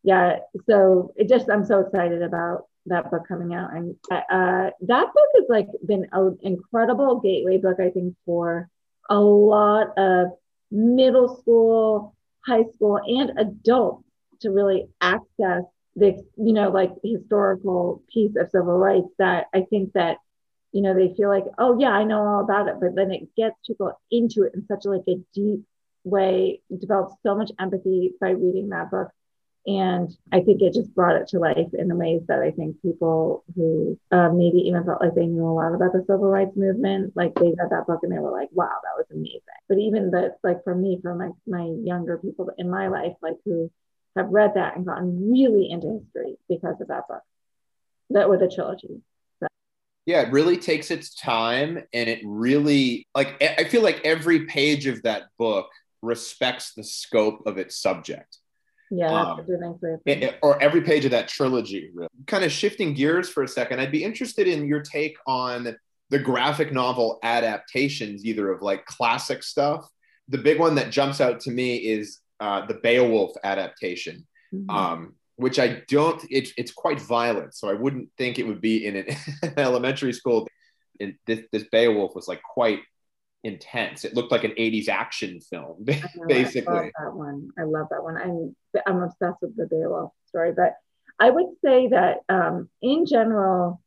yeah 0.02 0.40
so 0.68 1.12
it 1.16 1.28
just 1.28 1.50
I'm 1.50 1.64
so 1.64 1.80
excited 1.80 2.22
about 2.22 2.66
that 2.86 3.10
book 3.10 3.26
coming 3.26 3.54
out 3.54 3.74
and 3.74 3.96
uh, 4.10 4.70
that 4.80 5.06
book 5.14 5.28
has 5.36 5.44
like 5.48 5.68
been 5.86 6.06
an 6.12 6.38
incredible 6.42 7.20
gateway 7.20 7.58
book 7.58 7.78
I 7.80 7.90
think 7.90 8.14
for 8.26 8.68
a 9.08 9.18
lot 9.18 9.98
of 9.98 10.32
middle 10.70 11.36
school 11.36 12.14
high 12.46 12.64
school 12.74 12.98
and 13.06 13.38
adults 13.38 14.04
to 14.40 14.50
really 14.50 14.86
access 15.00 15.64
the 15.96 16.22
you 16.36 16.52
know 16.52 16.70
like 16.70 16.90
historical 17.04 18.02
piece 18.12 18.32
of 18.36 18.48
civil 18.50 18.78
rights 18.78 19.08
that 19.18 19.46
I 19.54 19.62
think 19.62 19.92
that 19.94 20.18
you 20.72 20.82
know 20.82 20.94
they 20.94 21.14
feel 21.16 21.28
like 21.28 21.44
oh 21.58 21.78
yeah 21.78 21.90
I 21.90 22.04
know 22.04 22.20
all 22.20 22.40
about 22.40 22.68
it. 22.68 22.76
But 22.80 22.94
then 22.94 23.10
it 23.10 23.28
gets 23.36 23.56
people 23.66 23.92
into 24.10 24.44
it 24.44 24.52
in 24.54 24.66
such 24.66 24.84
like 24.84 25.02
a 25.08 25.16
deep 25.34 25.64
way 26.04 26.60
develops 26.80 27.14
so 27.22 27.34
much 27.34 27.50
empathy 27.58 28.14
by 28.20 28.30
reading 28.30 28.68
that 28.70 28.90
book 28.90 29.08
and 29.68 30.16
I 30.32 30.40
think 30.40 30.62
it 30.62 30.72
just 30.72 30.94
brought 30.94 31.16
it 31.16 31.28
to 31.28 31.38
life 31.38 31.74
in 31.74 31.88
the 31.88 31.94
ways 31.94 32.22
that 32.28 32.40
I 32.40 32.52
think 32.52 32.80
people 32.80 33.44
who 33.54 33.98
uh, 34.10 34.30
maybe 34.30 34.60
even 34.60 34.82
felt 34.82 35.02
like 35.02 35.14
they 35.14 35.26
knew 35.26 35.46
a 35.46 35.52
lot 35.52 35.74
about 35.74 35.92
the 35.92 36.00
civil 36.08 36.30
rights 36.30 36.56
movement, 36.56 37.12
like 37.14 37.34
they 37.34 37.48
read 37.48 37.68
that 37.70 37.86
book 37.86 38.00
and 38.02 38.10
they 38.10 38.18
were 38.18 38.30
like, 38.30 38.48
wow, 38.50 38.72
that 38.82 38.96
was 38.96 39.04
amazing. 39.12 39.42
But 39.68 39.76
even 39.76 40.10
the, 40.10 40.34
like 40.42 40.64
for 40.64 40.74
me, 40.74 40.98
for 41.02 41.14
my, 41.14 41.28
my 41.46 41.70
younger 41.84 42.16
people 42.16 42.50
in 42.56 42.70
my 42.70 42.88
life, 42.88 43.12
like 43.20 43.36
who 43.44 43.70
have 44.16 44.30
read 44.30 44.52
that 44.54 44.74
and 44.74 44.86
gotten 44.86 45.30
really 45.30 45.68
into 45.68 46.00
history 46.02 46.38
because 46.48 46.80
of 46.80 46.88
that 46.88 47.06
book, 47.06 47.22
that 48.08 48.30
with 48.30 48.40
a 48.40 48.48
trilogy. 48.48 49.02
Yeah, 50.06 50.22
it 50.22 50.32
really 50.32 50.56
takes 50.56 50.90
its 50.90 51.14
time, 51.14 51.84
and 51.92 52.08
it 52.08 52.20
really 52.24 53.06
like 53.14 53.42
I 53.42 53.64
feel 53.64 53.82
like 53.82 54.00
every 54.04 54.46
page 54.46 54.86
of 54.86 55.02
that 55.02 55.24
book 55.38 55.68
respects 56.00 56.72
the 56.72 56.82
scope 56.82 57.46
of 57.46 57.58
its 57.58 57.76
subject. 57.76 58.38
Yeah, 58.90 59.32
um, 59.32 59.46
or 60.42 60.60
every 60.62 60.80
page 60.80 61.04
of 61.04 61.10
that 61.10 61.28
trilogy. 61.28 61.90
Really. 61.94 62.08
Kind 62.26 62.44
of 62.44 62.52
shifting 62.52 62.94
gears 62.94 63.28
for 63.28 63.42
a 63.42 63.48
second, 63.48 63.80
I'd 63.80 63.92
be 63.92 64.02
interested 64.02 64.48
in 64.48 64.66
your 64.66 64.80
take 64.80 65.16
on 65.26 65.76
the 66.10 66.18
graphic 66.18 66.72
novel 66.72 67.18
adaptations, 67.22 68.24
either 68.24 68.50
of 68.50 68.62
like 68.62 68.86
classic 68.86 69.42
stuff. 69.42 69.88
The 70.28 70.38
big 70.38 70.58
one 70.58 70.74
that 70.76 70.90
jumps 70.90 71.20
out 71.20 71.40
to 71.40 71.50
me 71.50 71.76
is 71.76 72.20
uh, 72.40 72.66
the 72.66 72.74
Beowulf 72.74 73.32
adaptation, 73.44 74.26
mm-hmm. 74.54 74.70
um, 74.70 75.14
which 75.36 75.58
I 75.58 75.82
don't. 75.88 76.22
It, 76.30 76.50
it's 76.56 76.72
quite 76.72 77.00
violent, 77.00 77.54
so 77.54 77.68
I 77.68 77.74
wouldn't 77.74 78.10
think 78.16 78.38
it 78.38 78.46
would 78.46 78.60
be 78.60 78.86
in 78.86 78.96
an 78.96 79.06
elementary 79.56 80.12
school. 80.12 80.46
And 81.00 81.14
this, 81.26 81.40
this 81.52 81.64
Beowulf 81.70 82.14
was 82.14 82.26
like 82.26 82.42
quite 82.42 82.80
intense. 83.44 84.04
It 84.04 84.14
looked 84.14 84.32
like 84.32 84.44
an 84.44 84.52
80s 84.52 84.88
action 84.88 85.40
film, 85.40 85.84
basically. 86.26 86.66
I 86.68 86.82
love 86.82 86.90
that 86.98 87.14
one. 87.14 87.50
I 87.58 87.62
love 87.64 87.86
that 87.90 88.02
one. 88.02 88.16
I'm 88.16 88.56
I'm 88.86 89.02
obsessed 89.02 89.42
with 89.42 89.56
the 89.56 89.66
Beowulf 89.66 90.12
story, 90.26 90.52
but 90.52 90.74
I 91.18 91.30
would 91.30 91.46
say 91.64 91.88
that 91.88 92.18
um, 92.28 92.68
in 92.80 93.06
general, 93.06 93.80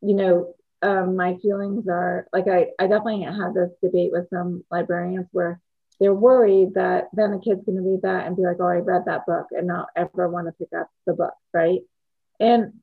you 0.00 0.14
know, 0.14 0.54
um, 0.82 1.16
my 1.16 1.36
feelings 1.36 1.86
are 1.88 2.26
like 2.32 2.46
I, 2.48 2.68
I 2.78 2.86
definitely 2.86 3.22
had 3.22 3.54
this 3.54 3.70
debate 3.82 4.12
with 4.12 4.28
some 4.30 4.64
librarians 4.70 5.26
where 5.32 5.60
they're 6.00 6.14
worried 6.14 6.74
that 6.74 7.08
then 7.12 7.32
the 7.32 7.40
kid's 7.40 7.64
going 7.64 7.76
to 7.76 7.82
read 7.82 8.02
that 8.02 8.26
and 8.26 8.36
be 8.36 8.42
like, 8.42 8.58
oh, 8.60 8.68
I 8.68 8.76
read 8.76 9.06
that 9.06 9.26
book 9.26 9.46
and 9.50 9.66
not 9.66 9.88
ever 9.96 10.28
want 10.28 10.46
to 10.46 10.52
pick 10.52 10.68
up 10.78 10.88
the 11.06 11.14
book, 11.14 11.34
right? 11.52 11.80
And 12.38 12.74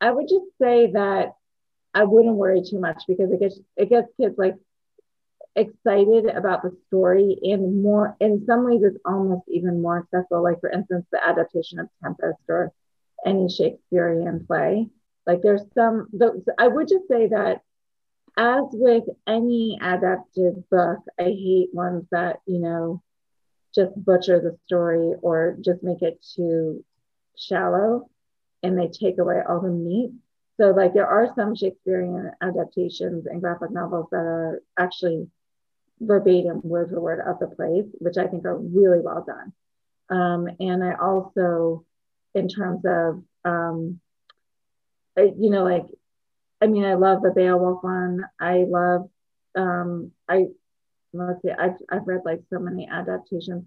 I 0.00 0.10
would 0.10 0.28
just 0.28 0.44
say 0.60 0.92
that 0.92 1.32
I 1.94 2.04
wouldn't 2.04 2.34
worry 2.34 2.62
too 2.62 2.78
much 2.78 3.02
because 3.08 3.32
it 3.32 3.40
gets 3.40 3.58
it 3.76 3.88
gets 3.88 4.08
kids 4.20 4.34
like 4.36 4.56
excited 5.58 6.26
about 6.26 6.62
the 6.62 6.76
story 6.86 7.38
and 7.42 7.82
more 7.82 8.16
in 8.20 8.44
some 8.46 8.64
ways 8.64 8.82
it's 8.82 8.98
almost 9.04 9.42
even 9.48 9.82
more 9.82 9.98
accessible. 9.98 10.42
Like 10.42 10.60
for 10.60 10.70
instance, 10.70 11.06
the 11.12 11.26
adaptation 11.26 11.78
of 11.80 11.88
Tempest 12.02 12.38
or 12.48 12.72
any 13.26 13.48
Shakespearean 13.48 14.46
play. 14.46 14.88
Like 15.26 15.42
there's 15.42 15.62
some, 15.74 16.08
I 16.58 16.68
would 16.68 16.88
just 16.88 17.08
say 17.08 17.28
that 17.28 17.62
as 18.36 18.64
with 18.72 19.04
any 19.26 19.78
adapted 19.82 20.64
book, 20.70 21.00
I 21.18 21.24
hate 21.24 21.70
ones 21.74 22.04
that, 22.12 22.40
you 22.46 22.60
know, 22.60 23.02
just 23.74 23.92
butcher 24.04 24.40
the 24.40 24.56
story 24.66 25.14
or 25.22 25.56
just 25.60 25.82
make 25.82 26.02
it 26.02 26.24
too 26.34 26.84
shallow 27.36 28.08
and 28.62 28.78
they 28.78 28.88
take 28.88 29.18
away 29.18 29.42
all 29.46 29.60
the 29.60 29.68
meat. 29.68 30.12
So, 30.56 30.70
like, 30.70 30.94
there 30.94 31.06
are 31.06 31.32
some 31.36 31.54
Shakespearean 31.54 32.32
adaptations 32.40 33.26
and 33.26 33.40
graphic 33.40 33.70
novels 33.70 34.08
that 34.10 34.18
are 34.18 34.62
actually 34.78 35.28
verbatim, 36.00 36.60
word 36.62 36.90
for 36.90 37.00
word 37.00 37.20
of 37.26 37.38
the 37.38 37.54
plays, 37.54 37.84
which 37.98 38.16
I 38.16 38.26
think 38.26 38.44
are 38.44 38.56
really 38.56 39.00
well 39.00 39.24
done. 39.26 39.52
Um, 40.10 40.48
and 40.60 40.82
I 40.82 40.94
also 40.94 41.84
in 42.34 42.48
terms 42.48 42.82
of 42.84 43.22
um, 43.44 44.00
you 45.38 45.50
know 45.50 45.64
like 45.64 45.86
i 46.60 46.66
mean 46.66 46.84
i 46.84 46.94
love 46.94 47.22
the 47.22 47.30
beowulf 47.30 47.82
one 47.82 48.24
i 48.40 48.64
love 48.68 49.08
um 49.56 50.12
i 50.28 50.46
let's 51.12 51.42
see 51.42 51.50
I've, 51.50 51.76
I've 51.90 52.06
read 52.06 52.22
like 52.24 52.40
so 52.50 52.58
many 52.58 52.88
adaptations 52.88 53.64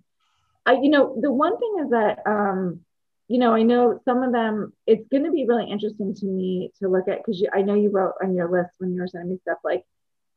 i 0.65 0.73
you 0.73 0.89
know 0.89 1.17
the 1.19 1.31
one 1.31 1.57
thing 1.57 1.77
is 1.83 1.89
that 1.91 2.19
um 2.25 2.81
you 3.27 3.39
know 3.39 3.53
i 3.53 3.63
know 3.63 3.99
some 4.05 4.23
of 4.23 4.31
them 4.31 4.73
it's 4.85 5.07
going 5.09 5.23
to 5.23 5.31
be 5.31 5.45
really 5.47 5.69
interesting 5.69 6.13
to 6.15 6.25
me 6.25 6.71
to 6.79 6.87
look 6.87 7.07
at 7.07 7.19
because 7.19 7.43
i 7.53 7.61
know 7.61 7.73
you 7.73 7.89
wrote 7.89 8.13
on 8.23 8.35
your 8.35 8.49
list 8.49 8.71
when 8.77 8.93
you 8.93 9.01
were 9.01 9.07
sending 9.07 9.31
me 9.31 9.39
stuff 9.41 9.57
like 9.63 9.83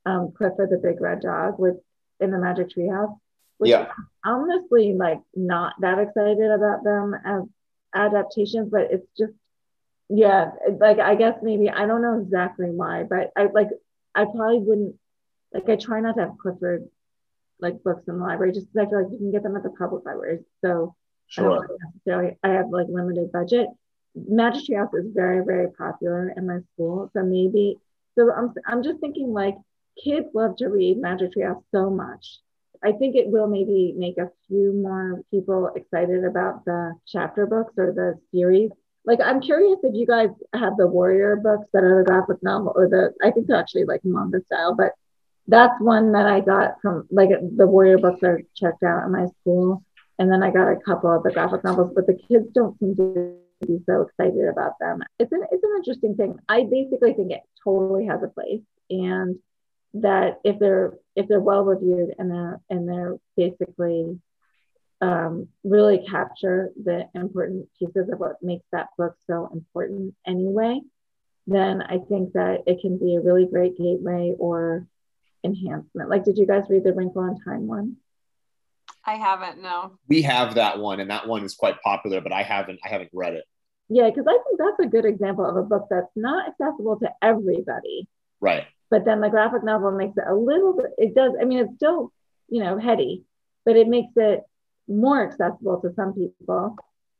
um 0.06 0.32
clifford 0.36 0.70
the 0.70 0.78
big 0.78 1.00
red 1.00 1.20
dog 1.20 1.58
with 1.58 1.76
in 2.20 2.30
the 2.30 2.38
magic 2.38 2.70
Tree 2.70 2.84
treehouse 2.84 3.18
yeah 3.62 3.92
honestly 4.24 4.94
like 4.94 5.20
not 5.34 5.74
that 5.80 5.98
excited 5.98 6.50
about 6.50 6.84
them 6.84 7.14
as 7.24 7.42
adaptations, 7.94 8.68
but 8.70 8.88
it's 8.90 9.06
just 9.16 9.32
yeah, 10.10 10.50
like 10.80 10.98
I 10.98 11.14
guess 11.14 11.38
maybe 11.42 11.70
I 11.70 11.86
don't 11.86 12.02
know 12.02 12.20
exactly 12.20 12.66
why, 12.66 13.04
but 13.08 13.30
I 13.36 13.46
like 13.46 13.68
I 14.14 14.24
probably 14.24 14.58
wouldn't 14.58 14.96
like 15.52 15.68
I 15.68 15.76
try 15.76 16.00
not 16.00 16.16
to 16.16 16.22
have 16.22 16.38
Clifford 16.38 16.88
like 17.60 17.82
books 17.82 18.02
in 18.08 18.18
the 18.18 18.24
library 18.24 18.52
just 18.52 18.72
because 18.72 18.86
I 18.86 18.90
feel 18.90 19.02
like 19.02 19.12
you 19.12 19.18
can 19.18 19.32
get 19.32 19.42
them 19.42 19.56
at 19.56 19.62
the 19.62 19.70
public 19.70 20.04
libraries. 20.04 20.44
So 20.62 20.94
sure. 21.28 21.64
I 21.64 21.86
necessarily 21.86 22.36
I 22.42 22.48
have 22.48 22.68
like 22.70 22.86
limited 22.90 23.32
budget. 23.32 23.68
Magic 24.14 24.66
Tree 24.66 24.76
House 24.76 24.92
is 24.94 25.06
very, 25.12 25.44
very 25.44 25.70
popular 25.70 26.32
in 26.36 26.46
my 26.46 26.58
school. 26.74 27.10
So 27.14 27.22
maybe 27.22 27.78
so 28.16 28.30
I'm 28.30 28.52
I'm 28.66 28.82
just 28.82 29.00
thinking 29.00 29.32
like 29.32 29.56
kids 30.02 30.26
love 30.34 30.56
to 30.56 30.68
read 30.68 30.98
Magic 30.98 31.32
Tree 31.32 31.42
House 31.42 31.62
so 31.72 31.90
much 31.90 32.40
I 32.84 32.92
think 32.92 33.16
it 33.16 33.28
will 33.28 33.46
maybe 33.46 33.94
make 33.96 34.18
a 34.18 34.30
few 34.46 34.74
more 34.74 35.22
people 35.30 35.70
excited 35.74 36.22
about 36.24 36.66
the 36.66 36.94
chapter 37.06 37.46
books 37.46 37.72
or 37.78 37.92
the 37.92 38.20
series. 38.30 38.70
Like, 39.06 39.20
I'm 39.24 39.40
curious 39.40 39.78
if 39.82 39.94
you 39.94 40.06
guys 40.06 40.28
have 40.54 40.76
the 40.76 40.86
Warrior 40.86 41.36
books 41.36 41.66
that 41.72 41.82
are 41.82 41.98
the 41.98 42.04
graphic 42.04 42.42
novel 42.42 42.72
or 42.76 42.88
the, 42.88 43.14
I 43.26 43.30
think 43.30 43.46
they're 43.46 43.56
actually 43.56 43.84
like 43.84 44.02
manga 44.04 44.40
style, 44.46 44.74
but 44.74 44.92
that's 45.48 45.80
one 45.80 46.12
that 46.12 46.26
I 46.26 46.40
got 46.40 46.80
from 46.82 47.06
like 47.10 47.30
the 47.56 47.66
Warrior 47.66 47.98
books 47.98 48.22
are 48.22 48.42
checked 48.54 48.82
out 48.82 49.04
at 49.04 49.10
my 49.10 49.26
school. 49.40 49.82
And 50.18 50.30
then 50.30 50.42
I 50.42 50.50
got 50.50 50.70
a 50.70 50.76
couple 50.76 51.10
of 51.14 51.22
the 51.22 51.32
graphic 51.32 51.64
novels, 51.64 51.92
but 51.94 52.06
the 52.06 52.18
kids 52.28 52.46
don't 52.54 52.78
seem 52.78 52.96
to 52.96 53.36
be 53.66 53.78
so 53.86 54.02
excited 54.02 54.46
about 54.48 54.78
them. 54.78 55.02
It's 55.18 55.32
an, 55.32 55.42
it's 55.50 55.64
an 55.64 55.72
interesting 55.76 56.16
thing. 56.16 56.36
I 56.50 56.64
basically 56.70 57.14
think 57.14 57.32
it 57.32 57.40
totally 57.62 58.06
has 58.06 58.22
a 58.22 58.28
place. 58.28 58.60
And 58.90 59.38
that 59.94 60.40
if 60.44 60.58
they're 60.58 60.94
if 61.14 61.28
they're 61.28 61.40
well 61.40 61.64
reviewed 61.64 62.14
and 62.18 62.30
they're 62.30 62.60
and 62.68 62.88
they're 62.88 63.16
basically 63.36 64.18
um, 65.00 65.48
really 65.62 66.04
capture 66.08 66.70
the 66.82 67.08
important 67.14 67.68
pieces 67.78 68.08
of 68.10 68.18
what 68.18 68.42
makes 68.42 68.64
that 68.72 68.88
book 68.96 69.14
so 69.26 69.50
important 69.52 70.14
anyway, 70.26 70.80
then 71.46 71.82
I 71.82 71.98
think 71.98 72.32
that 72.32 72.62
it 72.66 72.80
can 72.80 72.98
be 72.98 73.16
a 73.16 73.20
really 73.20 73.46
great 73.46 73.76
gateway 73.76 74.34
or 74.38 74.86
enhancement. 75.44 76.08
Like, 76.08 76.24
did 76.24 76.38
you 76.38 76.46
guys 76.46 76.64
read 76.70 76.84
the 76.84 76.94
Wrinkle 76.94 77.24
in 77.24 77.38
Time 77.40 77.66
one? 77.66 77.96
I 79.04 79.16
haven't. 79.16 79.60
No. 79.60 79.98
We 80.08 80.22
have 80.22 80.54
that 80.54 80.78
one, 80.78 81.00
and 81.00 81.10
that 81.10 81.28
one 81.28 81.44
is 81.44 81.54
quite 81.54 81.82
popular, 81.82 82.22
but 82.22 82.32
I 82.32 82.42
haven't. 82.42 82.80
I 82.84 82.88
haven't 82.88 83.10
read 83.12 83.34
it. 83.34 83.44
Yeah, 83.90 84.08
because 84.08 84.24
I 84.26 84.38
think 84.42 84.58
that's 84.58 84.86
a 84.86 84.90
good 84.90 85.04
example 85.04 85.44
of 85.44 85.56
a 85.56 85.62
book 85.62 85.86
that's 85.90 86.10
not 86.16 86.48
accessible 86.48 86.98
to 87.00 87.10
everybody. 87.20 88.08
Right 88.40 88.64
but 88.94 89.04
then 89.04 89.20
the 89.20 89.28
graphic 89.28 89.64
novel 89.64 89.90
makes 89.90 90.16
it 90.16 90.22
a 90.28 90.34
little 90.34 90.72
bit 90.72 90.86
it 90.98 91.16
does 91.16 91.32
i 91.40 91.44
mean 91.44 91.58
it's 91.58 91.74
still 91.74 92.12
you 92.48 92.62
know 92.62 92.78
heady 92.78 93.24
but 93.64 93.76
it 93.76 93.88
makes 93.88 94.12
it 94.14 94.42
more 94.86 95.26
accessible 95.26 95.80
to 95.80 95.90
some 95.94 96.12
people. 96.12 96.76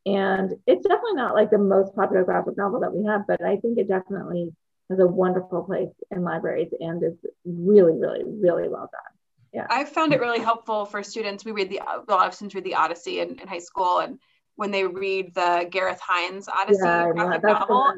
And 0.07 0.53
it's 0.67 0.87
definitely 0.87 1.15
not 1.15 1.35
like 1.35 1.51
the 1.51 1.57
most 1.57 1.97
popular 1.97 2.23
graphic 2.25 2.57
novel 2.57 2.79
that 2.81 2.95
we 2.95 3.05
have 3.07 3.23
but 3.27 3.43
i 3.43 3.57
think 3.57 3.79
it 3.79 3.89
definitely 3.89 4.53
has 4.89 5.01
a 5.01 5.07
wonderful 5.07 5.65
place 5.65 5.95
in 6.13 6.23
libraries 6.23 6.73
and 6.79 7.03
is 7.03 7.19
really 7.45 7.99
really 7.99 8.23
really 8.25 8.69
well 8.69 8.89
done. 8.93 9.13
Yeah. 9.53 9.67
I 9.69 9.85
found 9.85 10.13
it 10.13 10.21
really 10.21 10.41
helpful 10.41 10.85
for 10.85 11.03
students. 11.03 11.45
We 11.45 11.53
read 11.53 11.71
the 11.71 11.81
lot 12.09 12.29
of 12.29 12.35
students 12.35 12.55
read 12.55 12.65
the 12.65 12.75
odyssey 12.75 13.19
in, 13.21 13.39
in 13.41 13.49
high 13.49 13.59
school 13.71 13.99
and 13.99 14.21
when 14.57 14.71
they 14.71 14.87
read 14.87 15.35
the 15.35 15.67
Gareth 15.71 16.01
Hinds 16.01 16.49
Odyssey 16.49 16.81
yeah, 16.83 17.11
graphic 17.13 17.43
yeah, 17.43 17.53
novel. 17.53 17.95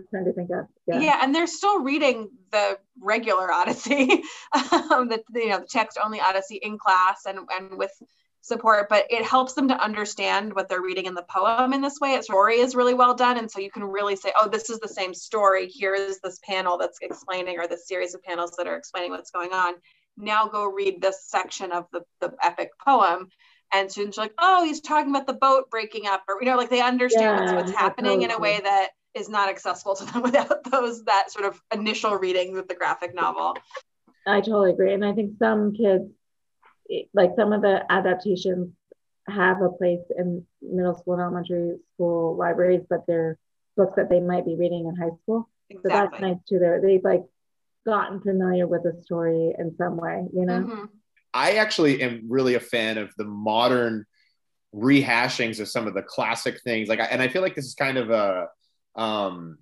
Yeah. 0.87 1.01
yeah. 1.01 1.21
and 1.23 1.35
they're 1.35 1.47
still 1.47 1.83
reading 1.83 2.31
the 2.51 2.79
regular 3.01 3.53
Odyssey, 3.53 4.23
um, 4.73 5.09
the 5.09 5.23
you 5.35 5.49
know 5.49 5.61
the 5.61 5.67
text 5.69 5.99
only 6.03 6.21
Odyssey 6.21 6.57
in 6.57 6.79
class 6.79 7.23
and 7.27 7.41
and 7.53 7.77
with 7.79 7.93
support, 8.47 8.89
but 8.89 9.07
it 9.11 9.25
helps 9.25 9.55
them 9.55 9.69
to 9.69 9.83
understand 9.83 10.55
what 10.55 10.69
they're 10.69 10.81
reading 10.81 11.07
in 11.07 11.15
the 11.15 11.25
poem 11.29 11.73
in 11.73 11.81
this 11.81 11.99
way. 12.01 12.15
Its 12.15 12.29
story 12.29 12.61
is 12.61 12.77
really 12.77 12.95
well 12.95 13.15
done, 13.15 13.39
and 13.39 13.51
so 13.51 13.61
you 13.61 13.71
can 13.71 13.83
really 13.83 14.17
say, 14.17 14.33
oh, 14.41 14.49
this 14.49 14.71
is 14.71 14.79
the 14.79 14.89
same 14.89 15.13
story. 15.13 15.67
Here 15.67 15.95
is 15.95 16.21
this 16.21 16.39
panel 16.45 16.79
that's 16.79 16.99
explaining, 17.03 17.59
or 17.59 17.67
this 17.67 17.89
series 17.89 18.15
of 18.15 18.23
panels 18.23 18.53
that 18.57 18.67
are 18.67 18.77
explaining 18.77 19.11
what's 19.11 19.33
going 19.33 19.53
on. 19.53 19.75
Now 20.17 20.47
go 20.47 20.65
read 20.65 21.03
this 21.03 21.25
section 21.27 21.73
of 21.73 21.87
the, 21.93 22.03
the 22.21 22.33
epic 22.43 22.71
poem 22.83 23.29
and 23.73 23.91
students 23.91 24.19
are 24.19 24.23
like, 24.23 24.35
oh, 24.39 24.65
he's 24.65 24.81
talking 24.81 25.11
about 25.11 25.27
the 25.27 25.33
boat 25.33 25.71
breaking 25.71 26.07
up, 26.07 26.23
or 26.29 26.37
you 26.41 26.47
know, 26.47 26.57
like 26.57 26.71
they 26.71 26.81
understand 26.81 27.49
yeah, 27.49 27.55
what's, 27.55 27.73
happening 27.73 28.23
in 28.23 28.31
a 28.31 28.39
way 28.39 28.61
that 28.63 28.91
is 29.15 29.29
not 29.29 29.49
accessible 29.49 29.95
to 29.97 30.05
them 30.05 30.23
without 30.23 30.65
those 30.71 31.05
that 31.05 31.31
sort 31.31 31.45
of 31.47 31.61
initial 31.73 32.17
reading 32.17 32.53
with 32.53 32.69
the 32.69 32.75
graphic 32.75 33.15
novel. 33.15 33.57
I 34.27 34.41
totally 34.41 34.73
agree, 34.73 34.93
and 34.93 35.05
I 35.05 35.13
think 35.13 35.39
some 35.39 35.73
kids, 35.73 36.11
like 37.15 37.31
some 37.37 37.53
of 37.53 37.63
the 37.63 37.85
adaptations, 37.91 38.73
have 39.29 39.61
a 39.61 39.71
place 39.71 40.01
in 40.17 40.45
middle 40.63 40.97
school 40.97 41.15
and 41.15 41.23
elementary 41.23 41.77
school 41.95 42.37
libraries, 42.37 42.83
but 42.89 43.07
they're 43.07 43.39
books 43.77 43.95
that 43.97 44.09
they 44.09 44.21
might 44.21 44.45
be 44.45 44.57
reading 44.57 44.87
in 44.87 44.97
high 44.97 45.15
school. 45.23 45.49
Exactly. 45.69 45.91
So 45.91 45.97
that's 45.97 46.21
nice 46.21 46.39
too. 46.49 46.59
They're, 46.59 46.81
they've 46.81 47.05
like 47.05 47.25
gotten 47.85 48.21
familiar 48.21 48.67
with 48.67 48.83
the 48.83 49.01
story 49.05 49.55
in 49.59 49.75
some 49.77 49.97
way, 49.97 50.25
you 50.33 50.47
know. 50.47 50.61
Mm-hmm. 50.61 50.85
I 51.37 51.57
actually 51.57 52.03
am 52.03 52.23
really 52.29 52.55
a 52.55 52.61
fan 52.61 52.97
of 52.97 53.13
the 53.19 53.25
modern 53.25 54.07
rehashings 54.75 55.61
of 55.61 55.69
some 55.69 55.87
of 55.87 55.93
the 55.93 56.03
classic 56.03 56.63
things. 56.63 56.89
Like, 56.89 56.99
and 56.99 57.21
I 57.21 57.29
feel 57.29 57.43
like 57.43 57.55
this 57.55 57.67
is 57.67 57.75
kind 57.75 57.99
of 57.99 58.11
a 58.11 58.49
um, 58.95 59.59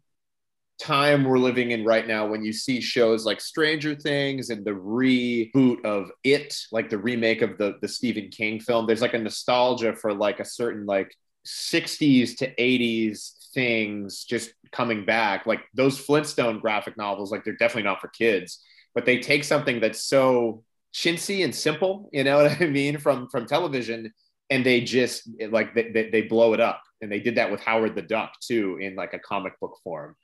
time 0.81 1.25
we're 1.25 1.39
living 1.39 1.73
in 1.73 1.85
right 1.85 2.07
now 2.07 2.29
when 2.29 2.45
you 2.45 2.53
see 2.53 2.81
shows 2.81 3.27
like 3.27 3.41
Stranger 3.41 3.97
Things 3.97 4.51
and 4.51 4.65
the 4.65 4.71
reboot 4.71 5.85
of 5.85 6.11
It, 6.23 6.57
like 6.71 6.91
the 6.91 6.99
remake 6.99 7.43
of 7.43 7.59
the 7.59 7.75
the 7.83 7.89
Stephen 7.89 8.29
King 8.29 8.61
film. 8.61 8.87
There's 8.87 9.03
like 9.03 9.15
a 9.15 9.19
nostalgia 9.19 9.97
for 9.97 10.15
like 10.15 10.39
a 10.39 10.45
certain 10.45 10.87
like 10.87 11.13
60s 11.45 12.37
to 12.39 12.55
80s 12.55 13.51
things 13.53 14.25
just 14.25 14.53
coming 14.71 15.05
back. 15.05 15.45
Like 15.45 15.61
those 15.75 15.99
Flintstone 15.99 16.61
graphic 16.61 16.97
novels, 16.97 17.33
like 17.33 17.45
they're 17.45 17.57
definitely 17.57 17.89
not 17.89 18.01
for 18.01 18.09
kids 18.09 18.61
but 18.95 19.05
they 19.05 19.19
take 19.19 19.45
something 19.45 19.81
that's 19.81 20.05
so 20.05 20.63
chintzy 20.95 21.45
and 21.45 21.55
simple, 21.55 22.09
you 22.13 22.25
know 22.25 22.37
what 22.45 22.61
I 22.61 22.67
mean, 22.67 22.99
from 22.99 23.29
from 23.29 23.47
television, 23.47 24.13
and 24.51 24.65
they 24.65 24.81
just 24.81 25.29
like 25.51 25.75
they, 25.75 26.09
they 26.11 26.23
blow 26.23 26.55
it 26.55 26.61
up. 26.61 26.83
And 27.03 27.13
they 27.13 27.21
did 27.21 27.35
that 27.35 27.51
with 27.51 27.61
Howard 27.61 27.95
the 27.95 28.03
Duck 28.03 28.33
too, 28.41 28.79
in 28.81 28.95
like 28.95 29.13
a 29.13 29.19
comic 29.19 29.59
book 29.61 29.77
form. 29.85 30.17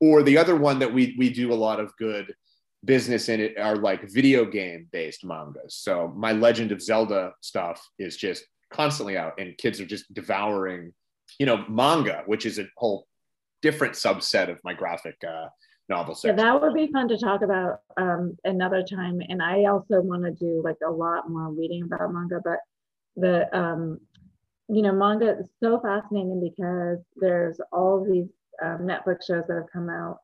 Or 0.00 0.22
the 0.22 0.38
other 0.38 0.56
one 0.56 0.78
that 0.78 0.92
we 0.92 1.14
we 1.18 1.30
do 1.30 1.52
a 1.52 1.54
lot 1.54 1.80
of 1.80 1.94
good 1.96 2.34
business 2.84 3.28
in 3.28 3.40
it 3.40 3.58
are 3.58 3.76
like 3.76 4.10
video 4.10 4.44
game 4.44 4.88
based 4.92 5.24
mangas. 5.24 5.76
So 5.76 6.12
my 6.16 6.32
Legend 6.32 6.72
of 6.72 6.82
Zelda 6.82 7.32
stuff 7.40 7.86
is 7.98 8.16
just 8.16 8.44
constantly 8.72 9.16
out, 9.16 9.34
and 9.38 9.56
kids 9.58 9.80
are 9.80 9.86
just 9.86 10.12
devouring, 10.14 10.92
you 11.38 11.46
know, 11.46 11.64
manga, 11.68 12.22
which 12.26 12.46
is 12.46 12.58
a 12.58 12.66
whole 12.76 13.06
different 13.60 13.94
subset 13.94 14.50
of 14.50 14.58
my 14.64 14.74
graphic 14.74 15.16
uh, 15.26 15.46
novel 15.88 16.14
section. 16.14 16.38
Yeah, 16.38 16.44
that 16.44 16.62
would 16.62 16.74
be 16.74 16.90
fun 16.92 17.08
to 17.08 17.18
talk 17.18 17.42
about 17.42 17.80
um, 17.96 18.36
another 18.44 18.82
time. 18.82 19.20
And 19.28 19.42
I 19.42 19.64
also 19.64 20.00
want 20.00 20.24
to 20.24 20.30
do 20.32 20.62
like 20.64 20.78
a 20.86 20.90
lot 20.90 21.28
more 21.28 21.50
reading 21.50 21.84
about 21.84 22.12
manga, 22.12 22.40
but 22.42 22.58
the 23.16 23.54
um, 23.56 24.00
you 24.68 24.82
know 24.82 24.92
manga 24.92 25.38
is 25.38 25.48
so 25.62 25.80
fascinating 25.80 26.40
because 26.40 26.98
there's 27.16 27.60
all 27.72 28.04
these 28.04 28.28
um, 28.62 28.80
Netflix 28.80 29.26
shows 29.26 29.44
that 29.48 29.54
have 29.54 29.72
come 29.72 29.90
out, 29.90 30.18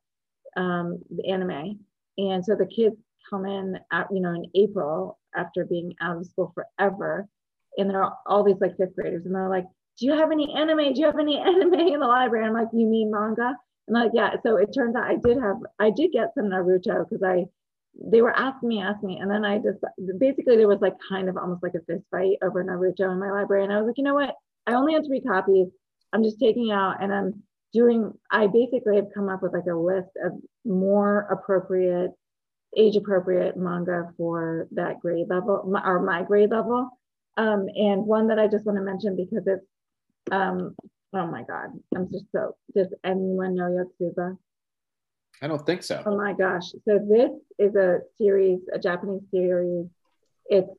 um, 0.56 0.98
the 1.10 1.28
anime, 1.30 1.78
and 2.16 2.44
so 2.44 2.54
the 2.54 2.66
kids 2.66 2.96
come 3.28 3.44
in 3.44 3.78
at 3.92 4.06
you 4.10 4.20
know 4.20 4.32
in 4.32 4.46
April 4.54 5.18
after 5.36 5.64
being 5.64 5.94
out 6.00 6.16
of 6.16 6.26
school 6.26 6.52
forever, 6.54 7.28
and 7.76 7.90
they're 7.90 8.10
all 8.26 8.42
these 8.44 8.60
like 8.60 8.76
fifth 8.76 8.94
graders, 8.94 9.26
and 9.26 9.34
they're 9.34 9.50
like, 9.50 9.66
"Do 9.98 10.06
you 10.06 10.12
have 10.12 10.32
any 10.32 10.54
anime? 10.54 10.94
Do 10.94 11.00
you 11.00 11.06
have 11.06 11.18
any 11.18 11.38
anime 11.38 11.74
in 11.74 12.00
the 12.00 12.06
library?" 12.06 12.46
I'm 12.46 12.54
like, 12.54 12.68
"You 12.72 12.86
mean 12.86 13.10
manga?" 13.10 13.54
And 13.88 13.94
like, 13.94 14.12
yeah. 14.14 14.36
So 14.44 14.56
it 14.56 14.72
turns 14.74 14.96
out 14.96 15.04
I 15.04 15.16
did 15.16 15.38
have, 15.38 15.56
I 15.78 15.90
did 15.90 16.12
get 16.12 16.34
some 16.34 16.46
Naruto 16.46 17.08
because 17.08 17.22
I 17.22 17.46
they 18.00 18.22
were 18.22 18.36
asking 18.36 18.68
me, 18.68 18.80
asking 18.80 19.08
me, 19.08 19.18
and 19.18 19.30
then 19.30 19.44
I 19.44 19.58
just 19.58 19.78
basically 20.18 20.56
there 20.56 20.68
was 20.68 20.80
like 20.80 20.94
kind 21.08 21.28
of 21.28 21.36
almost 21.36 21.62
like 21.62 21.74
a 21.74 21.80
fist 21.80 22.04
fight 22.10 22.36
over 22.42 22.62
Naruto 22.62 23.10
in 23.10 23.18
my 23.18 23.30
library, 23.30 23.64
and 23.64 23.72
I 23.72 23.78
was 23.78 23.86
like, 23.86 23.98
you 23.98 24.04
know 24.04 24.14
what? 24.14 24.34
I 24.66 24.74
only 24.74 24.94
had 24.94 25.04
three 25.06 25.20
copies. 25.20 25.68
I'm 26.12 26.22
just 26.22 26.38
taking 26.38 26.70
out, 26.70 27.02
and 27.02 27.12
I'm 27.12 27.42
doing. 27.72 28.12
I 28.30 28.46
basically 28.46 28.96
have 28.96 29.12
come 29.14 29.28
up 29.28 29.42
with 29.42 29.52
like 29.52 29.66
a 29.66 29.74
list 29.74 30.10
of 30.24 30.32
more 30.64 31.26
appropriate, 31.30 32.12
age 32.76 32.96
appropriate 32.96 33.56
manga 33.56 34.12
for 34.16 34.68
that 34.72 35.00
grade 35.00 35.28
level 35.28 35.72
or 35.84 36.02
my 36.02 36.22
grade 36.22 36.50
level. 36.50 36.90
Um, 37.36 37.66
and 37.74 38.04
one 38.04 38.28
that 38.28 38.38
I 38.38 38.48
just 38.48 38.64
want 38.64 38.78
to 38.78 38.82
mention 38.84 39.16
because 39.16 39.46
it's, 39.46 39.64
um, 40.32 40.74
oh 41.14 41.26
my 41.26 41.42
God, 41.42 41.70
I'm 41.94 42.10
just 42.10 42.26
so. 42.32 42.56
Does 42.74 42.88
anyone 43.04 43.54
know 43.54 43.86
Yotsuba? 44.00 44.36
I 45.40 45.46
don't 45.46 45.64
think 45.64 45.82
so. 45.82 46.02
Oh 46.04 46.16
my 46.16 46.32
gosh. 46.32 46.70
So 46.84 46.98
this 46.98 47.30
is 47.58 47.74
a 47.76 48.00
series, 48.16 48.60
a 48.72 48.78
Japanese 48.78 49.22
series. 49.30 49.86
It's, 50.46 50.70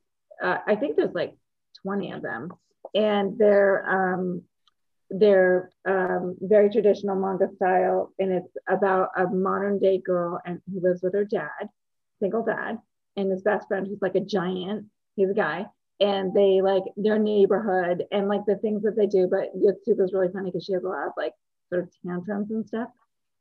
uh, 0.43 0.57
I 0.67 0.75
think 0.75 0.95
there's 0.95 1.13
like 1.13 1.35
20 1.83 2.11
of 2.11 2.21
them. 2.21 2.51
And 2.93 3.37
they're, 3.37 3.87
um, 3.89 4.43
they're 5.09 5.71
um, 5.87 6.35
very 6.41 6.69
traditional 6.69 7.15
manga 7.15 7.47
style. 7.55 8.11
And 8.19 8.31
it's 8.33 8.53
about 8.67 9.09
a 9.15 9.27
modern 9.27 9.79
day 9.79 9.99
girl 9.99 10.39
and 10.45 10.61
who 10.71 10.81
lives 10.81 11.01
with 11.01 11.13
her 11.13 11.25
dad, 11.25 11.69
single 12.19 12.43
dad, 12.43 12.79
and 13.15 13.31
his 13.31 13.41
best 13.41 13.67
friend 13.67 13.87
who's 13.87 14.01
like 14.01 14.15
a 14.15 14.19
giant. 14.19 14.87
He's 15.15 15.29
a 15.29 15.33
guy. 15.33 15.67
And 16.01 16.33
they 16.33 16.61
like 16.61 16.83
their 16.95 17.19
neighborhood 17.19 18.05
and 18.11 18.29
like 18.29 18.45
the 18.45 18.55
things 18.57 18.83
that 18.83 18.95
they 18.95 19.05
do. 19.05 19.27
But 19.29 19.53
Yotsuba 19.55 20.05
is 20.05 20.13
really 20.13 20.31
funny 20.31 20.49
because 20.49 20.63
she 20.63 20.73
has 20.73 20.83
a 20.83 20.87
lot 20.87 21.07
of 21.07 21.13
like 21.17 21.33
sort 21.69 21.83
of 21.83 21.89
tantrums 22.05 22.51
and 22.51 22.65
stuff. 22.65 22.89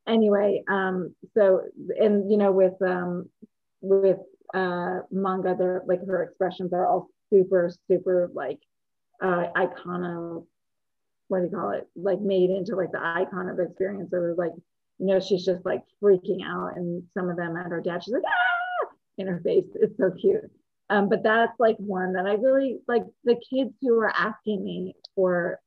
Anyway, 0.07 0.63
um, 0.67 1.15
so 1.33 1.61
and 1.99 2.29
you 2.29 2.37
know 2.37 2.51
with 2.51 2.81
um, 2.81 3.29
with 3.81 4.17
uh, 4.53 4.99
manga, 5.11 5.55
they're 5.57 5.83
like 5.87 6.05
her 6.05 6.23
expressions 6.23 6.73
are 6.73 6.87
all 6.87 7.09
super 7.29 7.71
super 7.87 8.29
like 8.33 8.59
uh, 9.21 9.45
icon 9.55 10.45
what 11.29 11.39
do 11.39 11.45
you 11.45 11.51
call 11.51 11.71
it? 11.71 11.87
Like 11.95 12.19
made 12.19 12.49
into 12.49 12.75
like 12.75 12.91
the 12.91 13.01
icon 13.01 13.49
of 13.49 13.59
experience 13.59 14.11
or 14.13 14.35
like 14.37 14.51
you 14.97 15.05
know 15.05 15.19
she's 15.19 15.45
just 15.45 15.65
like 15.65 15.83
freaking 16.03 16.43
out 16.43 16.75
and 16.75 17.03
some 17.13 17.29
of 17.29 17.37
them 17.37 17.55
at 17.55 17.67
her 17.67 17.81
dad 17.81 18.03
she's 18.03 18.13
like 18.13 18.23
ah! 18.27 18.87
in 19.17 19.27
her 19.27 19.39
face. 19.43 19.65
It's 19.75 19.95
so 19.97 20.11
cute 20.11 20.51
um, 20.89 21.09
but 21.09 21.23
that's 21.23 21.59
like 21.59 21.77
one 21.77 22.13
that 22.13 22.25
I 22.25 22.33
really 22.33 22.79
like 22.87 23.03
the 23.23 23.35
kids 23.49 23.73
who 23.81 23.99
are 23.99 24.09
asking 24.09 24.63
me 24.63 24.95
for 25.15 25.59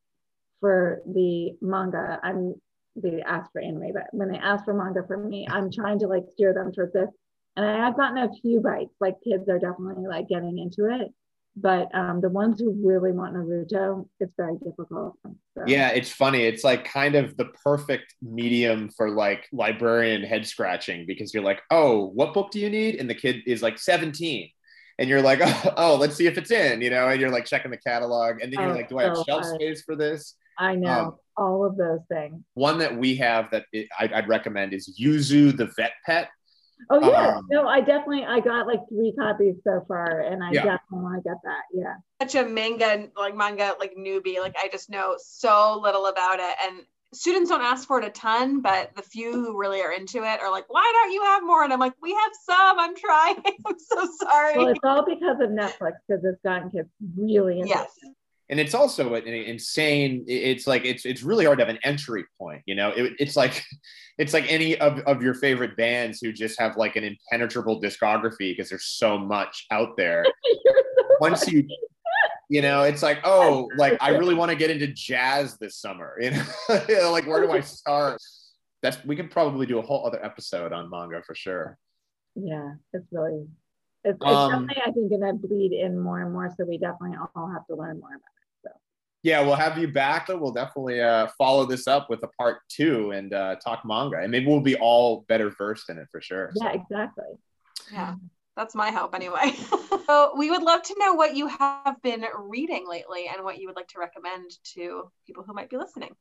for 0.60 1.02
the 1.06 1.52
manga 1.60 2.20
I'm 2.22 2.54
they 2.96 3.22
ask 3.22 3.50
for 3.52 3.60
anime, 3.60 3.92
but 3.94 4.04
when 4.12 4.30
they 4.30 4.38
ask 4.38 4.64
for 4.64 4.74
manga 4.74 5.02
for 5.06 5.16
me, 5.16 5.46
I'm 5.48 5.70
trying 5.72 5.98
to 6.00 6.06
like 6.06 6.24
steer 6.32 6.52
them 6.52 6.72
towards 6.72 6.92
this. 6.92 7.08
And 7.56 7.64
I 7.64 7.84
have 7.84 7.96
gotten 7.96 8.18
a 8.18 8.30
few 8.40 8.60
bites, 8.60 8.94
like 9.00 9.16
kids 9.22 9.48
are 9.48 9.58
definitely 9.58 10.06
like 10.06 10.28
getting 10.28 10.58
into 10.58 10.90
it. 10.94 11.08
But 11.54 11.94
um, 11.94 12.22
the 12.22 12.30
ones 12.30 12.60
who 12.60 12.74
really 12.82 13.12
want 13.12 13.34
Naruto, 13.34 14.08
it's 14.20 14.32
very 14.38 14.56
difficult. 14.56 15.18
So. 15.24 15.64
Yeah, 15.66 15.90
it's 15.90 16.10
funny. 16.10 16.44
It's 16.44 16.64
like 16.64 16.84
kind 16.84 17.14
of 17.14 17.36
the 17.36 17.46
perfect 17.62 18.14
medium 18.22 18.88
for 18.88 19.10
like 19.10 19.48
librarian 19.52 20.22
head 20.22 20.46
scratching 20.46 21.04
because 21.06 21.34
you're 21.34 21.42
like, 21.42 21.60
oh, 21.70 22.06
what 22.06 22.32
book 22.32 22.50
do 22.52 22.58
you 22.58 22.70
need? 22.70 22.96
And 22.96 23.08
the 23.08 23.14
kid 23.14 23.42
is 23.46 23.62
like 23.62 23.78
17 23.78 24.50
and 24.98 25.08
you're 25.08 25.22
like, 25.22 25.40
oh, 25.42 25.74
oh, 25.76 25.96
let's 25.96 26.16
see 26.16 26.26
if 26.26 26.38
it's 26.38 26.50
in, 26.50 26.80
you 26.80 26.90
know, 26.90 27.08
and 27.08 27.20
you're 27.20 27.30
like 27.30 27.44
checking 27.44 27.70
the 27.70 27.76
catalog, 27.76 28.40
and 28.40 28.52
then 28.52 28.60
you're 28.60 28.70
oh, 28.70 28.74
like, 28.74 28.88
do 28.88 28.98
I 28.98 29.04
have 29.04 29.16
so 29.16 29.24
shelf 29.24 29.44
space 29.44 29.82
for 29.82 29.96
this? 29.96 30.36
I 30.58 30.74
know 30.74 30.88
um, 30.88 31.16
all 31.36 31.64
of 31.64 31.76
those 31.76 32.00
things. 32.10 32.42
One 32.54 32.78
that 32.78 32.96
we 32.96 33.16
have 33.16 33.50
that 33.52 33.64
it, 33.72 33.88
I'd, 33.98 34.12
I'd, 34.12 34.28
recommend 34.28 34.72
is 34.72 34.98
Yuzu 35.00 35.56
the 35.56 35.70
Vet 35.76 35.92
Pet. 36.04 36.28
Oh 36.90 37.00
yeah, 37.00 37.36
um, 37.36 37.46
no, 37.50 37.68
I 37.68 37.80
definitely 37.80 38.24
I 38.24 38.40
got 38.40 38.66
like 38.66 38.80
three 38.88 39.14
copies 39.18 39.54
so 39.64 39.84
far, 39.86 40.20
and 40.20 40.42
I 40.42 40.50
yeah. 40.50 40.64
definitely 40.64 40.98
want 40.98 41.22
to 41.22 41.28
get 41.28 41.38
that. 41.44 41.62
Yeah, 41.72 41.94
such 42.20 42.34
a 42.34 42.48
manga 42.48 43.08
like 43.16 43.36
manga 43.36 43.74
like 43.78 43.94
newbie. 43.96 44.40
Like 44.40 44.56
I 44.58 44.68
just 44.68 44.90
know 44.90 45.16
so 45.18 45.80
little 45.80 46.06
about 46.06 46.40
it, 46.40 46.54
and 46.66 46.80
students 47.12 47.50
don't 47.50 47.62
ask 47.62 47.86
for 47.86 47.98
it 48.00 48.04
a 48.04 48.10
ton, 48.10 48.60
but 48.60 48.94
the 48.96 49.02
few 49.02 49.32
who 49.32 49.58
really 49.58 49.80
are 49.80 49.92
into 49.92 50.18
it 50.18 50.40
are 50.40 50.50
like, 50.50 50.64
why 50.68 50.90
don't 50.94 51.12
you 51.12 51.22
have 51.24 51.44
more? 51.44 51.62
And 51.64 51.72
I'm 51.72 51.80
like, 51.80 51.94
we 52.00 52.10
have 52.12 52.32
some. 52.44 52.78
I'm 52.78 52.96
trying. 52.96 53.36
I'm 53.66 53.78
so 53.78 54.08
sorry. 54.20 54.56
Well, 54.56 54.68
it's 54.68 54.80
all 54.82 55.04
because 55.04 55.40
of 55.40 55.50
Netflix 55.50 55.92
because 56.08 56.24
it's 56.24 56.40
gotten 56.44 56.70
kids 56.70 56.88
really 57.16 57.60
into 57.60 57.68
yes. 57.68 57.90
it 58.02 58.12
and 58.52 58.60
it's 58.60 58.74
also 58.74 59.14
an 59.14 59.26
insane 59.26 60.24
it's 60.28 60.66
like 60.66 60.84
it's 60.84 61.06
it's 61.06 61.22
really 61.22 61.46
hard 61.46 61.58
to 61.58 61.64
have 61.64 61.74
an 61.74 61.80
entry 61.84 62.24
point 62.38 62.60
you 62.66 62.74
know 62.74 62.90
it, 62.90 63.14
it's 63.18 63.34
like 63.34 63.64
it's 64.18 64.34
like 64.34 64.50
any 64.52 64.76
of, 64.78 64.98
of 65.00 65.22
your 65.22 65.34
favorite 65.34 65.74
bands 65.76 66.20
who 66.20 66.32
just 66.32 66.60
have 66.60 66.76
like 66.76 66.94
an 66.94 67.02
impenetrable 67.02 67.80
discography 67.80 68.52
because 68.54 68.68
there's 68.68 68.84
so 68.84 69.18
much 69.18 69.66
out 69.70 69.96
there 69.96 70.24
once 71.20 71.50
you 71.50 71.66
you 72.52 72.60
know 72.60 72.82
it's 72.82 73.02
like 73.02 73.18
oh 73.24 73.66
like 73.76 73.96
i 74.02 74.10
really 74.10 74.34
want 74.40 74.50
to 74.50 74.54
get 74.54 74.70
into 74.70 74.86
jazz 74.86 75.56
this 75.56 75.78
summer 75.78 76.18
you 76.20 76.30
know 76.30 76.44
like 77.10 77.26
where 77.26 77.40
do 77.40 77.50
i 77.50 77.60
start 77.60 78.20
that's 78.82 79.02
we 79.06 79.16
could 79.16 79.30
probably 79.30 79.64
do 79.64 79.78
a 79.78 79.82
whole 79.82 80.06
other 80.06 80.22
episode 80.22 80.70
on 80.70 80.90
manga 80.90 81.22
for 81.26 81.34
sure 81.34 81.78
yeah 82.34 82.72
it's 82.92 83.06
really 83.10 83.46
it's, 84.04 84.18
it's 84.20 84.30
um, 84.30 84.66
definitely 84.66 84.82
i 84.86 84.90
think 84.90 85.10
gonna 85.10 85.32
bleed 85.32 85.72
in 85.72 85.98
more 85.98 86.20
and 86.20 86.30
more 86.30 86.52
so 86.54 86.66
we 86.66 86.76
definitely 86.76 87.16
all 87.34 87.50
have 87.50 87.66
to 87.66 87.74
learn 87.74 87.98
more 87.98 88.10
about 88.10 88.18
it 88.18 88.68
So 88.68 88.70
yeah, 89.22 89.40
we'll 89.40 89.54
have 89.54 89.78
you 89.78 89.88
back. 89.88 90.28
We'll 90.28 90.52
definitely 90.52 91.00
uh, 91.00 91.28
follow 91.38 91.64
this 91.64 91.86
up 91.86 92.10
with 92.10 92.22
a 92.22 92.28
part 92.38 92.58
two 92.68 93.12
and 93.12 93.32
uh, 93.32 93.56
talk 93.64 93.82
manga, 93.84 94.18
and 94.18 94.30
maybe 94.30 94.46
we'll 94.46 94.60
be 94.60 94.76
all 94.76 95.24
better 95.28 95.50
versed 95.56 95.88
in 95.90 95.98
it 95.98 96.08
for 96.10 96.20
sure. 96.20 96.50
Yeah, 96.56 96.72
so. 96.72 96.80
exactly. 96.80 97.32
Yeah, 97.92 98.16
that's 98.56 98.74
my 98.74 98.90
hope 98.90 99.14
anyway. 99.14 99.54
so 100.06 100.32
we 100.36 100.50
would 100.50 100.62
love 100.62 100.82
to 100.82 100.94
know 100.98 101.14
what 101.14 101.36
you 101.36 101.48
have 101.48 102.00
been 102.02 102.24
reading 102.38 102.86
lately 102.88 103.26
and 103.32 103.44
what 103.44 103.58
you 103.58 103.66
would 103.66 103.76
like 103.76 103.88
to 103.88 103.98
recommend 103.98 104.50
to 104.74 105.10
people 105.26 105.44
who 105.44 105.54
might 105.54 105.70
be 105.70 105.76
listening. 105.76 106.14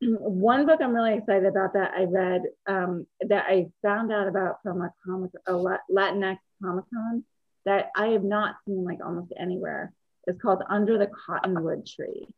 One 0.00 0.64
book 0.64 0.80
I'm 0.80 0.94
really 0.94 1.14
excited 1.14 1.46
about 1.46 1.72
that 1.72 1.90
I 1.96 2.04
read 2.04 2.42
um, 2.66 3.06
that 3.28 3.46
I 3.48 3.66
found 3.82 4.12
out 4.12 4.28
about 4.28 4.62
from 4.62 4.82
a 4.82 4.92
comic, 5.04 5.32
a 5.46 5.52
Latinx 5.52 6.38
Comic 6.62 6.84
Con 6.92 7.24
that 7.64 7.90
I 7.96 8.08
have 8.08 8.24
not 8.24 8.56
seen 8.66 8.84
like 8.84 8.98
almost 9.04 9.32
anywhere 9.38 9.92
is 10.26 10.36
called 10.40 10.62
Under 10.68 10.98
the 10.98 11.10
Cottonwood 11.26 11.86
Tree. 11.86 12.28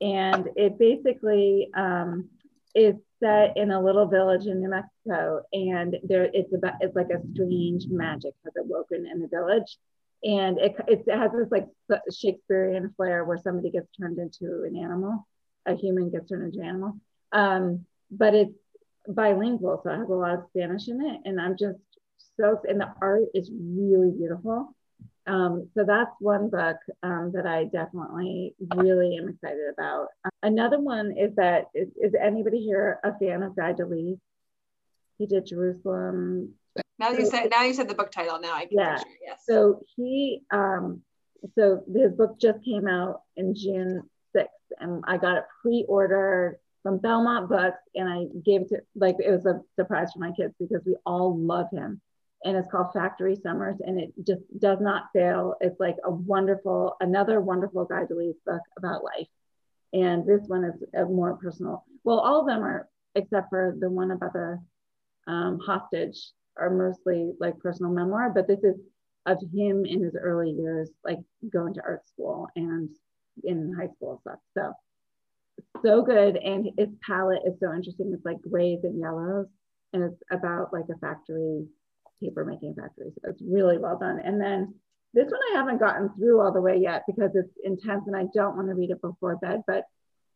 And 0.00 0.48
it 0.56 0.78
basically 0.78 1.68
um, 1.74 2.30
is 2.74 2.94
set 3.22 3.56
in 3.56 3.70
a 3.70 3.82
little 3.82 4.06
village 4.06 4.46
in 4.46 4.60
New 4.60 4.70
Mexico. 4.70 5.42
And 5.52 5.96
there 6.04 6.30
it's 6.32 6.52
about 6.54 6.74
it's 6.80 6.96
like 6.96 7.10
a 7.10 7.20
strange 7.34 7.86
magic 7.88 8.32
has 8.44 8.54
awoken 8.58 9.06
in 9.06 9.20
the 9.20 9.28
village. 9.28 9.76
And 10.22 10.58
it, 10.58 10.76
it 10.86 11.04
has 11.10 11.32
this 11.32 11.50
like 11.50 11.66
Shakespearean 12.14 12.92
flair 12.96 13.24
where 13.24 13.38
somebody 13.38 13.70
gets 13.70 13.88
turned 13.98 14.18
into 14.18 14.64
an 14.64 14.76
animal, 14.76 15.26
a 15.66 15.74
human 15.74 16.10
gets 16.10 16.28
turned 16.28 16.44
into 16.44 16.60
an 16.60 16.68
animal. 16.68 16.96
Um, 17.32 17.86
but 18.10 18.34
it's 18.34 18.54
bilingual, 19.08 19.80
so 19.82 19.90
it 19.90 19.98
has 19.98 20.08
a 20.08 20.12
lot 20.12 20.34
of 20.34 20.44
Spanish 20.50 20.88
in 20.88 21.00
it. 21.00 21.20
And 21.24 21.40
I'm 21.40 21.56
just 21.56 21.78
so, 22.38 22.60
and 22.68 22.80
the 22.80 22.92
art 23.00 23.28
is 23.34 23.50
really 23.52 24.10
beautiful. 24.10 24.74
Um, 25.26 25.68
so 25.74 25.84
that's 25.84 26.10
one 26.18 26.48
book 26.50 26.76
um, 27.02 27.32
that 27.34 27.46
I 27.46 27.64
definitely 27.64 28.54
really 28.74 29.16
am 29.16 29.28
excited 29.28 29.72
about. 29.72 30.08
Another 30.42 30.80
one 30.80 31.14
is 31.16 31.34
that 31.36 31.66
is, 31.74 31.88
is, 32.00 32.14
anybody 32.20 32.60
here 32.60 32.98
a 33.04 33.16
fan 33.18 33.42
of 33.42 33.54
Guy 33.54 33.72
Delisle? 33.72 34.18
He 35.18 35.26
did 35.26 35.46
Jerusalem. 35.46 36.54
Now 37.00 37.12
you 37.12 37.24
said 37.24 37.48
now 37.50 37.62
you 37.62 37.72
said 37.72 37.88
the 37.88 37.94
book 37.94 38.12
title. 38.12 38.38
Now 38.38 38.54
I 38.54 38.66
can 38.66 38.78
yeah. 38.78 38.96
picture. 38.96 39.10
Yes. 39.26 39.40
So 39.48 39.80
he 39.96 40.42
um 40.50 41.00
so 41.56 41.82
his 41.92 42.12
book 42.12 42.38
just 42.38 42.62
came 42.62 42.86
out 42.86 43.22
in 43.38 43.54
June 43.54 44.02
6th 44.36 44.46
and 44.78 45.02
I 45.08 45.16
got 45.16 45.38
it 45.38 45.44
pre-ordered 45.62 46.58
from 46.82 46.98
Belmont 46.98 47.48
Books 47.48 47.78
and 47.94 48.06
I 48.06 48.26
gave 48.44 48.62
it 48.62 48.68
to 48.68 48.80
like 48.94 49.16
it 49.18 49.30
was 49.30 49.46
a 49.46 49.62
surprise 49.76 50.12
for 50.12 50.18
my 50.18 50.32
kids 50.32 50.52
because 50.60 50.82
we 50.84 50.94
all 51.06 51.38
love 51.38 51.68
him. 51.72 52.02
And 52.44 52.56
it's 52.56 52.70
called 52.70 52.92
Factory 52.92 53.36
Summers 53.36 53.76
and 53.80 53.98
it 53.98 54.12
just 54.26 54.42
does 54.58 54.80
not 54.80 55.04
fail. 55.14 55.54
It's 55.62 55.80
like 55.80 55.96
a 56.04 56.10
wonderful, 56.10 56.96
another 57.00 57.40
wonderful 57.40 57.86
Guy 57.86 58.04
Delisle 58.04 58.34
book 58.46 58.62
about 58.76 59.04
life. 59.04 59.28
And 59.94 60.26
this 60.26 60.42
one 60.46 60.64
is 60.64 60.82
a 60.94 61.04
more 61.06 61.36
personal. 61.36 61.84
Well, 62.04 62.18
all 62.18 62.40
of 62.40 62.46
them 62.46 62.62
are, 62.62 62.88
except 63.14 63.48
for 63.48 63.74
the 63.78 63.90
one 63.90 64.10
about 64.10 64.32
the 64.34 64.58
um, 65.26 65.58
hostage 65.58 66.18
are 66.60 66.70
mostly 66.70 67.32
like 67.40 67.58
personal 67.58 67.92
memoir, 67.92 68.30
but 68.30 68.46
this 68.46 68.60
is 68.62 68.76
of 69.26 69.38
him 69.52 69.84
in 69.84 70.02
his 70.02 70.14
early 70.20 70.50
years, 70.50 70.90
like 71.04 71.18
going 71.52 71.74
to 71.74 71.82
art 71.82 72.06
school 72.08 72.48
and 72.56 72.88
in 73.44 73.74
high 73.78 73.88
school 73.96 74.20
stuff. 74.22 74.38
So 74.56 74.72
so 75.82 76.02
good. 76.02 76.36
And 76.36 76.70
his 76.78 76.88
palette 77.06 77.42
is 77.46 77.54
so 77.60 77.72
interesting. 77.72 78.12
It's 78.14 78.24
like 78.24 78.40
grays 78.42 78.80
and 78.82 78.98
yellows. 78.98 79.46
And 79.92 80.02
it's 80.04 80.22
about 80.30 80.72
like 80.72 80.86
a 80.90 80.98
factory, 80.98 81.66
paper 82.22 82.44
making 82.44 82.74
factory. 82.74 83.12
So 83.14 83.30
it's 83.30 83.42
really 83.42 83.78
well 83.78 83.98
done. 83.98 84.20
And 84.24 84.40
then 84.40 84.74
this 85.12 85.30
one 85.30 85.40
I 85.52 85.58
haven't 85.58 85.80
gotten 85.80 86.10
through 86.10 86.40
all 86.40 86.52
the 86.52 86.60
way 86.60 86.78
yet 86.78 87.02
because 87.06 87.30
it's 87.34 87.52
intense 87.64 88.04
and 88.06 88.16
I 88.16 88.26
don't 88.34 88.56
want 88.56 88.68
to 88.68 88.74
read 88.74 88.90
it 88.90 89.02
before 89.02 89.36
bed, 89.36 89.62
but 89.66 89.84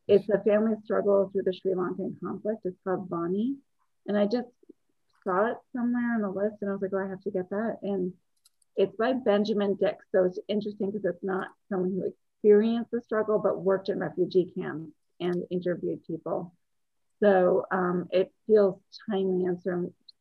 it's 0.09 0.29
a 0.29 0.43
family 0.43 0.75
struggle 0.85 1.31
through 1.33 1.45
the 1.45 1.55
Sri 1.55 1.72
Lankan 1.72 2.18
conflict. 2.20 2.62
It's 2.64 2.77
called 2.85 3.09
Vanni. 3.09 3.57
And 4.07 4.18
I 4.18 4.27
just 4.27 4.49
saw 5.25 5.47
it 5.47 5.57
somewhere 5.75 6.14
on 6.14 6.22
the 6.22 6.29
list 6.29 6.57
and 6.61 6.70
I 6.70 6.75
was 6.75 6.83
like, 6.83 6.93
oh, 6.95 7.05
I 7.05 7.09
have 7.09 7.22
to 7.22 7.31
get 7.31 7.51
that. 7.51 7.79
And 7.83 8.12
it's 8.77 8.97
by 8.97 9.12
Benjamin 9.12 9.77
Dix. 9.81 10.05
So 10.12 10.25
it's 10.25 10.39
interesting 10.49 10.91
because 10.91 11.05
it's 11.05 11.25
not 11.25 11.49
someone 11.68 11.93
who 11.93 12.07
experienced 12.07 12.91
the 12.91 13.01
struggle, 13.01 13.39
but 13.39 13.61
worked 13.61 13.89
in 13.89 13.99
refugee 13.99 14.53
camps 14.57 14.93
and 15.20 15.45
interviewed 15.51 16.05
people. 16.07 16.55
So 17.20 17.64
um, 17.70 18.09
it 18.11 18.33
feels 18.47 18.81
timely 19.09 19.45
in 19.45 19.61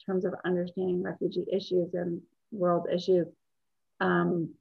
terms 0.06 0.26
of 0.26 0.34
understanding 0.45 1.04
refugee 1.04 1.45
issues 1.51 1.93
and 1.93 2.22
world 2.51 2.88
issues. 2.93 3.28
Um, 3.99 4.54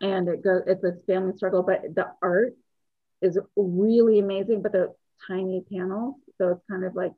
and 0.00 0.28
it 0.28 0.42
goes, 0.42 0.62
it's 0.66 0.82
a 0.82 0.96
family 1.06 1.36
struggle, 1.36 1.62
but 1.62 1.82
the 1.94 2.08
art 2.22 2.56
is 3.20 3.38
really 3.54 4.18
amazing, 4.18 4.62
but 4.62 4.72
the 4.72 4.94
tiny 5.28 5.64
panels. 5.72 6.16
So 6.38 6.48
it's 6.48 6.62
kind 6.68 6.84
of 6.84 6.94
like 6.94 7.12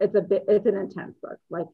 it's 0.00 0.14
a 0.14 0.20
bit 0.20 0.44
it's 0.48 0.66
an 0.66 0.76
intense 0.76 1.16
book 1.22 1.38
like 1.50 1.66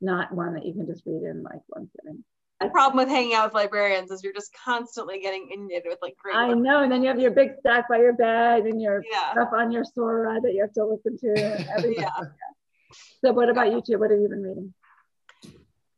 not 0.00 0.32
one 0.32 0.54
that 0.54 0.66
you 0.66 0.72
can 0.72 0.86
just 0.86 1.02
read 1.06 1.22
in 1.22 1.42
like 1.42 1.60
one 1.68 1.88
sitting 1.96 2.24
the 2.62 2.68
problem 2.68 3.04
with 3.04 3.08
hanging 3.08 3.34
out 3.34 3.46
with 3.46 3.54
librarians 3.54 4.10
is 4.10 4.22
you're 4.22 4.32
just 4.32 4.52
constantly 4.64 5.20
getting 5.20 5.48
inundated 5.52 5.86
with 5.88 5.98
like 6.00 6.16
great 6.16 6.36
I 6.36 6.48
books. 6.48 6.60
know, 6.60 6.82
and 6.82 6.92
then 6.92 7.02
you 7.02 7.08
have 7.08 7.18
your 7.18 7.32
big 7.32 7.52
stack 7.58 7.88
by 7.88 7.98
your 7.98 8.12
bed 8.12 8.66
and 8.66 8.80
your 8.80 9.02
yeah. 9.10 9.32
stuff 9.32 9.48
on 9.52 9.72
your 9.72 9.84
Sora 9.84 10.40
that 10.40 10.52
you 10.52 10.60
have 10.60 10.72
to 10.74 10.84
listen 10.84 11.18
to. 11.18 11.94
yeah. 11.96 12.08
So, 13.24 13.32
what 13.32 13.48
about 13.48 13.72
you 13.72 13.82
two? 13.84 13.98
What 13.98 14.10
have 14.10 14.20
you 14.20 14.28
been 14.28 14.42
reading? 14.42 14.74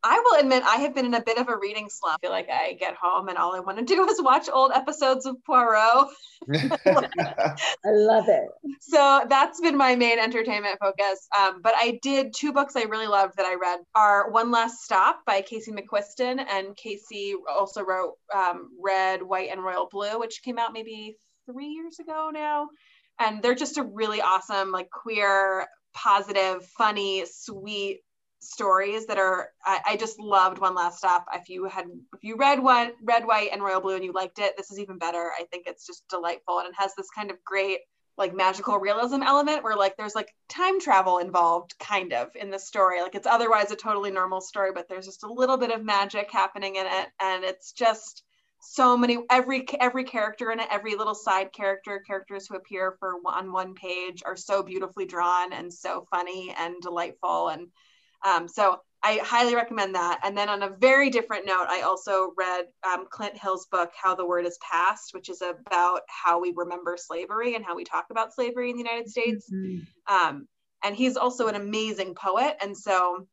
I 0.07 0.19
will 0.19 0.39
admit 0.39 0.61
I 0.63 0.75
have 0.81 0.93
been 0.93 1.07
in 1.07 1.15
a 1.15 1.23
bit 1.23 1.39
of 1.39 1.49
a 1.49 1.57
reading 1.57 1.89
slump. 1.89 2.19
I 2.21 2.27
feel 2.27 2.31
like 2.31 2.47
I 2.47 2.73
get 2.73 2.93
home 2.93 3.27
and 3.27 3.39
all 3.39 3.55
I 3.55 3.59
want 3.59 3.79
to 3.79 3.83
do 3.83 4.07
is 4.09 4.21
watch 4.21 4.47
old 4.53 4.71
episodes 4.71 5.25
of 5.25 5.43
Poirot. 5.43 6.09
I 6.53 7.55
love 7.85 8.25
it. 8.27 8.47
So 8.81 9.25
that's 9.27 9.59
been 9.59 9.75
my 9.75 9.95
main 9.95 10.19
entertainment 10.19 10.77
focus. 10.79 11.27
Um, 11.35 11.59
but 11.63 11.73
I 11.75 11.97
did 12.03 12.35
two 12.35 12.53
books 12.53 12.75
I 12.75 12.83
really 12.83 13.07
loved 13.07 13.37
that 13.37 13.47
I 13.47 13.55
read 13.55 13.79
are 13.95 14.29
One 14.29 14.51
Last 14.51 14.83
Stop 14.83 15.21
by 15.25 15.41
Casey 15.41 15.71
McQuiston. 15.71 16.39
And 16.51 16.77
Casey 16.77 17.33
also 17.51 17.83
wrote 17.83 18.13
um, 18.33 18.69
Red, 18.79 19.23
White, 19.23 19.49
and 19.51 19.63
Royal 19.63 19.87
Blue, 19.91 20.19
which 20.19 20.43
came 20.43 20.59
out 20.59 20.71
maybe 20.71 21.17
three 21.47 21.69
years 21.69 21.97
ago 21.97 22.29
now. 22.31 22.67
And 23.19 23.41
they're 23.41 23.55
just 23.55 23.79
a 23.79 23.83
really 23.83 24.21
awesome, 24.21 24.71
like 24.71 24.91
queer, 24.91 25.65
positive, 25.95 26.63
funny, 26.77 27.25
sweet 27.25 28.01
stories 28.45 29.05
that 29.07 29.17
are 29.17 29.49
I, 29.65 29.79
I, 29.85 29.97
just 29.97 30.19
loved 30.19 30.59
one 30.59 30.75
last 30.75 30.97
stop. 30.97 31.25
If 31.33 31.49
you 31.49 31.65
had 31.65 31.85
if 32.13 32.23
you 32.23 32.35
read 32.37 32.61
one 32.61 32.91
red 33.03 33.25
white 33.25 33.49
and 33.51 33.63
royal 33.63 33.81
blue 33.81 33.95
and 33.95 34.03
you 34.03 34.11
liked 34.13 34.39
it 34.39 34.55
this 34.57 34.71
is 34.71 34.79
even 34.79 34.97
better. 34.97 35.31
I 35.37 35.45
think 35.51 35.67
it's 35.67 35.85
just 35.85 36.07
delightful 36.09 36.59
and 36.59 36.67
it 36.67 36.75
has 36.77 36.93
this 36.95 37.09
kind 37.15 37.31
of 37.31 37.43
great 37.43 37.79
like 38.17 38.33
magical 38.33 38.79
realism 38.79 39.21
element 39.23 39.63
where 39.63 39.75
like 39.75 39.97
there's 39.97 40.15
like 40.15 40.29
time 40.47 40.79
travel 40.79 41.17
involved 41.17 41.77
kind 41.79 42.13
of 42.13 42.29
in 42.35 42.49
the 42.49 42.59
story. 42.59 43.01
Like 43.01 43.15
it's 43.15 43.27
otherwise 43.27 43.71
a 43.71 43.75
totally 43.75 44.11
normal 44.11 44.41
story 44.41 44.71
but 44.73 44.87
there's 44.87 45.05
just 45.05 45.23
a 45.23 45.31
little 45.31 45.57
bit 45.57 45.71
of 45.71 45.83
magic 45.83 46.31
happening 46.31 46.75
in 46.75 46.85
it 46.85 47.07
and 47.21 47.43
it's 47.43 47.71
just 47.71 48.23
so 48.67 48.97
many 48.97 49.19
every 49.29 49.65
every 49.79 50.03
character 50.03 50.51
in 50.51 50.59
it 50.59 50.67
every 50.71 50.95
little 50.95 51.13
side 51.13 51.53
character 51.53 52.03
characters 52.05 52.47
who 52.47 52.55
appear 52.55 52.95
for 52.99 53.13
on 53.25 53.51
one 53.51 53.75
page 53.75 54.23
are 54.25 54.35
so 54.35 54.63
beautifully 54.63 55.05
drawn 55.05 55.53
and 55.53 55.71
so 55.71 56.07
funny 56.09 56.53
and 56.57 56.81
delightful 56.81 57.49
and 57.49 57.67
um, 58.23 58.47
so 58.47 58.79
I 59.03 59.19
highly 59.23 59.53
recommend 59.53 59.93
that. 59.93 60.21
And 60.23 60.35
then 60.35 60.49
on 60.49 60.63
a 60.63 60.69
very 60.69 61.11
different 61.11 61.45
note, 61.45 61.67
I 61.69 61.81
also 61.81 62.33
read 62.35 62.65
um, 62.83 63.05
Clint 63.07 63.37
Hill's 63.37 63.67
book, 63.67 63.91
How 63.95 64.15
the 64.15 64.25
Word 64.25 64.47
is 64.47 64.57
Passed, 64.59 65.13
which 65.13 65.29
is 65.29 65.43
about 65.43 66.01
how 66.07 66.41
we 66.41 66.53
remember 66.55 66.97
slavery 66.97 67.53
and 67.53 67.63
how 67.63 67.75
we 67.75 67.83
talk 67.83 68.07
about 68.09 68.33
slavery 68.33 68.71
in 68.71 68.77
the 68.77 68.83
United 68.83 69.07
States. 69.07 69.47
Mm-hmm. 69.53 70.13
Um, 70.13 70.47
and 70.83 70.95
he's 70.95 71.17
also 71.17 71.47
an 71.47 71.55
amazing 71.55 72.15
poet. 72.15 72.55
And 72.61 72.75
so 72.75 73.27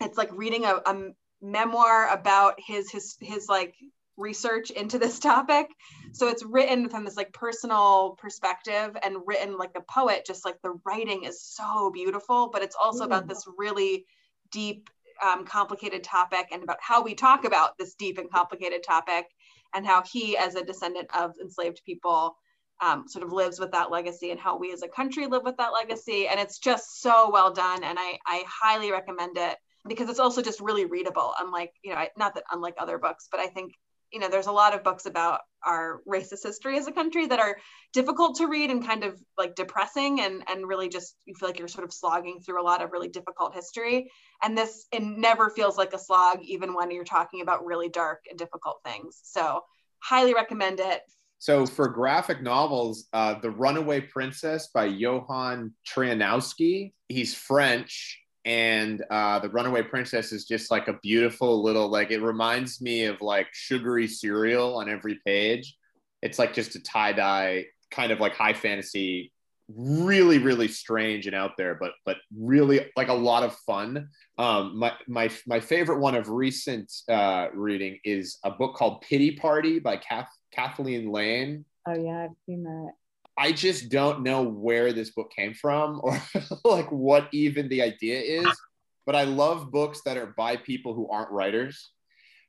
it's 0.00 0.18
like 0.18 0.30
reading 0.32 0.64
a, 0.64 0.80
a 0.84 1.10
memoir 1.40 2.12
about 2.12 2.54
his, 2.58 2.90
his, 2.90 3.16
his 3.20 3.48
like 3.48 3.76
research 4.16 4.70
into 4.70 4.98
this 4.98 5.18
topic. 5.20 5.68
So 6.12 6.28
it's 6.28 6.44
written 6.44 6.88
from 6.88 7.04
this 7.04 7.16
like 7.16 7.32
personal 7.32 8.16
perspective 8.18 8.96
and 9.02 9.16
written 9.26 9.56
like 9.56 9.72
a 9.76 9.82
poet, 9.82 10.24
just 10.26 10.44
like 10.44 10.60
the 10.62 10.78
writing 10.84 11.24
is 11.24 11.42
so 11.42 11.90
beautiful, 11.90 12.50
but 12.52 12.62
it's 12.62 12.76
also 12.80 13.02
mm. 13.02 13.06
about 13.06 13.28
this 13.28 13.44
really 13.58 14.06
deep, 14.50 14.88
um, 15.24 15.44
complicated 15.44 16.04
topic 16.04 16.48
and 16.52 16.62
about 16.62 16.78
how 16.80 17.02
we 17.02 17.14
talk 17.14 17.44
about 17.44 17.76
this 17.78 17.94
deep 17.94 18.18
and 18.18 18.30
complicated 18.30 18.82
topic 18.82 19.26
and 19.74 19.86
how 19.86 20.02
he, 20.02 20.36
as 20.36 20.54
a 20.54 20.64
descendant 20.64 21.08
of 21.16 21.32
enslaved 21.40 21.82
people, 21.84 22.36
um, 22.80 23.06
sort 23.08 23.24
of 23.24 23.32
lives 23.32 23.58
with 23.58 23.72
that 23.72 23.90
legacy 23.90 24.30
and 24.30 24.40
how 24.40 24.56
we 24.56 24.72
as 24.72 24.82
a 24.82 24.88
country 24.88 25.26
live 25.26 25.42
with 25.44 25.56
that 25.56 25.72
legacy. 25.72 26.26
And 26.26 26.40
it's 26.40 26.58
just 26.58 27.00
so 27.00 27.30
well 27.30 27.52
done. 27.52 27.84
And 27.84 27.98
I, 27.98 28.18
I 28.26 28.44
highly 28.46 28.90
recommend 28.90 29.36
it 29.36 29.56
because 29.86 30.08
it's 30.08 30.18
also 30.18 30.42
just 30.42 30.60
really 30.60 30.86
readable, 30.86 31.34
unlike, 31.38 31.72
you 31.82 31.94
know, 31.94 32.04
not 32.16 32.34
that 32.34 32.44
unlike 32.50 32.74
other 32.78 32.98
books, 32.98 33.28
but 33.30 33.40
I 33.40 33.46
think 33.46 33.72
you 34.14 34.20
know 34.20 34.28
there's 34.28 34.46
a 34.46 34.52
lot 34.52 34.74
of 34.74 34.84
books 34.84 35.06
about 35.06 35.40
our 35.66 36.00
racist 36.08 36.44
history 36.44 36.78
as 36.78 36.86
a 36.86 36.92
country 36.92 37.26
that 37.26 37.40
are 37.40 37.56
difficult 37.92 38.36
to 38.36 38.46
read 38.46 38.70
and 38.70 38.86
kind 38.86 39.02
of 39.02 39.20
like 39.36 39.56
depressing 39.56 40.20
and 40.20 40.44
and 40.48 40.68
really 40.68 40.88
just 40.88 41.16
you 41.26 41.34
feel 41.34 41.48
like 41.48 41.58
you're 41.58 41.66
sort 41.66 41.84
of 41.84 41.92
slogging 41.92 42.40
through 42.40 42.62
a 42.62 42.64
lot 42.64 42.80
of 42.80 42.92
really 42.92 43.08
difficult 43.08 43.54
history. 43.54 44.10
And 44.42 44.56
this 44.56 44.86
it 44.92 45.02
never 45.02 45.50
feels 45.50 45.76
like 45.76 45.92
a 45.92 45.98
slog 45.98 46.38
even 46.42 46.74
when 46.74 46.92
you're 46.92 47.04
talking 47.04 47.40
about 47.40 47.66
really 47.66 47.88
dark 47.88 48.20
and 48.30 48.38
difficult 48.38 48.76
things. 48.84 49.20
So 49.24 49.62
highly 49.98 50.32
recommend 50.32 50.78
it. 50.78 51.02
So 51.40 51.66
for 51.66 51.88
graphic 51.88 52.40
novels 52.40 53.06
uh, 53.12 53.40
the 53.40 53.50
runaway 53.50 54.00
princess 54.00 54.68
by 54.72 54.84
Johan 54.84 55.74
Troïanowski 55.86 56.92
he's 57.08 57.34
french 57.34 58.23
and 58.44 59.02
uh, 59.10 59.38
the 59.38 59.48
runaway 59.48 59.82
princess 59.82 60.32
is 60.32 60.44
just 60.44 60.70
like 60.70 60.88
a 60.88 60.98
beautiful 61.02 61.62
little 61.62 61.88
like 61.88 62.10
it 62.10 62.20
reminds 62.20 62.80
me 62.80 63.04
of 63.04 63.20
like 63.20 63.48
sugary 63.52 64.06
cereal 64.06 64.76
on 64.76 64.88
every 64.90 65.18
page. 65.24 65.76
It's 66.22 66.38
like 66.38 66.52
just 66.52 66.74
a 66.74 66.82
tie-dye 66.82 67.66
kind 67.90 68.12
of 68.12 68.20
like 68.20 68.34
high 68.34 68.52
fantasy 68.52 69.30
really 69.74 70.36
really 70.36 70.68
strange 70.68 71.26
and 71.26 71.34
out 71.34 71.52
there 71.56 71.74
but 71.80 71.92
but 72.04 72.18
really 72.38 72.86
like 72.96 73.08
a 73.08 73.14
lot 73.14 73.42
of 73.42 73.56
fun. 73.66 74.08
Um 74.36 74.78
my 74.78 74.92
my 75.08 75.30
my 75.46 75.60
favorite 75.60 76.00
one 76.00 76.14
of 76.14 76.28
recent 76.28 76.92
uh 77.08 77.48
reading 77.54 77.98
is 78.04 78.38
a 78.44 78.50
book 78.50 78.76
called 78.76 79.00
pity 79.00 79.36
party 79.36 79.78
by 79.78 79.96
Kath, 79.96 80.28
kathleen 80.52 81.10
lane. 81.10 81.64
Oh 81.88 81.96
yeah 81.96 82.24
i've 82.24 82.36
seen 82.46 82.64
that 82.64 82.92
I 83.36 83.52
just 83.52 83.88
don't 83.88 84.22
know 84.22 84.42
where 84.42 84.92
this 84.92 85.10
book 85.10 85.32
came 85.34 85.54
from 85.54 86.00
or 86.04 86.20
like 86.64 86.90
what 86.90 87.28
even 87.32 87.68
the 87.68 87.82
idea 87.82 88.20
is. 88.20 88.60
But 89.06 89.16
I 89.16 89.24
love 89.24 89.70
books 89.70 90.00
that 90.06 90.16
are 90.16 90.34
by 90.36 90.56
people 90.56 90.94
who 90.94 91.08
aren't 91.08 91.30
writers 91.30 91.90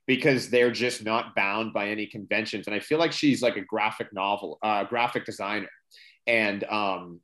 because 0.07 0.49
they're 0.49 0.71
just 0.71 1.03
not 1.03 1.35
bound 1.35 1.73
by 1.73 1.89
any 1.89 2.05
conventions. 2.05 2.67
And 2.67 2.75
I 2.75 2.79
feel 2.79 2.99
like 2.99 3.11
she's 3.11 3.41
like 3.41 3.57
a 3.57 3.61
graphic 3.61 4.13
novel, 4.13 4.59
uh, 4.61 4.83
graphic 4.83 5.25
designer. 5.25 5.69
And 6.27 6.63
um, 6.65 7.19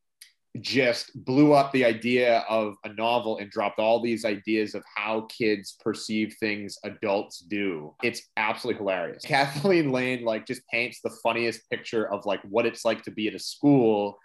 just 0.60 1.12
blew 1.24 1.54
up 1.54 1.72
the 1.72 1.86
idea 1.86 2.40
of 2.50 2.76
a 2.84 2.94
novel 2.94 3.38
and 3.38 3.50
dropped 3.50 3.80
all 3.80 4.02
these 4.02 4.26
ideas 4.26 4.76
of 4.76 4.84
how 4.96 5.22
kids 5.30 5.78
perceive 5.80 6.36
things 6.40 6.78
adults 6.84 7.40
do. 7.40 7.96
It's 8.04 8.24
absolutely 8.36 8.80
hilarious. 8.80 9.24
Kathleen 9.24 9.92
Lane 9.92 10.26
like 10.26 10.46
just 10.46 10.68
paints 10.68 11.00
the 11.02 11.16
funniest 11.24 11.70
picture 11.70 12.12
of 12.12 12.26
like 12.26 12.42
what 12.44 12.66
it's 12.66 12.84
like 12.84 13.04
to 13.04 13.12
be 13.12 13.30
at 13.30 13.36
a 13.36 13.40
school 13.40 14.18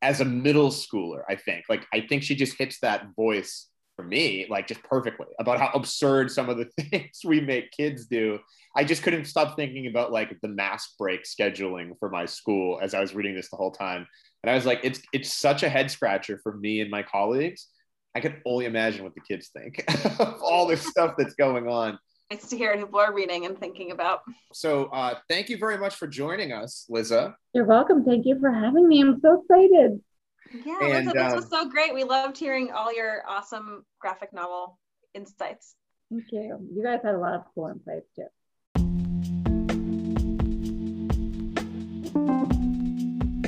as 0.00 0.20
a 0.20 0.24
middle 0.24 0.70
schooler, 0.70 1.22
I 1.28 1.34
think. 1.34 1.64
Like 1.68 1.86
I 1.92 2.02
think 2.02 2.22
she 2.22 2.36
just 2.36 2.56
hits 2.56 2.78
that 2.80 3.08
voice 3.16 3.68
for 3.96 4.04
me, 4.04 4.46
like 4.48 4.66
just 4.66 4.82
perfectly 4.82 5.26
about 5.38 5.58
how 5.58 5.70
absurd 5.74 6.30
some 6.30 6.48
of 6.48 6.58
the 6.58 6.66
things 6.82 7.20
we 7.24 7.40
make 7.40 7.72
kids 7.72 8.06
do. 8.06 8.38
I 8.76 8.84
just 8.84 9.02
couldn't 9.02 9.24
stop 9.24 9.56
thinking 9.56 9.86
about 9.86 10.12
like 10.12 10.36
the 10.40 10.48
mass 10.48 10.94
break 10.98 11.24
scheduling 11.24 11.98
for 11.98 12.10
my 12.10 12.26
school 12.26 12.80
as 12.82 12.94
I 12.94 13.00
was 13.00 13.14
reading 13.14 13.34
this 13.34 13.50
the 13.50 13.56
whole 13.56 13.72
time. 13.72 14.06
And 14.44 14.50
I 14.50 14.56
was 14.56 14.66
like, 14.66 14.80
it's 14.82 15.00
it's 15.14 15.32
such 15.32 15.62
a 15.62 15.70
head 15.70 15.90
scratcher 15.90 16.38
for 16.42 16.54
me 16.54 16.82
and 16.82 16.90
my 16.90 17.02
colleagues. 17.02 17.68
I 18.14 18.20
can 18.20 18.42
only 18.44 18.66
imagine 18.66 19.02
what 19.02 19.14
the 19.14 19.22
kids 19.22 19.48
think 19.48 19.82
of 20.20 20.42
all 20.42 20.66
this 20.66 20.86
stuff 20.86 21.14
that's 21.16 21.32
going 21.32 21.66
on. 21.66 21.98
Nice 22.30 22.50
to 22.50 22.58
hear 22.58 22.76
people 22.76 23.00
are 23.00 23.14
reading 23.14 23.46
and 23.46 23.58
thinking 23.58 23.90
about. 23.90 24.20
So, 24.52 24.90
uh, 24.92 25.14
thank 25.30 25.48
you 25.48 25.56
very 25.56 25.78
much 25.78 25.94
for 25.94 26.06
joining 26.06 26.52
us, 26.52 26.84
Liza. 26.90 27.34
You're 27.54 27.64
welcome. 27.64 28.04
Thank 28.04 28.26
you 28.26 28.38
for 28.38 28.52
having 28.52 28.86
me. 28.86 29.00
I'm 29.00 29.18
so 29.22 29.40
excited. 29.40 30.02
Yeah, 30.52 30.78
and, 30.82 31.06
Liza, 31.06 31.12
this 31.14 31.32
um, 31.32 31.36
was 31.36 31.48
so 31.48 31.70
great. 31.70 31.94
We 31.94 32.04
loved 32.04 32.36
hearing 32.36 32.70
all 32.70 32.94
your 32.94 33.22
awesome 33.26 33.86
graphic 33.98 34.34
novel 34.34 34.78
insights. 35.14 35.74
Thank 36.10 36.24
you. 36.32 36.68
You 36.70 36.84
guys 36.84 37.00
had 37.02 37.14
a 37.14 37.18
lot 37.18 37.32
of 37.32 37.44
cool 37.54 37.68
insights 37.68 38.10
too. 38.14 38.26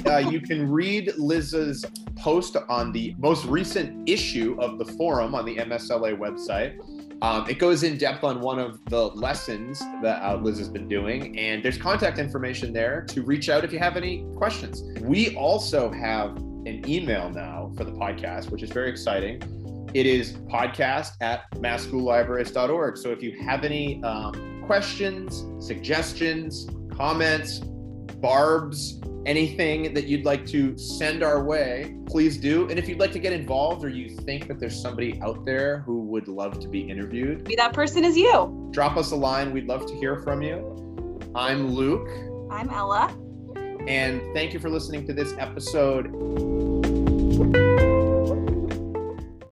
Uh, 0.07 0.19
you 0.19 0.41
can 0.41 0.71
read 0.71 1.13
Liz's 1.19 1.85
post 2.15 2.57
on 2.69 2.93
the 2.93 3.15
most 3.19 3.45
recent 3.47 4.09
issue 4.09 4.57
of 4.61 4.79
the 4.79 4.85
forum 4.85 5.35
on 5.35 5.45
the 5.45 5.57
MSLA 5.57 6.17
website. 6.17 6.79
Um, 7.23 7.49
it 7.49 7.59
goes 7.59 7.83
in 7.83 7.99
depth 7.99 8.23
on 8.23 8.41
one 8.41 8.59
of 8.59 8.85
the 8.87 9.09
lessons 9.09 9.81
that 10.03 10.23
uh, 10.23 10.37
Liz 10.37 10.59
has 10.59 10.69
been 10.69 10.87
doing, 10.87 11.37
and 11.39 11.63
there's 11.63 11.79
contact 11.79 12.19
information 12.19 12.73
there 12.73 13.03
to 13.09 13.23
reach 13.23 13.49
out 13.49 13.65
if 13.65 13.73
you 13.73 13.79
have 13.79 13.97
any 13.97 14.25
questions. 14.37 14.83
We 15.01 15.35
also 15.35 15.91
have 15.91 16.37
an 16.37 16.89
email 16.89 17.31
now 17.31 17.73
for 17.77 17.85
the 17.85 17.93
podcast, 17.93 18.51
which 18.51 18.63
is 18.63 18.71
very 18.71 18.91
exciting. 18.91 19.43
It 19.95 20.07
is 20.07 20.35
podcast 20.35 21.13
at 21.21 21.51
massschoollibraries.org. 21.53 22.97
So 22.99 23.11
if 23.11 23.23
you 23.23 23.41
have 23.45 23.65
any 23.65 24.03
um, 24.05 24.63
questions, 24.67 25.45
suggestions, 25.65 26.69
comments, 26.95 27.61
barbs, 28.21 29.01
anything 29.27 29.93
that 29.95 30.07
you'd 30.07 30.25
like 30.25 30.47
to 30.47 30.77
send 30.79 31.23
our 31.23 31.43
way, 31.43 31.97
please 32.07 32.37
do. 32.37 32.69
And 32.69 32.79
if 32.79 32.89
you'd 32.89 33.01
like 33.01 33.13
to 33.13 33.19
get 33.19 33.33
involved 33.33 33.85
or 33.85 33.89
you 33.89 34.09
think 34.09 34.47
that 34.49 34.59
there's 34.59 34.81
somebody 34.81 35.21
out 35.23 35.45
there 35.45 35.81
who 35.81 36.01
would 36.03 36.29
love 36.29 36.59
to 36.61 36.69
be 36.69 36.81
interviewed, 36.81 37.39
maybe 37.43 37.57
that 37.57 37.73
person 37.73 38.05
is 38.05 38.17
you. 38.17 38.71
Drop 38.73 38.97
us 38.97 39.11
a 39.11 39.17
line. 39.17 39.53
We'd 39.53 39.67
love 39.67 39.87
to 39.87 39.95
hear 39.95 40.17
from 40.23 40.43
you. 40.43 41.21
I'm 41.35 41.69
Luke. 41.69 42.09
I'm 42.51 42.71
Ella. 42.71 43.15
And 43.87 44.21
thank 44.35 44.53
you 44.53 44.59
for 44.59 44.71
listening 44.71 45.07
to 45.07 45.13
this 45.13 45.35
episode. 45.39 46.76